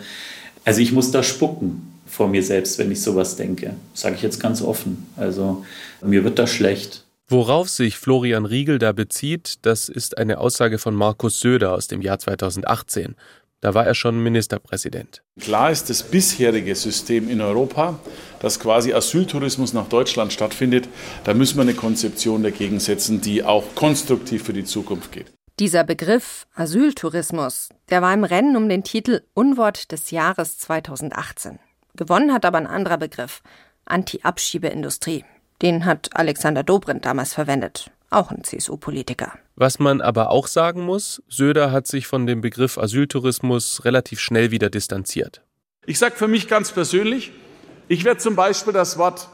Also 0.63 0.79
ich 0.79 0.91
muss 0.91 1.09
da 1.09 1.23
spucken 1.23 1.91
vor 2.05 2.27
mir 2.27 2.43
selbst, 2.43 2.77
wenn 2.77 2.91
ich 2.91 3.01
sowas 3.01 3.35
denke. 3.35 3.73
Sage 3.95 4.15
ich 4.15 4.21
jetzt 4.21 4.39
ganz 4.39 4.61
offen. 4.61 5.07
Also 5.17 5.65
mir 6.05 6.23
wird 6.23 6.37
da 6.37 6.45
schlecht. 6.45 7.03
Worauf 7.27 7.69
sich 7.69 7.97
Florian 7.97 8.45
Riegel 8.45 8.77
da 8.77 8.91
bezieht, 8.91 9.55
das 9.63 9.89
ist 9.89 10.17
eine 10.17 10.37
Aussage 10.37 10.77
von 10.77 10.93
Markus 10.93 11.39
Söder 11.39 11.73
aus 11.73 11.87
dem 11.87 12.01
Jahr 12.01 12.19
2018. 12.19 13.15
Da 13.62 13.76
war 13.76 13.86
er 13.86 13.93
schon 13.93 14.21
Ministerpräsident. 14.21 15.21
Klar 15.39 15.69
ist 15.69 15.89
das 15.91 16.02
bisherige 16.02 16.76
System 16.76 17.30
in 17.30 17.41
Europa, 17.41 18.00
dass 18.39 18.60
quasi 18.60 18.91
Asyltourismus 18.91 19.74
nach 19.74 19.88
Deutschland 19.88 20.34
stattfindet. 20.34 20.89
Da 21.24 21.36
müssen 21.36 21.58
wir 21.58 21.62
eine 21.62 21.76
Konzeption 21.76 22.41
dagegen 22.41 22.80
setzen, 22.80 23.21
die 23.21 23.43
auch 23.43 23.76
konstruktiv 23.76 24.43
für 24.43 24.54
die 24.54 24.65
Zukunft 24.65 25.12
geht. 25.12 25.32
Dieser 25.60 25.84
Begriff 25.84 26.47
Asyltourismus, 26.56 27.69
der 27.91 28.02
war 28.02 28.12
im 28.15 28.24
Rennen 28.24 28.58
um 28.58 28.67
den 28.67 28.84
Titel 28.84 29.21
Unwort 29.36 29.91
des 29.91 30.10
Jahres 30.10 30.58
2018. 30.58 31.60
Gewonnen 31.95 32.34
hat 32.34 32.45
aber 32.45 32.58
ein 32.58 32.65
anderer 32.65 32.97
Begriff, 32.97 33.43
Anti-Abschiebeindustrie. 33.86 35.24
Den 35.62 35.86
hat 35.86 36.10
Alexander 36.13 36.63
Dobrindt 36.63 37.06
damals 37.06 37.36
verwendet, 37.36 37.91
auch 38.12 38.32
ein 38.32 38.43
CSU-Politiker. 38.43 39.34
Was 39.56 39.80
man 39.80 40.02
aber 40.02 40.30
auch 40.30 40.47
sagen 40.47 40.82
muss, 40.82 41.24
Söder 41.28 41.71
hat 41.71 41.88
sich 41.88 42.08
von 42.08 42.28
dem 42.28 42.41
Begriff 42.41 42.78
Asyltourismus 42.78 43.86
relativ 43.86 44.19
schnell 44.19 44.52
wieder 44.52 44.69
distanziert. 44.69 45.41
Ich 45.86 45.97
sage 45.97 46.15
für 46.15 46.28
mich 46.28 46.47
ganz 46.47 46.71
persönlich, 46.71 47.32
ich 47.88 48.04
werde 48.04 48.19
zum 48.19 48.36
Beispiel 48.36 48.74
das 48.74 48.97
Wort 48.97 49.30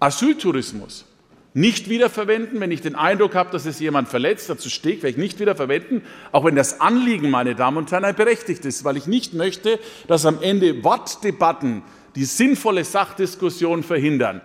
Asyltourismus 0.00 1.06
nicht 1.54 1.88
wiederverwenden, 1.88 2.60
wenn 2.60 2.70
ich 2.70 2.80
den 2.80 2.94
Eindruck 2.94 3.34
habe, 3.34 3.50
dass 3.50 3.66
es 3.66 3.78
jemand 3.78 4.08
verletzt, 4.08 4.48
dazu 4.48 4.70
stehe 4.70 4.96
ich, 4.96 5.02
werde 5.02 5.12
ich 5.12 5.18
nicht 5.18 5.38
wiederverwenden, 5.38 6.02
auch 6.32 6.44
wenn 6.44 6.56
das 6.56 6.80
Anliegen, 6.80 7.30
meine 7.30 7.54
Damen 7.54 7.76
und 7.76 7.92
Herren, 7.92 8.04
ein 8.04 8.14
berechtigt 8.14 8.64
ist, 8.64 8.84
weil 8.84 8.96
ich 8.96 9.06
nicht 9.06 9.34
möchte, 9.34 9.78
dass 10.08 10.24
am 10.24 10.40
Ende 10.40 10.82
Wortdebatten 10.82 11.82
die 12.14 12.24
sinnvolle 12.24 12.84
Sachdiskussion 12.84 13.82
verhindern. 13.82 14.40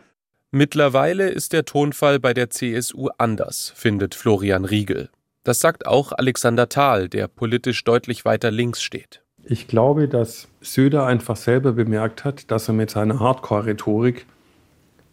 Mittlerweile 0.51 1.27
ist 1.27 1.51
der 1.51 1.65
Tonfall 1.65 2.21
bei 2.21 2.33
der 2.33 2.49
CSU 2.49 3.10
anders, 3.17 3.73
findet 3.75 4.15
Florian 4.15 4.63
Riegel. 4.63 5.10
Das 5.43 5.60
sagt 5.60 5.86
auch 5.86 6.13
Alexander 6.13 6.69
Thal, 6.69 7.10
der 7.10 7.27
politisch 7.27 7.83
deutlich 7.83 8.23
weiter 8.23 8.49
links 8.49 8.81
steht. 8.81 9.21
Ich 9.43 9.67
glaube, 9.67 10.07
dass 10.07 10.47
Söder 10.62 11.05
einfach 11.05 11.36
selber 11.36 11.73
bemerkt 11.73 12.23
hat, 12.23 12.49
dass 12.49 12.69
er 12.69 12.73
mit 12.73 12.89
seiner 12.89 13.19
Hardcore-Rhetorik 13.19 14.25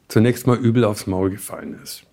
zunächst 0.07 0.47
mal 0.47 0.57
übel 0.57 0.85
aufs 0.85 1.09
Maul 1.09 1.31
gefallen 1.31 1.81
ist. 1.83 2.05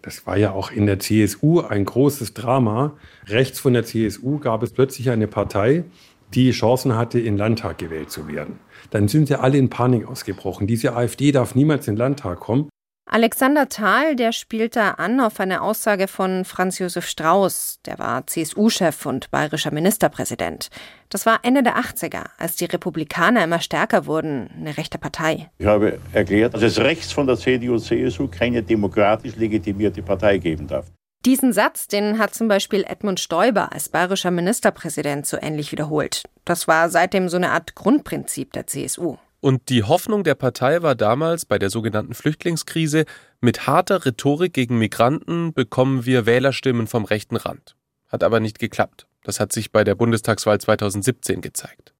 Das 0.00 0.26
war 0.26 0.38
ja 0.38 0.52
auch 0.52 0.70
in 0.70 0.86
der 0.86 1.00
CSU 1.00 1.60
ein 1.60 1.84
großes 1.84 2.32
Drama. 2.32 2.96
Rechts 3.26 3.60
von 3.60 3.74
der 3.74 3.84
CSU 3.84 4.38
gab 4.38 4.62
es 4.62 4.72
plötzlich 4.72 5.10
eine 5.10 5.26
Partei, 5.26 5.84
die 6.32 6.50
Chancen 6.52 6.96
hatte, 6.96 7.20
in 7.20 7.36
Landtag 7.36 7.76
gewählt 7.76 8.10
zu 8.10 8.26
werden. 8.26 8.58
Dann 8.90 9.08
sind 9.08 9.28
sie 9.28 9.38
alle 9.38 9.58
in 9.58 9.70
Panik 9.70 10.06
ausgebrochen. 10.06 10.66
Diese 10.66 10.94
AfD 10.94 11.32
darf 11.32 11.54
niemals 11.54 11.88
in 11.88 11.94
den 11.94 11.98
Landtag 11.98 12.40
kommen. 12.40 12.68
Alexander 13.12 13.68
Thal, 13.68 14.14
der 14.14 14.30
spielt 14.30 14.76
da 14.76 14.92
an 14.92 15.18
auf 15.18 15.40
eine 15.40 15.62
Aussage 15.62 16.06
von 16.06 16.44
Franz 16.44 16.78
Josef 16.78 17.06
Strauß, 17.06 17.80
der 17.84 17.98
war 17.98 18.24
CSU-Chef 18.24 19.04
und 19.04 19.32
bayerischer 19.32 19.72
Ministerpräsident. 19.72 20.68
Das 21.08 21.26
war 21.26 21.40
Ende 21.42 21.64
der 21.64 21.76
80er, 21.76 22.26
als 22.38 22.54
die 22.54 22.66
Republikaner 22.66 23.42
immer 23.42 23.58
stärker 23.58 24.06
wurden, 24.06 24.48
eine 24.56 24.76
rechte 24.76 24.98
Partei. 24.98 25.50
Ich 25.58 25.66
habe 25.66 25.98
erklärt, 26.12 26.54
dass 26.54 26.62
es 26.62 26.78
rechts 26.78 27.10
von 27.10 27.26
der 27.26 27.36
CDU-CSU 27.36 28.28
keine 28.28 28.62
demokratisch 28.62 29.34
legitimierte 29.34 30.02
Partei 30.02 30.38
geben 30.38 30.68
darf. 30.68 30.86
Diesen 31.26 31.52
Satz, 31.52 31.86
den 31.86 32.18
hat 32.18 32.32
zum 32.32 32.48
Beispiel 32.48 32.82
Edmund 32.88 33.20
Stoiber 33.20 33.72
als 33.72 33.90
bayerischer 33.90 34.30
Ministerpräsident 34.30 35.26
so 35.26 35.36
ähnlich 35.38 35.70
wiederholt. 35.70 36.22
Das 36.46 36.66
war 36.66 36.88
seitdem 36.88 37.28
so 37.28 37.36
eine 37.36 37.50
Art 37.50 37.74
Grundprinzip 37.74 38.54
der 38.54 38.66
CSU. 38.66 39.18
Und 39.40 39.68
die 39.68 39.82
Hoffnung 39.82 40.24
der 40.24 40.34
Partei 40.34 40.80
war 40.80 40.94
damals 40.94 41.44
bei 41.44 41.58
der 41.58 41.68
sogenannten 41.68 42.14
Flüchtlingskrise, 42.14 43.04
mit 43.42 43.66
harter 43.66 44.06
Rhetorik 44.06 44.54
gegen 44.54 44.78
Migranten 44.78 45.52
bekommen 45.52 46.06
wir 46.06 46.24
Wählerstimmen 46.24 46.86
vom 46.86 47.04
rechten 47.04 47.36
Rand. 47.36 47.76
Hat 48.08 48.22
aber 48.22 48.40
nicht 48.40 48.58
geklappt. 48.58 49.06
Das 49.22 49.40
hat 49.40 49.52
sich 49.52 49.72
bei 49.72 49.84
der 49.84 49.96
Bundestagswahl 49.96 50.58
2017 50.58 51.42
gezeigt. 51.42 51.92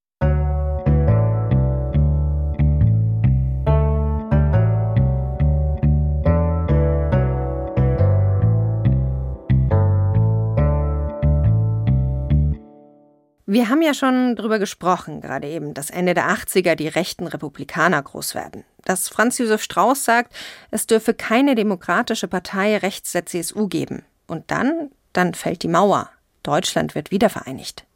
Wir 13.52 13.68
haben 13.68 13.82
ja 13.82 13.94
schon 13.94 14.36
drüber 14.36 14.60
gesprochen, 14.60 15.20
gerade 15.20 15.48
eben, 15.48 15.74
dass 15.74 15.90
Ende 15.90 16.14
der 16.14 16.30
80er 16.30 16.76
die 16.76 16.86
rechten 16.86 17.26
Republikaner 17.26 18.00
groß 18.00 18.36
werden. 18.36 18.62
Dass 18.84 19.08
Franz 19.08 19.38
Josef 19.38 19.64
Strauß 19.64 20.04
sagt, 20.04 20.32
es 20.70 20.86
dürfe 20.86 21.14
keine 21.14 21.56
demokratische 21.56 22.28
Partei 22.28 22.76
rechts 22.76 23.10
der 23.10 23.26
CSU 23.26 23.66
geben. 23.66 24.04
Und 24.28 24.52
dann, 24.52 24.92
dann 25.12 25.34
fällt 25.34 25.64
die 25.64 25.68
Mauer. 25.68 26.10
Deutschland 26.44 26.94
wird 26.94 27.10
wiedervereinigt. 27.10 27.86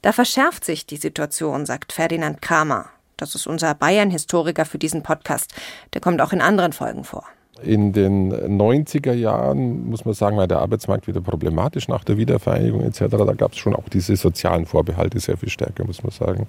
Da 0.00 0.12
verschärft 0.12 0.64
sich 0.64 0.86
die 0.86 0.96
Situation, 0.96 1.66
sagt 1.66 1.92
Ferdinand 1.92 2.40
Kramer. 2.40 2.88
Das 3.18 3.34
ist 3.34 3.46
unser 3.46 3.74
Bayern-Historiker 3.74 4.64
für 4.64 4.78
diesen 4.78 5.02
Podcast. 5.02 5.52
Der 5.92 6.00
kommt 6.00 6.22
auch 6.22 6.32
in 6.32 6.40
anderen 6.40 6.72
Folgen 6.72 7.04
vor. 7.04 7.26
In 7.64 7.92
den 7.92 8.32
90er 8.32 9.12
Jahren, 9.12 9.88
muss 9.88 10.04
man 10.04 10.14
sagen, 10.14 10.36
war 10.36 10.46
der 10.46 10.58
Arbeitsmarkt 10.58 11.06
wieder 11.06 11.20
problematisch 11.20 11.88
nach 11.88 12.04
der 12.04 12.16
Wiedervereinigung 12.16 12.82
etc. 12.82 13.00
Da 13.08 13.32
gab 13.32 13.52
es 13.52 13.58
schon 13.58 13.74
auch 13.74 13.88
diese 13.88 14.16
sozialen 14.16 14.66
Vorbehalte 14.66 15.20
sehr 15.20 15.36
viel 15.36 15.48
stärker, 15.48 15.84
muss 15.84 16.02
man 16.02 16.12
sagen. 16.12 16.46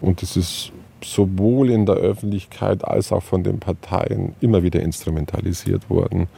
Und 0.00 0.22
das 0.22 0.36
ist 0.36 0.72
sowohl 1.04 1.70
in 1.70 1.86
der 1.86 1.96
Öffentlichkeit 1.96 2.84
als 2.84 3.12
auch 3.12 3.22
von 3.22 3.42
den 3.42 3.60
Parteien 3.60 4.34
immer 4.40 4.62
wieder 4.62 4.80
instrumentalisiert 4.80 5.88
worden. 5.90 6.28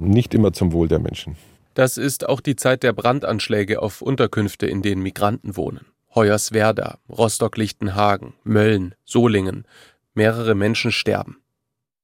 Nicht 0.00 0.34
immer 0.34 0.52
zum 0.52 0.72
Wohl 0.72 0.88
der 0.88 0.98
Menschen. 0.98 1.36
Das 1.74 1.96
ist 1.96 2.28
auch 2.28 2.40
die 2.40 2.56
Zeit 2.56 2.82
der 2.82 2.92
Brandanschläge 2.92 3.80
auf 3.82 4.02
Unterkünfte, 4.02 4.66
in 4.66 4.82
denen 4.82 5.02
Migranten 5.02 5.56
wohnen. 5.56 5.86
Hoyerswerda, 6.14 6.98
Rostock-Lichtenhagen, 7.08 8.34
Mölln, 8.42 8.94
Solingen. 9.04 9.64
Mehrere 10.14 10.54
Menschen 10.54 10.90
sterben. 10.90 11.36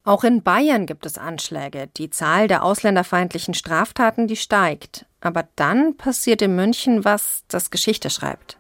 Auch 0.07 0.23
in 0.23 0.43
Bayern 0.43 0.85
gibt 0.85 1.07
es 1.07 1.17
Anschläge. 1.17 1.89
Die 1.97 2.11
Zahl 2.11 2.47
der 2.47 2.63
ausländerfeindlichen 2.63 3.55
Straftaten, 3.55 4.27
die 4.27 4.37
steigt. 4.37 5.07
Aber 5.23 5.49
dann 5.57 5.97
passiert 5.97 6.43
in 6.43 6.55
München 6.55 7.07
was, 7.07 7.45
das 7.49 7.71
Geschichte 7.71 8.11
schreibt. 8.11 8.59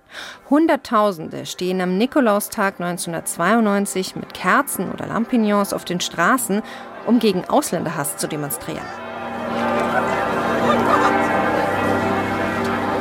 Hunderttausende 0.49 1.45
stehen 1.45 1.83
am 1.83 1.99
Nikolaustag 1.99 2.81
1992 2.81 4.17
mit 4.17 4.33
Kerzen 4.33 4.91
oder 4.91 5.07
Lampignons 5.07 5.75
auf 5.75 5.85
den 5.85 6.01
Straßen, 6.01 6.63
um 7.07 7.19
gegen 7.19 7.45
Ausländerhass 7.45 8.17
zu 8.17 8.27
demonstrieren. 8.27 8.87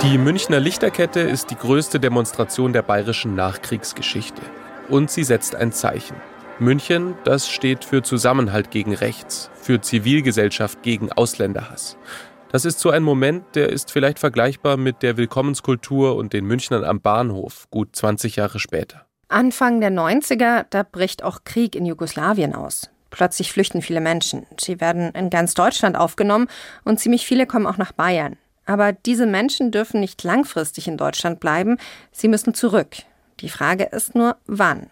Die 0.01 0.17
Münchner 0.17 0.59
Lichterkette 0.59 1.21
ist 1.21 1.49
die 1.49 1.55
größte 1.55 2.01
Demonstration 2.01 2.73
der 2.73 2.81
bayerischen 2.81 3.35
Nachkriegsgeschichte. 3.35 4.41
Und 4.89 5.09
sie 5.09 5.23
setzt 5.23 5.55
ein 5.55 5.71
Zeichen. 5.71 6.17
München, 6.59 7.15
das 7.23 7.49
steht 7.49 7.83
für 7.83 8.03
Zusammenhalt 8.03 8.69
gegen 8.69 8.93
Rechts, 8.93 9.49
für 9.55 9.81
Zivilgesellschaft 9.81 10.83
gegen 10.83 11.11
Ausländerhass. 11.11 11.97
Das 12.51 12.65
ist 12.65 12.79
so 12.79 12.91
ein 12.91 13.01
Moment, 13.01 13.55
der 13.55 13.69
ist 13.69 13.91
vielleicht 13.91 14.19
vergleichbar 14.19 14.77
mit 14.77 15.01
der 15.01 15.17
Willkommenskultur 15.17 16.15
und 16.15 16.33
den 16.33 16.45
Münchnern 16.45 16.83
am 16.83 17.01
Bahnhof, 17.01 17.67
gut 17.71 17.95
20 17.95 18.35
Jahre 18.35 18.59
später. 18.59 19.05
Anfang 19.29 19.81
der 19.81 19.89
90er, 19.89 20.65
da 20.69 20.83
bricht 20.83 21.23
auch 21.23 21.39
Krieg 21.43 21.75
in 21.75 21.87
Jugoslawien 21.87 22.53
aus. 22.53 22.91
Plötzlich 23.09 23.51
flüchten 23.51 23.81
viele 23.81 24.01
Menschen. 24.01 24.45
Sie 24.59 24.79
werden 24.79 25.11
in 25.13 25.31
ganz 25.31 25.55
Deutschland 25.55 25.97
aufgenommen 25.97 26.47
und 26.83 26.99
ziemlich 26.99 27.25
viele 27.25 27.47
kommen 27.47 27.65
auch 27.65 27.77
nach 27.77 27.93
Bayern. 27.93 28.37
Aber 28.65 28.93
diese 28.93 29.25
Menschen 29.25 29.71
dürfen 29.71 29.99
nicht 29.99 30.23
langfristig 30.23 30.87
in 30.87 30.97
Deutschland 30.97 31.39
bleiben, 31.39 31.77
sie 32.11 32.27
müssen 32.27 32.53
zurück. 32.53 32.97
Die 33.39 33.49
Frage 33.49 33.85
ist 33.85 34.13
nur, 34.13 34.37
wann? 34.45 34.91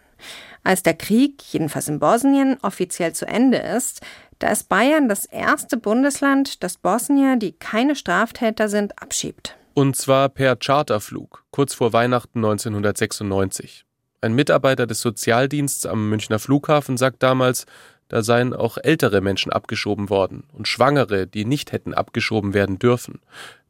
Als 0.64 0.82
der 0.82 0.94
Krieg, 0.94 1.42
jedenfalls 1.50 1.88
in 1.88 1.98
Bosnien, 1.98 2.56
offiziell 2.62 3.12
zu 3.12 3.26
Ende 3.26 3.58
ist, 3.58 4.00
da 4.38 4.48
ist 4.50 4.68
Bayern 4.68 5.08
das 5.08 5.24
erste 5.24 5.76
Bundesland, 5.76 6.62
das 6.62 6.76
Bosnier, 6.76 7.36
die 7.36 7.52
keine 7.52 7.94
Straftäter 7.94 8.68
sind, 8.68 9.00
abschiebt. 9.00 9.56
Und 9.74 9.96
zwar 9.96 10.28
per 10.28 10.56
Charterflug, 10.56 11.44
kurz 11.50 11.74
vor 11.74 11.92
Weihnachten 11.92 12.38
1996. 12.38 13.84
Ein 14.20 14.34
Mitarbeiter 14.34 14.86
des 14.86 15.00
Sozialdienstes 15.00 15.86
am 15.86 16.08
Münchner 16.08 16.38
Flughafen 16.38 16.96
sagt 16.96 17.22
damals, 17.22 17.66
da 18.08 18.22
seien 18.22 18.52
auch 18.52 18.78
ältere 18.78 19.20
Menschen 19.20 19.50
abgeschoben 19.52 20.10
worden 20.10 20.44
und 20.52 20.68
Schwangere, 20.68 21.26
die 21.26 21.44
nicht 21.44 21.72
hätten 21.72 21.94
abgeschoben 21.94 22.52
werden 22.52 22.78
dürfen. 22.78 23.20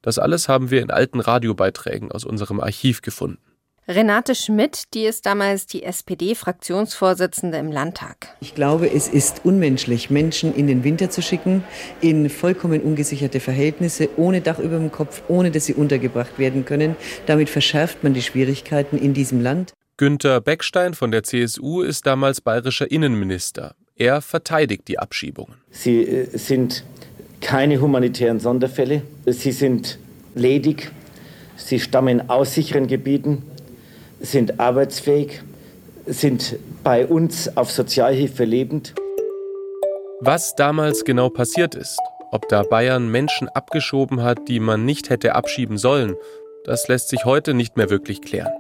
Das 0.03 0.19
alles 0.19 0.49
haben 0.49 0.71
wir 0.71 0.83
in 0.83 0.91
alten 0.91 1.21
Radiobeiträgen 1.21 2.11
aus 2.11 2.25
unserem 2.25 2.61
Archiv 2.61 3.03
gefunden. 3.03 3.52
Renate 3.89 4.37
Schmidt, 4.37 4.95
die 4.95 5.07
ist 5.07 5.27
damals 5.27 5.67
die 5.67 5.83
SPD-Fraktionsvorsitzende 5.83 7.59
im 7.59 7.73
Landtag. 7.73 8.29
Ich 8.41 8.55
glaube, 8.55 8.89
es 8.89 9.09
ist 9.09 9.41
unmenschlich, 9.45 10.09
Menschen 10.09 10.55
in 10.55 10.69
den 10.69 10.85
Winter 10.85 11.11
zu 11.11 11.21
schicken, 11.21 11.65
in 12.01 12.31
vollkommen 12.31 12.81
ungesicherte 12.81 13.41
Verhältnisse, 13.41 14.09
ohne 14.17 14.41
Dach 14.41 14.61
über 14.61 14.79
dem 14.79 14.93
Kopf, 14.93 15.23
ohne 15.27 15.51
dass 15.51 15.67
sie 15.67 15.75
untergebracht 15.75 16.39
werden 16.39 16.65
können. 16.65 16.95
Damit 17.27 17.51
verschärft 17.51 18.05
man 18.05 18.15
die 18.15 18.23
Schwierigkeiten 18.23 18.97
in 18.99 19.15
diesem 19.15 19.41
Land. 19.41 19.73
Günter 19.97 20.41
Beckstein 20.41 20.95
von 20.95 21.11
der 21.11 21.25
CSU 21.25 21.83
ist 21.83 22.07
damals 22.07 22.41
bayerischer 22.41 22.89
Innenminister. 22.89 23.75
Er 23.97 24.23
verteidigt 24.23 24.87
die 24.87 25.01
Abschiebungen. 25.01 25.57
Sie 25.73 26.03
äh, 26.03 26.39
sind 26.39 26.85
keine 27.41 27.81
humanitären 27.81 28.39
Sonderfälle. 28.39 29.03
Sie 29.27 29.51
sind 29.51 29.99
ledig. 30.37 30.93
Sie 31.57 31.81
stammen 31.81 32.31
aus 32.31 32.55
sicheren 32.55 32.87
Gebieten, 32.87 33.43
sind 34.23 34.61
arbeitsfähig, 34.61 35.43
sind 36.07 36.57
bei 36.83 37.07
uns 37.07 37.57
auf 37.57 37.71
Sozialhilfe 37.71 38.45
lebend. 38.45 38.95
Was 40.21 40.55
damals 40.55 41.05
genau 41.05 41.29
passiert 41.29 41.75
ist, 41.75 41.99
ob 42.31 42.49
da 42.49 42.63
Bayern 42.63 43.11
Menschen 43.11 43.49
abgeschoben 43.49 44.23
hat, 44.23 44.49
die 44.49 44.61
man 44.61 44.85
nicht 44.85 45.11
hätte 45.11 45.35
abschieben 45.35 45.77
sollen, 45.77 46.15
das 46.65 46.89
lässt 46.89 47.09
sich 47.09 47.25
heute 47.25 47.55
nicht 47.55 47.77
mehr 47.77 47.91
wirklich 47.91 48.23
klären. 48.23 48.53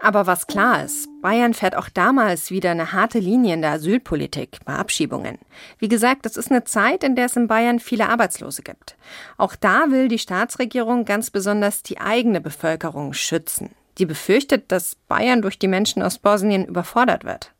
Aber 0.00 0.26
was 0.26 0.48
klar 0.48 0.82
ist, 0.82 1.08
Bayern 1.20 1.54
fährt 1.54 1.76
auch 1.76 1.88
damals 1.88 2.50
wieder 2.50 2.72
eine 2.72 2.92
harte 2.92 3.20
Linie 3.20 3.54
in 3.54 3.62
der 3.62 3.72
Asylpolitik 3.72 4.58
bei 4.64 4.74
Abschiebungen. 4.74 5.38
Wie 5.78 5.86
gesagt, 5.86 6.26
es 6.26 6.36
ist 6.36 6.50
eine 6.50 6.64
Zeit, 6.64 7.04
in 7.04 7.14
der 7.14 7.26
es 7.26 7.36
in 7.36 7.46
Bayern 7.46 7.78
viele 7.78 8.08
Arbeitslose 8.08 8.62
gibt. 8.62 8.96
Auch 9.36 9.54
da 9.54 9.90
will 9.90 10.08
die 10.08 10.18
Staatsregierung 10.18 11.04
ganz 11.04 11.30
besonders 11.30 11.84
die 11.84 12.00
eigene 12.00 12.40
Bevölkerung 12.40 13.12
schützen. 13.12 13.70
Die 13.98 14.06
befürchtet, 14.06 14.72
dass 14.72 14.96
Bayern 15.08 15.42
durch 15.42 15.58
die 15.58 15.68
Menschen 15.68 16.02
aus 16.02 16.18
Bosnien 16.18 16.64
überfordert 16.64 17.24
wird. 17.24 17.52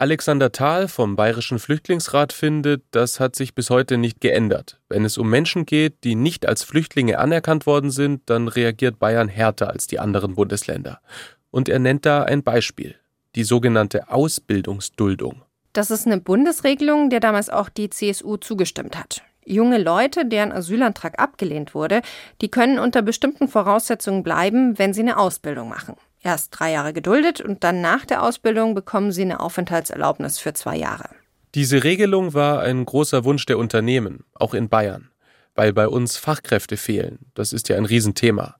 Alexander 0.00 0.50
Thal 0.50 0.88
vom 0.88 1.14
Bayerischen 1.14 1.58
Flüchtlingsrat 1.58 2.32
findet, 2.32 2.84
das 2.90 3.20
hat 3.20 3.36
sich 3.36 3.54
bis 3.54 3.68
heute 3.68 3.98
nicht 3.98 4.22
geändert. 4.22 4.80
Wenn 4.88 5.04
es 5.04 5.18
um 5.18 5.28
Menschen 5.28 5.66
geht, 5.66 6.04
die 6.04 6.14
nicht 6.14 6.48
als 6.48 6.64
Flüchtlinge 6.64 7.18
anerkannt 7.18 7.66
worden 7.66 7.90
sind, 7.90 8.22
dann 8.24 8.48
reagiert 8.48 8.98
Bayern 8.98 9.28
härter 9.28 9.68
als 9.68 9.88
die 9.88 9.98
anderen 9.98 10.36
Bundesländer. 10.36 11.00
Und 11.50 11.68
er 11.68 11.80
nennt 11.80 12.06
da 12.06 12.22
ein 12.22 12.42
Beispiel, 12.42 12.94
die 13.34 13.44
sogenannte 13.44 14.08
Ausbildungsduldung. 14.08 15.42
Das 15.74 15.90
ist 15.90 16.06
eine 16.06 16.18
Bundesregelung, 16.18 17.10
der 17.10 17.20
damals 17.20 17.50
auch 17.50 17.68
die 17.68 17.90
CSU 17.90 18.38
zugestimmt 18.38 18.98
hat. 18.98 19.22
Junge 19.44 19.78
Leute, 19.78 20.26
deren 20.26 20.52
Asylantrag 20.52 21.18
abgelehnt 21.18 21.74
wurde, 21.74 22.02
die 22.40 22.50
können 22.50 22.78
unter 22.78 23.02
bestimmten 23.02 23.48
Voraussetzungen 23.48 24.22
bleiben, 24.22 24.78
wenn 24.78 24.92
sie 24.92 25.00
eine 25.00 25.18
Ausbildung 25.18 25.68
machen. 25.68 25.96
Erst 26.22 26.50
drei 26.58 26.72
Jahre 26.72 26.92
geduldet 26.92 27.40
und 27.40 27.64
dann 27.64 27.80
nach 27.80 28.04
der 28.04 28.22
Ausbildung 28.22 28.74
bekommen 28.74 29.10
sie 29.10 29.22
eine 29.22 29.40
Aufenthaltserlaubnis 29.40 30.38
für 30.38 30.52
zwei 30.52 30.76
Jahre. 30.76 31.08
Diese 31.54 31.82
Regelung 31.82 32.34
war 32.34 32.60
ein 32.60 32.84
großer 32.84 33.24
Wunsch 33.24 33.46
der 33.46 33.58
Unternehmen, 33.58 34.24
auch 34.34 34.54
in 34.54 34.68
Bayern, 34.68 35.10
weil 35.54 35.72
bei 35.72 35.88
uns 35.88 36.16
Fachkräfte 36.16 36.76
fehlen. 36.76 37.18
Das 37.34 37.52
ist 37.52 37.68
ja 37.68 37.76
ein 37.76 37.86
Riesenthema. 37.86 38.56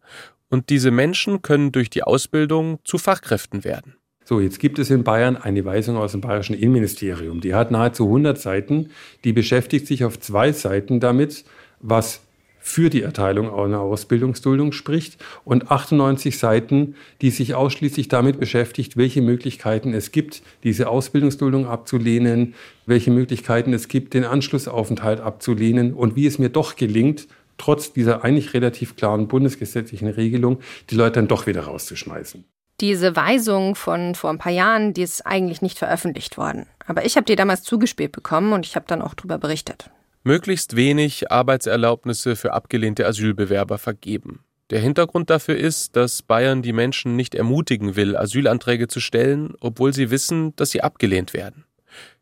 Und 0.49 0.71
diese 0.71 0.91
Menschen 0.91 1.43
können 1.43 1.71
durch 1.71 1.91
die 1.91 2.03
Ausbildung 2.03 2.81
zu 2.85 2.99
Fachkräften 2.99 3.63
werden. 3.63 4.00
So, 4.31 4.39
jetzt 4.39 4.61
gibt 4.61 4.79
es 4.79 4.91
in 4.91 5.03
Bayern 5.03 5.37
eine 5.37 5.65
Weisung 5.65 5.97
aus 5.97 6.13
dem 6.13 6.21
bayerischen 6.21 6.55
Innenministerium. 6.55 7.41
Die 7.41 7.53
hat 7.53 7.73
nahezu 7.73 8.05
100 8.05 8.39
Seiten. 8.39 8.91
Die 9.25 9.33
beschäftigt 9.33 9.89
sich 9.89 10.05
auf 10.05 10.21
zwei 10.21 10.53
Seiten 10.53 11.01
damit, 11.01 11.45
was 11.81 12.21
für 12.61 12.91
die 12.91 13.03
Erteilung 13.03 13.53
einer 13.53 13.81
Ausbildungsduldung 13.81 14.71
spricht 14.71 15.17
und 15.45 15.73
98 15.73 16.39
Seiten, 16.39 16.95
die 17.23 17.31
sich 17.31 17.57
ausschließlich 17.57 18.07
damit 18.07 18.39
beschäftigt, 18.39 18.97
welche 18.97 19.21
Möglichkeiten 19.21 19.95
es 19.95 20.13
gibt, 20.13 20.43
diese 20.63 20.89
Ausbildungsduldung 20.89 21.67
abzulehnen, 21.67 22.55
welche 22.87 23.11
Möglichkeiten 23.11 23.73
es 23.73 23.89
gibt, 23.89 24.15
den 24.15 24.23
Anschlussaufenthalt 24.23 25.19
abzulehnen 25.19 25.93
und 25.93 26.15
wie 26.15 26.29
es 26.29 26.39
mir 26.39 26.51
doch 26.51 26.77
gelingt, 26.77 27.27
trotz 27.59 27.93
dieser 27.93 28.23
eigentlich 28.23 28.55
relativ 28.55 28.95
klaren 28.95 29.27
bundesgesetzlichen 29.27 30.07
Regelung 30.07 30.61
die 30.89 30.95
Leute 30.95 31.15
dann 31.15 31.27
doch 31.27 31.49
wieder 31.49 31.63
rauszuschmeißen. 31.63 32.45
Diese 32.81 33.15
Weisung 33.15 33.75
von 33.75 34.15
vor 34.15 34.31
ein 34.31 34.39
paar 34.39 34.53
Jahren, 34.53 34.95
die 34.95 35.03
ist 35.03 35.27
eigentlich 35.27 35.61
nicht 35.61 35.79
veröffentlicht 35.79 36.39
worden. 36.39 36.67
Aber 36.87 37.05
ich 37.05 37.17
habe 37.17 37.27
die 37.27 37.37
damals 37.37 37.63
zugespielt 37.63 38.13
bekommen 38.13 38.53
und 38.55 38.65
ich 38.65 38.75
habe 38.75 38.87
dann 38.89 39.03
auch 39.03 39.15
darüber 39.15 39.39
berichtet. 39.39 39.91
Möglichst 40.23 40.77
wenig 40.77 41.31
Arbeitserlaubnisse 41.31 42.37
für 42.37 42.53
abgelehnte 42.53 43.07
Asylbewerber 43.07 43.79
vergeben. 43.79 44.45
Der 44.71 44.81
Hintergrund 44.81 45.31
dafür 45.31 45.57
ist, 45.57 45.97
dass 45.97 46.23
Bayern 46.23 46.63
die 46.63 46.73
Menschen 46.73 47.17
nicht 47.17 47.35
ermutigen 47.35 47.97
will, 47.97 48.17
Asylanträge 48.17 48.89
zu 48.89 49.01
stellen, 49.01 49.55
obwohl 49.61 49.93
sie 49.93 50.11
wissen, 50.11 50.55
dass 50.57 50.71
sie 50.71 50.83
abgelehnt 50.83 51.35
werden. 51.35 51.65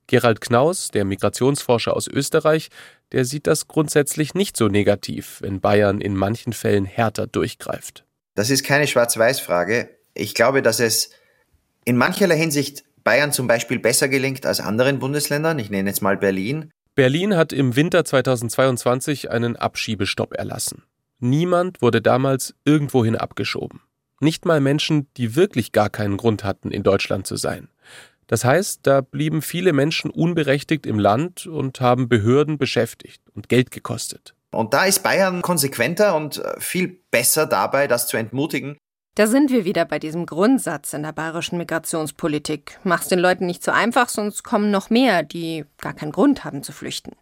Gerald 0.06 0.40
Knaus, 0.40 0.88
der 0.88 1.04
Migrationsforscher 1.04 1.94
aus 1.94 2.08
Österreich, 2.08 2.70
der 3.12 3.26
sieht 3.26 3.46
das 3.46 3.68
grundsätzlich 3.68 4.34
nicht 4.34 4.56
so 4.56 4.68
negativ, 4.68 5.38
wenn 5.42 5.60
Bayern 5.60 6.00
in 6.00 6.16
manchen 6.16 6.54
Fällen 6.54 6.86
härter 6.86 7.26
durchgreift. 7.26 8.04
Das 8.34 8.48
ist 8.48 8.64
keine 8.64 8.86
Schwarz-Weiß-Frage. 8.86 9.97
Ich 10.14 10.34
glaube, 10.34 10.62
dass 10.62 10.80
es 10.80 11.10
in 11.84 11.96
mancherlei 11.96 12.36
Hinsicht 12.36 12.84
Bayern 13.04 13.32
zum 13.32 13.46
Beispiel 13.46 13.78
besser 13.78 14.08
gelingt 14.08 14.44
als 14.44 14.60
anderen 14.60 14.98
Bundesländern. 14.98 15.58
Ich 15.58 15.70
nenne 15.70 15.88
jetzt 15.88 16.02
mal 16.02 16.16
Berlin. 16.16 16.70
Berlin 16.94 17.36
hat 17.36 17.52
im 17.52 17.76
Winter 17.76 18.04
2022 18.04 19.30
einen 19.30 19.56
Abschiebestopp 19.56 20.34
erlassen. 20.34 20.82
Niemand 21.20 21.80
wurde 21.80 22.02
damals 22.02 22.54
irgendwohin 22.64 23.16
abgeschoben. 23.16 23.80
Nicht 24.20 24.44
mal 24.44 24.60
Menschen, 24.60 25.08
die 25.16 25.36
wirklich 25.36 25.72
gar 25.72 25.90
keinen 25.90 26.16
Grund 26.16 26.44
hatten, 26.44 26.70
in 26.70 26.82
Deutschland 26.82 27.26
zu 27.26 27.36
sein. 27.36 27.68
Das 28.26 28.44
heißt, 28.44 28.80
da 28.82 29.00
blieben 29.00 29.42
viele 29.42 29.72
Menschen 29.72 30.10
unberechtigt 30.10 30.86
im 30.86 30.98
Land 30.98 31.46
und 31.46 31.80
haben 31.80 32.08
Behörden 32.08 32.58
beschäftigt 32.58 33.22
und 33.34 33.48
Geld 33.48 33.70
gekostet. 33.70 34.34
Und 34.50 34.74
da 34.74 34.84
ist 34.84 35.02
Bayern 35.02 35.40
konsequenter 35.42 36.14
und 36.14 36.38
äh, 36.38 36.60
viel 36.60 37.00
besser 37.10 37.46
dabei, 37.46 37.86
das 37.86 38.06
zu 38.06 38.16
entmutigen. 38.16 38.76
Da 39.18 39.26
sind 39.26 39.50
wir 39.50 39.64
wieder 39.64 39.84
bei 39.84 39.98
diesem 39.98 40.26
Grundsatz 40.26 40.92
in 40.92 41.02
der 41.02 41.10
bayerischen 41.10 41.58
Migrationspolitik. 41.58 42.78
Mach's 42.84 43.08
den 43.08 43.18
Leuten 43.18 43.46
nicht 43.46 43.64
so 43.64 43.72
einfach, 43.72 44.08
sonst 44.08 44.44
kommen 44.44 44.70
noch 44.70 44.90
mehr, 44.90 45.24
die 45.24 45.64
gar 45.80 45.92
keinen 45.92 46.12
Grund 46.12 46.44
haben 46.44 46.62
zu 46.62 46.70
flüchten. 46.70 47.16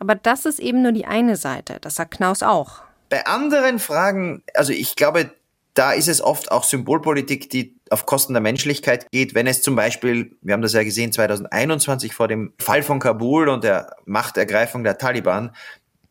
Aber 0.00 0.16
das 0.16 0.44
ist 0.44 0.58
eben 0.58 0.82
nur 0.82 0.90
die 0.90 1.06
eine 1.06 1.36
Seite, 1.36 1.78
das 1.80 1.94
sagt 1.94 2.16
Knaus 2.16 2.42
auch. 2.42 2.82
Bei 3.10 3.26
anderen 3.26 3.78
Fragen, 3.78 4.42
also 4.54 4.72
ich 4.72 4.96
glaube, 4.96 5.30
da 5.74 5.92
ist 5.92 6.08
es 6.08 6.20
oft 6.20 6.50
auch 6.50 6.64
Symbolpolitik, 6.64 7.48
die 7.48 7.76
auf 7.90 8.06
Kosten 8.06 8.32
der 8.32 8.42
Menschlichkeit 8.42 9.08
geht, 9.12 9.32
wenn 9.36 9.46
es 9.46 9.62
zum 9.62 9.76
Beispiel, 9.76 10.36
wir 10.42 10.54
haben 10.54 10.62
das 10.62 10.72
ja 10.72 10.82
gesehen 10.82 11.12
2021 11.12 12.12
vor 12.12 12.26
dem 12.26 12.54
Fall 12.58 12.82
von 12.82 12.98
Kabul 12.98 13.48
und 13.48 13.62
der 13.62 13.94
Machtergreifung 14.04 14.82
der 14.82 14.98
Taliban, 14.98 15.54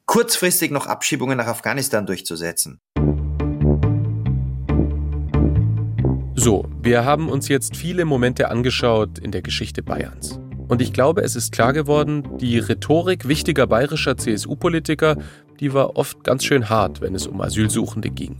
kurzfristig 0.06 0.72
noch 0.72 0.88
Abschiebungen 0.88 1.38
nach 1.38 1.48
Afghanistan 1.48 2.06
durchzusetzen. 2.06 2.80
So, 6.40 6.64
wir 6.82 7.04
haben 7.04 7.28
uns 7.28 7.50
jetzt 7.50 7.76
viele 7.76 8.06
Momente 8.06 8.50
angeschaut 8.50 9.20
in 9.20 9.32
der 9.32 9.42
Geschichte 9.42 9.84
Bayerns. 9.84 10.40
Und 10.70 10.82
ich 10.82 10.94
glaube, 10.94 11.22
es 11.22 11.36
ist 11.36 11.52
klar 11.52 11.74
geworden, 11.74 12.24
die 12.38 12.60
Rhetorik 12.60 13.28
wichtiger 13.28 13.68
bayerischer 13.68 14.16
CSU-Politiker, 14.16 15.18
die 15.60 15.74
war 15.74 15.98
oft 15.98 16.24
ganz 16.24 16.46
schön 16.46 16.70
hart, 16.70 17.02
wenn 17.02 17.14
es 17.14 17.28
um 17.28 17.42
Asylsuchende 17.42 18.10
ging. 18.10 18.38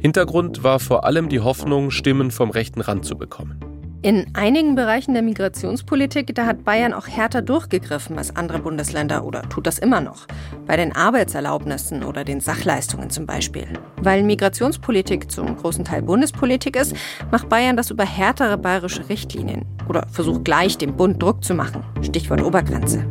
Hintergrund 0.00 0.64
war 0.64 0.80
vor 0.80 1.04
allem 1.04 1.30
die 1.30 1.40
Hoffnung, 1.40 1.90
Stimmen 1.90 2.30
vom 2.30 2.50
rechten 2.50 2.82
Rand 2.82 3.06
zu 3.06 3.16
bekommen. 3.16 3.69
In 4.02 4.28
einigen 4.32 4.76
Bereichen 4.76 5.12
der 5.12 5.22
Migrationspolitik, 5.22 6.34
da 6.34 6.46
hat 6.46 6.64
Bayern 6.64 6.94
auch 6.94 7.06
härter 7.06 7.42
durchgegriffen 7.42 8.16
als 8.16 8.34
andere 8.34 8.60
Bundesländer 8.60 9.26
oder 9.26 9.42
tut 9.50 9.66
das 9.66 9.78
immer 9.78 10.00
noch. 10.00 10.26
Bei 10.66 10.78
den 10.78 10.96
Arbeitserlaubnissen 10.96 12.02
oder 12.02 12.24
den 12.24 12.40
Sachleistungen 12.40 13.10
zum 13.10 13.26
Beispiel. 13.26 13.66
Weil 13.98 14.22
Migrationspolitik 14.22 15.30
zum 15.30 15.54
großen 15.54 15.84
Teil 15.84 16.00
Bundespolitik 16.00 16.76
ist, 16.76 16.96
macht 17.30 17.50
Bayern 17.50 17.76
das 17.76 17.90
über 17.90 18.06
härtere 18.06 18.56
bayerische 18.56 19.06
Richtlinien 19.10 19.66
oder 19.86 20.06
versucht 20.08 20.46
gleich 20.46 20.78
dem 20.78 20.96
Bund 20.96 21.22
Druck 21.22 21.44
zu 21.44 21.52
machen. 21.52 21.84
Stichwort 22.00 22.42
Obergrenze. 22.42 23.04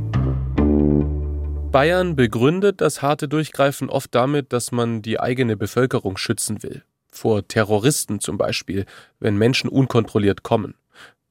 Bayern 1.71 2.15
begründet 2.15 2.81
das 2.81 3.03
harte 3.03 3.27
Durchgreifen 3.27 3.91
oft 3.91 4.15
damit, 4.15 4.53
dass 4.53 4.71
man 4.71 5.03
die 5.03 5.19
eigene 5.19 5.55
Bevölkerung 5.55 6.17
schützen 6.17 6.63
will 6.63 6.81
vor 7.20 7.47
Terroristen 7.47 8.20
zum 8.20 8.38
Beispiel, 8.38 8.86
wenn 9.20 9.36
Menschen 9.38 9.70
unkontrolliert 9.70 10.43
kommen. 10.43 10.76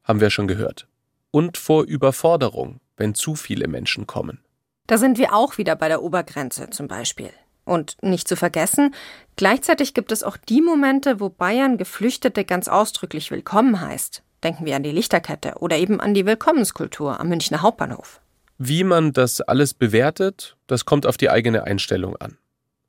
Haben 0.05 0.21
wir 0.21 0.31
schon 0.31 0.49
gehört. 0.49 0.87
und 1.31 1.59
vor 1.59 1.85
Überforderung, 1.85 2.81
wenn 2.97 3.15
zu 3.15 3.35
viele 3.35 3.69
Menschen 3.69 4.07
kommen. 4.07 4.41
Da 4.87 4.97
sind 4.97 5.19
wir 5.19 5.35
auch 5.35 5.59
wieder 5.59 5.77
bei 5.77 5.89
der 5.89 6.03
Obergrenze 6.03 6.71
zum 6.71 6.89
Beispiel. 6.89 7.31
Und 7.65 7.97
nicht 8.03 8.27
zu 8.27 8.35
vergessen, 8.35 8.95
gleichzeitig 9.37 9.93
gibt 9.93 10.11
es 10.11 10.23
auch 10.23 10.39
die 10.39 10.63
Momente, 10.63 11.21
wo 11.21 11.29
Bayern 11.29 11.77
Geflüchtete 11.77 12.47
ganz 12.47 12.67
ausdrücklich 12.67 13.31
willkommen 13.31 13.81
heißt. 13.83 14.23
Denken 14.43 14.65
wir 14.65 14.77
an 14.77 14.83
die 14.83 14.91
Lichterkette 14.91 15.57
oder 15.61 15.77
eben 15.77 16.01
an 16.01 16.15
die 16.15 16.25
Willkommenskultur 16.25 17.21
am 17.21 17.29
Münchner 17.29 17.61
Hauptbahnhof. 17.61 18.23
Wie 18.57 18.85
man 18.85 19.13
das 19.13 19.43
alles 19.43 19.75
bewertet, 19.75 20.57
das 20.67 20.87
kommt 20.87 21.07
auf 21.07 21.19
die 21.19 21.29
eigene 21.29 21.65
Einstellung 21.65 22.17
an. 22.17 22.39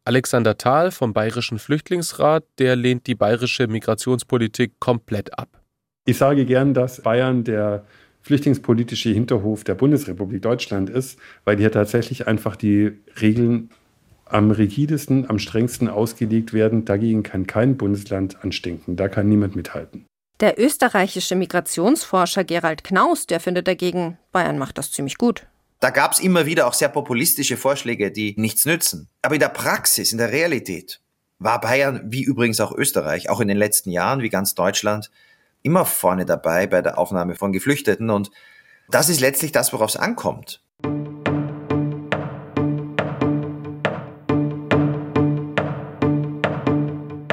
Alexander 0.09 0.57
Thal 0.57 0.89
vom 0.89 1.13
Bayerischen 1.13 1.59
Flüchtlingsrat, 1.59 2.43
der 2.57 2.75
lehnt 2.75 3.05
die 3.05 3.13
bayerische 3.13 3.67
Migrationspolitik 3.67 4.79
komplett 4.79 5.37
ab. 5.37 5.61
Ich 6.05 6.17
sage 6.17 6.45
gern, 6.45 6.73
dass 6.73 7.01
Bayern 7.01 7.43
der 7.43 7.85
flüchtlingspolitische 8.23 9.09
Hinterhof 9.09 9.63
der 9.63 9.75
Bundesrepublik 9.75 10.41
Deutschland 10.41 10.89
ist, 10.89 11.19
weil 11.45 11.57
hier 11.57 11.71
tatsächlich 11.71 12.25
einfach 12.25 12.55
die 12.55 12.93
Regeln 13.21 13.69
am 14.25 14.49
rigidesten, 14.49 15.29
am 15.29 15.37
strengsten 15.37 15.87
ausgelegt 15.87 16.53
werden. 16.53 16.85
Dagegen 16.85 17.21
kann 17.21 17.45
kein 17.45 17.77
Bundesland 17.77 18.43
anstinken. 18.43 18.95
Da 18.95 19.09
kann 19.09 19.29
niemand 19.29 19.55
mithalten. 19.55 20.07
Der 20.39 20.59
österreichische 20.59 21.35
Migrationsforscher 21.35 22.45
Gerald 22.45 22.83
Knaus, 22.83 23.27
der 23.27 23.39
findet 23.39 23.67
dagegen, 23.67 24.17
Bayern 24.31 24.57
macht 24.57 24.79
das 24.79 24.91
ziemlich 24.91 25.19
gut. 25.19 25.45
Da 25.81 25.91
gab 25.91 26.11
es 26.11 26.19
immer 26.19 26.45
wieder 26.45 26.67
auch 26.67 26.73
sehr 26.73 26.89
populistische 26.89 27.55
Vorschläge, 27.55 28.11
die 28.11 28.35
nichts 28.37 28.65
nützen. 28.65 29.07
Aber 29.21 29.35
in 29.35 29.39
der 29.39 29.47
Praxis, 29.47 30.11
in 30.11 30.17
der 30.17 30.33
Realität, 30.33 30.99
war 31.39 31.61
Bayern, 31.61 32.01
wie 32.03 32.21
übrigens 32.21 32.59
auch 32.59 32.73
Österreich, 32.73 33.29
auch 33.29 33.39
in 33.39 33.47
den 33.47 33.55
letzten 33.55 33.89
Jahren, 33.89 34.21
wie 34.21 34.27
ganz 34.27 34.55
Deutschland, 34.55 35.09
immer 35.61 35.85
vorne 35.85 36.25
dabei 36.25 36.67
bei 36.67 36.81
der 36.81 36.97
Aufnahme 36.97 37.35
von 37.35 37.53
Geflüchteten. 37.53 38.09
Und 38.09 38.29
das 38.89 39.07
ist 39.07 39.21
letztlich 39.21 39.53
das, 39.53 39.71
worauf 39.71 39.91
es 39.91 39.95
ankommt. 39.95 40.61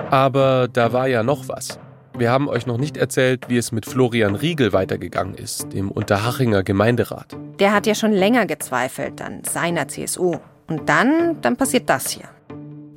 Aber 0.09 0.69
da 0.73 0.93
war 0.93 1.09
ja 1.09 1.25
noch 1.25 1.49
was. 1.49 1.81
Wir 2.17 2.31
haben 2.31 2.49
euch 2.49 2.67
noch 2.67 2.79
nicht 2.79 2.97
erzählt, 2.97 3.49
wie 3.49 3.57
es 3.57 3.73
mit 3.73 3.87
Florian 3.87 4.37
Riegel 4.37 4.73
weitergegangen 4.73 5.35
ist, 5.35 5.73
dem 5.73 5.91
Unterhachinger 5.91 6.63
Gemeinderat. 6.63 7.37
Der 7.59 7.73
hat 7.73 7.87
ja 7.87 7.95
schon 7.95 8.13
länger 8.13 8.45
gezweifelt 8.45 9.23
an 9.23 9.43
seiner 9.45 9.89
CSU. 9.89 10.37
Und 10.67 10.89
dann, 10.89 11.41
dann 11.41 11.57
passiert 11.57 11.89
das 11.89 12.11
hier. 12.11 12.29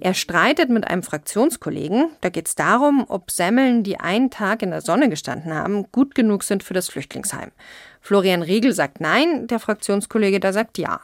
Er 0.01 0.13
streitet 0.13 0.69
mit 0.69 0.85
einem 0.85 1.03
Fraktionskollegen. 1.03 2.09
Da 2.21 2.29
geht 2.29 2.47
es 2.47 2.55
darum, 2.55 3.05
ob 3.07 3.31
Semmeln, 3.31 3.83
die 3.83 3.99
einen 3.99 4.29
Tag 4.29 4.61
in 4.61 4.71
der 4.71 4.81
Sonne 4.81 5.09
gestanden 5.09 5.53
haben, 5.53 5.89
gut 5.91 6.13
genug 6.15 6.43
sind 6.43 6.63
für 6.63 6.73
das 6.73 6.89
Flüchtlingsheim. 6.89 7.51
Florian 8.01 8.41
Riegel 8.41 8.73
sagt 8.73 8.99
nein, 8.99 9.47
der 9.47 9.59
Fraktionskollege 9.59 10.39
da 10.39 10.51
sagt 10.51 10.77
ja. 10.77 10.99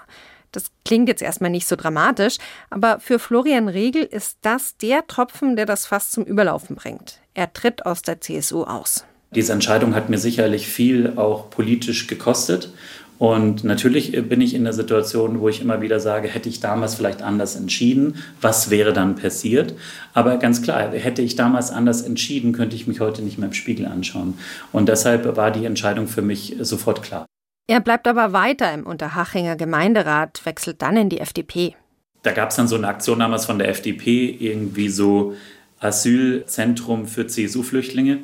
Das 0.51 0.65
klingt 0.85 1.09
jetzt 1.09 1.21
erstmal 1.21 1.51
nicht 1.51 1.67
so 1.67 1.75
dramatisch, 1.75 2.37
aber 2.69 2.99
für 2.99 3.19
Florian 3.19 3.67
Riegel 3.67 4.03
ist 4.03 4.37
das 4.41 4.77
der 4.77 5.05
Tropfen, 5.07 5.55
der 5.57 5.65
das 5.65 5.85
Fass 5.85 6.11
zum 6.11 6.23
Überlaufen 6.23 6.77
bringt. 6.77 7.19
Er 7.33 7.51
tritt 7.51 7.85
aus 7.85 8.01
der 8.01 8.21
CSU 8.21 8.63
aus. 8.63 9.05
Diese 9.31 9.51
Entscheidung 9.51 9.95
hat 9.95 10.09
mir 10.09 10.17
sicherlich 10.17 10.67
viel 10.67 11.17
auch 11.17 11.49
politisch 11.49 12.07
gekostet. 12.07 12.71
Und 13.17 13.63
natürlich 13.63 14.11
bin 14.27 14.41
ich 14.41 14.53
in 14.53 14.65
der 14.65 14.73
Situation, 14.73 15.39
wo 15.39 15.47
ich 15.47 15.61
immer 15.61 15.81
wieder 15.81 15.99
sage, 15.99 16.27
hätte 16.27 16.49
ich 16.49 16.59
damals 16.59 16.95
vielleicht 16.95 17.21
anders 17.21 17.55
entschieden, 17.55 18.15
was 18.41 18.69
wäre 18.69 18.91
dann 18.91 19.15
passiert? 19.15 19.73
Aber 20.13 20.37
ganz 20.37 20.61
klar, 20.61 20.91
hätte 20.91 21.21
ich 21.21 21.35
damals 21.35 21.71
anders 21.71 22.01
entschieden, 22.01 22.51
könnte 22.51 22.75
ich 22.75 22.87
mich 22.87 22.99
heute 22.99 23.21
nicht 23.21 23.37
mehr 23.37 23.47
im 23.47 23.53
Spiegel 23.53 23.85
anschauen. 23.85 24.37
Und 24.73 24.89
deshalb 24.89 25.37
war 25.37 25.51
die 25.51 25.65
Entscheidung 25.65 26.07
für 26.07 26.21
mich 26.21 26.57
sofort 26.59 27.03
klar. 27.03 27.25
Er 27.67 27.79
bleibt 27.79 28.07
aber 28.07 28.31
weiter 28.31 28.71
im 28.73 28.85
Unterhachinger 28.85 29.55
Gemeinderat, 29.55 30.45
wechselt 30.45 30.81
dann 30.81 30.97
in 30.97 31.09
die 31.09 31.19
FDP. 31.19 31.75
Da 32.21 32.31
gab 32.31 32.49
es 32.49 32.57
dann 32.57 32.67
so 32.67 32.75
eine 32.75 32.87
Aktion 32.87 33.19
damals 33.19 33.45
von 33.45 33.57
der 33.57 33.69
FDP, 33.69 34.29
irgendwie 34.39 34.89
so 34.89 35.35
Asylzentrum 35.79 37.07
für 37.07 37.27
CSU-Flüchtlinge. 37.27 38.19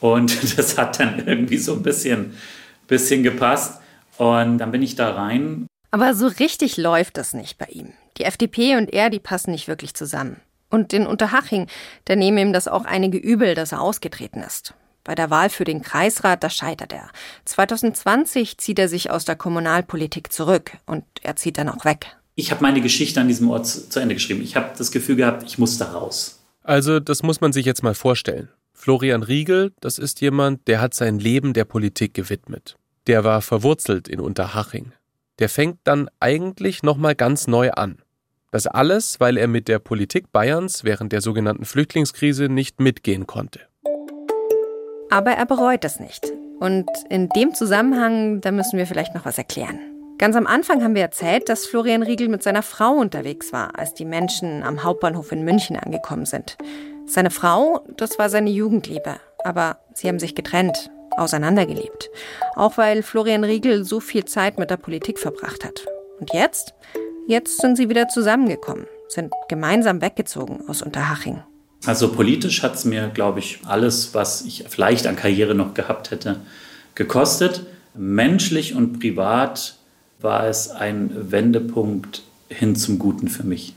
Und 0.00 0.56
das 0.58 0.78
hat 0.78 0.98
dann 0.98 1.22
irgendwie 1.26 1.58
so 1.58 1.74
ein 1.74 1.82
bisschen, 1.82 2.34
bisschen 2.88 3.22
gepasst. 3.22 3.80
Und 4.18 4.58
dann 4.58 4.70
bin 4.70 4.82
ich 4.82 4.94
da 4.94 5.14
rein. 5.14 5.66
Aber 5.90 6.14
so 6.14 6.26
richtig 6.26 6.76
läuft 6.76 7.16
das 7.16 7.34
nicht 7.34 7.58
bei 7.58 7.66
ihm. 7.66 7.92
Die 8.16 8.24
FDP 8.24 8.76
und 8.76 8.92
er, 8.92 9.10
die 9.10 9.20
passen 9.20 9.50
nicht 9.50 9.68
wirklich 9.68 9.94
zusammen. 9.94 10.40
Und 10.70 10.92
den 10.92 11.06
Unterhaching, 11.06 11.68
der 12.08 12.16
nehmen 12.16 12.38
ihm 12.38 12.52
das 12.52 12.66
auch 12.66 12.84
einige 12.84 13.18
übel, 13.18 13.54
dass 13.54 13.72
er 13.72 13.80
ausgetreten 13.80 14.42
ist. 14.42 14.74
Bei 15.04 15.14
der 15.14 15.30
Wahl 15.30 15.50
für 15.50 15.64
den 15.64 15.82
Kreisrat, 15.82 16.42
da 16.42 16.50
scheitert 16.50 16.92
er. 16.92 17.10
2020 17.44 18.58
zieht 18.58 18.78
er 18.78 18.88
sich 18.88 19.10
aus 19.10 19.24
der 19.24 19.36
Kommunalpolitik 19.36 20.32
zurück 20.32 20.72
und 20.86 21.04
er 21.22 21.36
zieht 21.36 21.58
dann 21.58 21.68
auch 21.68 21.84
weg. 21.84 22.16
Ich 22.34 22.50
habe 22.50 22.62
meine 22.62 22.80
Geschichte 22.80 23.20
an 23.20 23.28
diesem 23.28 23.50
Ort 23.50 23.66
zu 23.66 24.00
Ende 24.00 24.14
geschrieben. 24.14 24.42
Ich 24.42 24.56
habe 24.56 24.70
das 24.76 24.90
Gefühl 24.90 25.16
gehabt, 25.16 25.44
ich 25.44 25.58
muss 25.58 25.78
da 25.78 25.92
raus. 25.92 26.42
Also, 26.62 26.98
das 26.98 27.22
muss 27.22 27.40
man 27.40 27.52
sich 27.52 27.66
jetzt 27.66 27.82
mal 27.82 27.94
vorstellen. 27.94 28.48
Florian 28.72 29.22
Riegel, 29.22 29.72
das 29.80 29.98
ist 29.98 30.20
jemand, 30.20 30.66
der 30.66 30.80
hat 30.80 30.94
sein 30.94 31.18
Leben 31.18 31.52
der 31.52 31.64
Politik 31.64 32.14
gewidmet. 32.14 32.76
Der 33.06 33.22
war 33.22 33.42
verwurzelt 33.42 34.08
in 34.08 34.18
Unterhaching. 34.18 34.92
Der 35.38 35.50
fängt 35.50 35.78
dann 35.84 36.08
eigentlich 36.20 36.82
nochmal 36.82 37.14
ganz 37.14 37.46
neu 37.46 37.70
an. 37.72 37.98
Das 38.50 38.66
alles, 38.66 39.20
weil 39.20 39.36
er 39.36 39.46
mit 39.46 39.68
der 39.68 39.78
Politik 39.78 40.32
Bayerns 40.32 40.84
während 40.84 41.12
der 41.12 41.20
sogenannten 41.20 41.66
Flüchtlingskrise 41.66 42.48
nicht 42.48 42.80
mitgehen 42.80 43.26
konnte. 43.26 43.60
Aber 45.10 45.32
er 45.32 45.44
bereut 45.44 45.84
es 45.84 46.00
nicht. 46.00 46.32
Und 46.60 46.88
in 47.10 47.28
dem 47.30 47.52
Zusammenhang, 47.52 48.40
da 48.40 48.52
müssen 48.52 48.78
wir 48.78 48.86
vielleicht 48.86 49.14
noch 49.14 49.26
was 49.26 49.36
erklären. 49.36 49.78
Ganz 50.16 50.36
am 50.36 50.46
Anfang 50.46 50.82
haben 50.82 50.94
wir 50.94 51.02
erzählt, 51.02 51.48
dass 51.48 51.66
Florian 51.66 52.04
Riegel 52.04 52.28
mit 52.28 52.42
seiner 52.42 52.62
Frau 52.62 52.92
unterwegs 52.92 53.52
war, 53.52 53.78
als 53.78 53.92
die 53.92 54.04
Menschen 54.04 54.62
am 54.62 54.82
Hauptbahnhof 54.82 55.32
in 55.32 55.44
München 55.44 55.76
angekommen 55.76 56.24
sind. 56.24 56.56
Seine 57.06 57.30
Frau, 57.30 57.84
das 57.96 58.18
war 58.18 58.30
seine 58.30 58.50
Jugendliebe, 58.50 59.16
aber 59.42 59.78
sie 59.92 60.08
haben 60.08 60.20
sich 60.20 60.34
getrennt, 60.34 60.90
auseinandergelebt. 61.16 62.10
Auch 62.56 62.76
weil 62.78 63.02
Florian 63.02 63.44
Riegel 63.44 63.84
so 63.84 64.00
viel 64.00 64.24
Zeit 64.24 64.58
mit 64.58 64.70
der 64.70 64.76
Politik 64.76 65.18
verbracht 65.18 65.64
hat. 65.64 65.84
Und 66.20 66.32
jetzt? 66.32 66.74
Jetzt 67.26 67.60
sind 67.60 67.76
sie 67.76 67.88
wieder 67.88 68.08
zusammengekommen, 68.08 68.86
sind 69.08 69.32
gemeinsam 69.48 70.02
weggezogen 70.02 70.68
aus 70.68 70.82
Unterhaching. 70.82 71.42
Also 71.86 72.12
politisch 72.12 72.62
hat 72.62 72.74
es 72.74 72.84
mir, 72.84 73.08
glaube 73.08 73.40
ich, 73.40 73.60
alles, 73.64 74.14
was 74.14 74.42
ich 74.42 74.64
vielleicht 74.68 75.06
an 75.06 75.16
Karriere 75.16 75.54
noch 75.54 75.74
gehabt 75.74 76.10
hätte, 76.10 76.40
gekostet. 76.94 77.66
Menschlich 77.94 78.74
und 78.74 79.00
privat 79.00 79.76
war 80.20 80.46
es 80.46 80.70
ein 80.70 81.10
Wendepunkt 81.30 82.22
hin 82.48 82.76
zum 82.76 82.98
Guten 82.98 83.28
für 83.28 83.44
mich. 83.44 83.74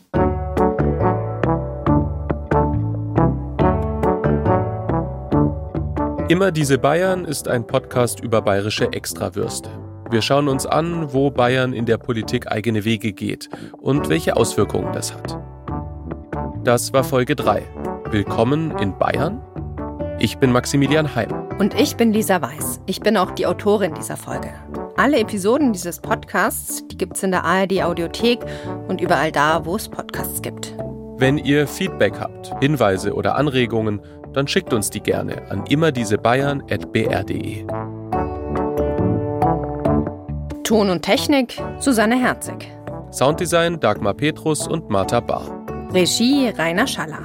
Immer 6.30 6.52
diese 6.52 6.78
Bayern 6.78 7.24
ist 7.24 7.48
ein 7.48 7.66
Podcast 7.66 8.20
über 8.20 8.42
bayerische 8.42 8.92
Extrawürste. 8.92 9.70
Wir 10.10 10.22
schauen 10.22 10.50
uns 10.50 10.66
an, 10.66 11.14
wo 11.14 11.32
Bayern 11.32 11.72
in 11.72 11.86
der 11.86 11.98
Politik 11.98 12.52
eigene 12.52 12.84
Wege 12.84 13.14
geht 13.14 13.48
und 13.78 14.10
welche 14.10 14.36
Auswirkungen 14.36 14.92
das 14.92 15.14
hat. 15.14 15.40
Das 16.66 16.92
war 16.92 17.06
Folge 17.06 17.38
3. 17.38 17.64
Willkommen 18.12 18.78
in 18.78 18.98
Bayern. 18.98 19.42
Ich 20.20 20.38
bin 20.38 20.52
Maximilian 20.52 21.16
Heim. 21.16 21.32
Und 21.60 21.74
ich 21.80 21.96
bin 21.96 22.12
Lisa 22.12 22.42
Weiß. 22.42 22.82
Ich 22.88 23.00
bin 23.00 23.16
auch 23.16 23.32
die 23.32 23.46
Autorin 23.46 23.94
dieser 23.94 24.18
Folge. 24.18 24.54
Alle 24.98 25.20
Episoden 25.20 25.72
dieses 25.72 26.02
Podcasts, 26.02 26.86
die 26.90 26.98
gibt 26.98 27.16
es 27.16 27.24
in 27.24 27.32
der 27.32 27.46
ARD 27.46 27.84
Audiothek 27.84 28.40
und 28.90 29.00
überall 29.00 29.32
da, 29.32 29.64
wo 29.64 29.78
es 29.78 29.88
Podcasts 29.88 30.42
gibt. 30.42 30.76
Wenn 31.20 31.40
ihr 31.40 31.68
Feedback 31.68 32.20
habt, 32.20 32.54
Hinweise 32.60 33.16
oder 33.16 33.38
Anregungen, 33.38 34.02
dann 34.34 34.48
schickt 34.48 34.74
uns 34.74 34.90
die 34.90 35.02
gerne 35.02 35.50
an 35.50 35.66
immerdiesebayern.br.de. 35.68 37.66
Ton 40.64 40.90
und 40.90 41.02
Technik 41.02 41.62
Susanne 41.80 42.20
Herzig. 42.20 42.70
Sounddesign 43.12 43.80
Dagmar 43.80 44.14
Petrus 44.14 44.68
und 44.68 44.90
Martha 44.90 45.22
Bahr. 45.22 45.66
Regie 45.94 46.50
Rainer 46.50 46.88
Schaller. 46.88 47.22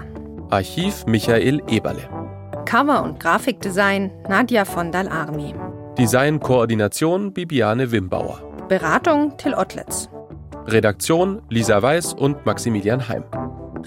Archiv 0.51 1.05
Michael 1.07 1.61
Eberle. 1.69 2.09
Cover- 2.65 3.03
und 3.03 3.19
Grafikdesign 3.19 4.13
Nadja 4.29 4.65
von 4.65 4.93
Dal-Armi. 4.93 5.55
Designkoordination 5.99 7.33
Bibiane 7.33 7.91
Wimbauer. 7.91 8.41
Beratung 8.69 9.37
Till 9.37 9.55
Ottlitz. 9.55 10.09
Redaktion 10.67 11.43
Lisa 11.49 11.83
Weiß 11.83 12.15
und 12.15 12.47
Maximilian 12.47 13.09
Heim. 13.09 13.25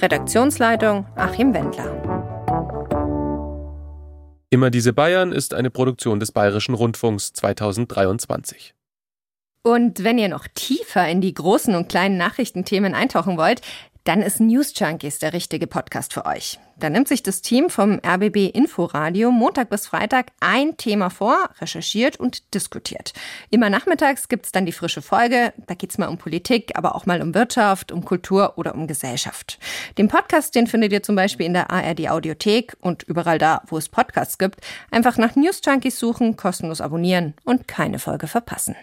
Redaktionsleitung 0.01 1.05
Achim 1.16 1.53
Wendler. 1.53 1.89
Immer 4.50 4.70
diese 4.70 4.93
Bayern 4.93 5.32
ist 5.32 5.54
eine 5.54 5.70
Produktion 5.70 6.20
des 6.20 6.32
Bayerischen 6.32 6.76
Rundfunks 6.76 7.34
2023. 7.34 8.74
Und 9.64 10.04
wenn 10.04 10.20
ihr 10.20 10.30
noch 10.30 10.48
tiefer 10.54 11.08
in 11.08 11.22
die 11.22 11.34
großen 11.34 11.74
und 11.74 11.89
kleinen 11.89 12.18
Nachrichtenthemen 12.18 12.93
eintauchen 12.93 13.38
wollt, 13.38 13.62
dann 14.04 14.22
ist 14.22 14.39
News 14.39 14.74
Junkies 14.76 15.18
der 15.18 15.34
richtige 15.34 15.66
Podcast 15.66 16.14
für 16.14 16.26
euch. 16.26 16.60
Da 16.78 16.90
nimmt 16.90 17.08
sich 17.08 17.24
das 17.24 17.42
Team 17.42 17.70
vom 17.70 18.02
RBB 18.06 18.50
Inforadio 18.54 19.32
Montag 19.32 19.70
bis 19.70 19.88
Freitag 19.88 20.28
ein 20.42 20.76
Thema 20.76 21.10
vor, 21.10 21.50
recherchiert 21.62 22.20
und 22.20 22.54
diskutiert. 22.54 23.14
Immer 23.50 23.70
nachmittags 23.70 24.28
gibt's 24.28 24.52
dann 24.52 24.66
die 24.66 24.74
frische 24.74 25.02
Folge. 25.02 25.54
Da 25.68 25.74
geht's 25.76 25.98
mal 25.98 26.08
um 26.08 26.18
Politik, 26.18 26.74
aber 26.76 26.96
auch 26.96 27.06
mal 27.06 27.22
um 27.22 27.34
Wirtschaft, 27.34 27.94
um 27.94 28.04
Kultur 28.04 28.58
oder 28.58 28.76
um 28.76 28.88
Gesellschaft. 28.88 29.58
Den 29.98 30.10
Podcast, 30.10 30.54
den 30.54 30.68
findet 30.68 30.92
ihr 30.92 31.02
zum 31.02 31.16
Beispiel 31.16 31.46
in 31.46 31.54
der 31.54 31.72
ARD 31.72 32.10
Audiothek 32.10 32.76
und 32.82 33.04
überall 33.04 33.38
da, 33.38 33.62
wo 33.68 33.78
es 33.78 33.88
Podcasts 33.88 34.38
gibt. 34.38 34.60
Einfach 34.92 35.18
nach 35.18 35.36
News 35.36 35.62
Junkies 35.66 35.98
suchen, 35.98 36.36
kostenlos 36.36 36.82
abonnieren 36.82 37.36
und 37.46 37.70
keine 37.70 38.00
Folge 38.00 38.28
verpassen. 38.28 38.76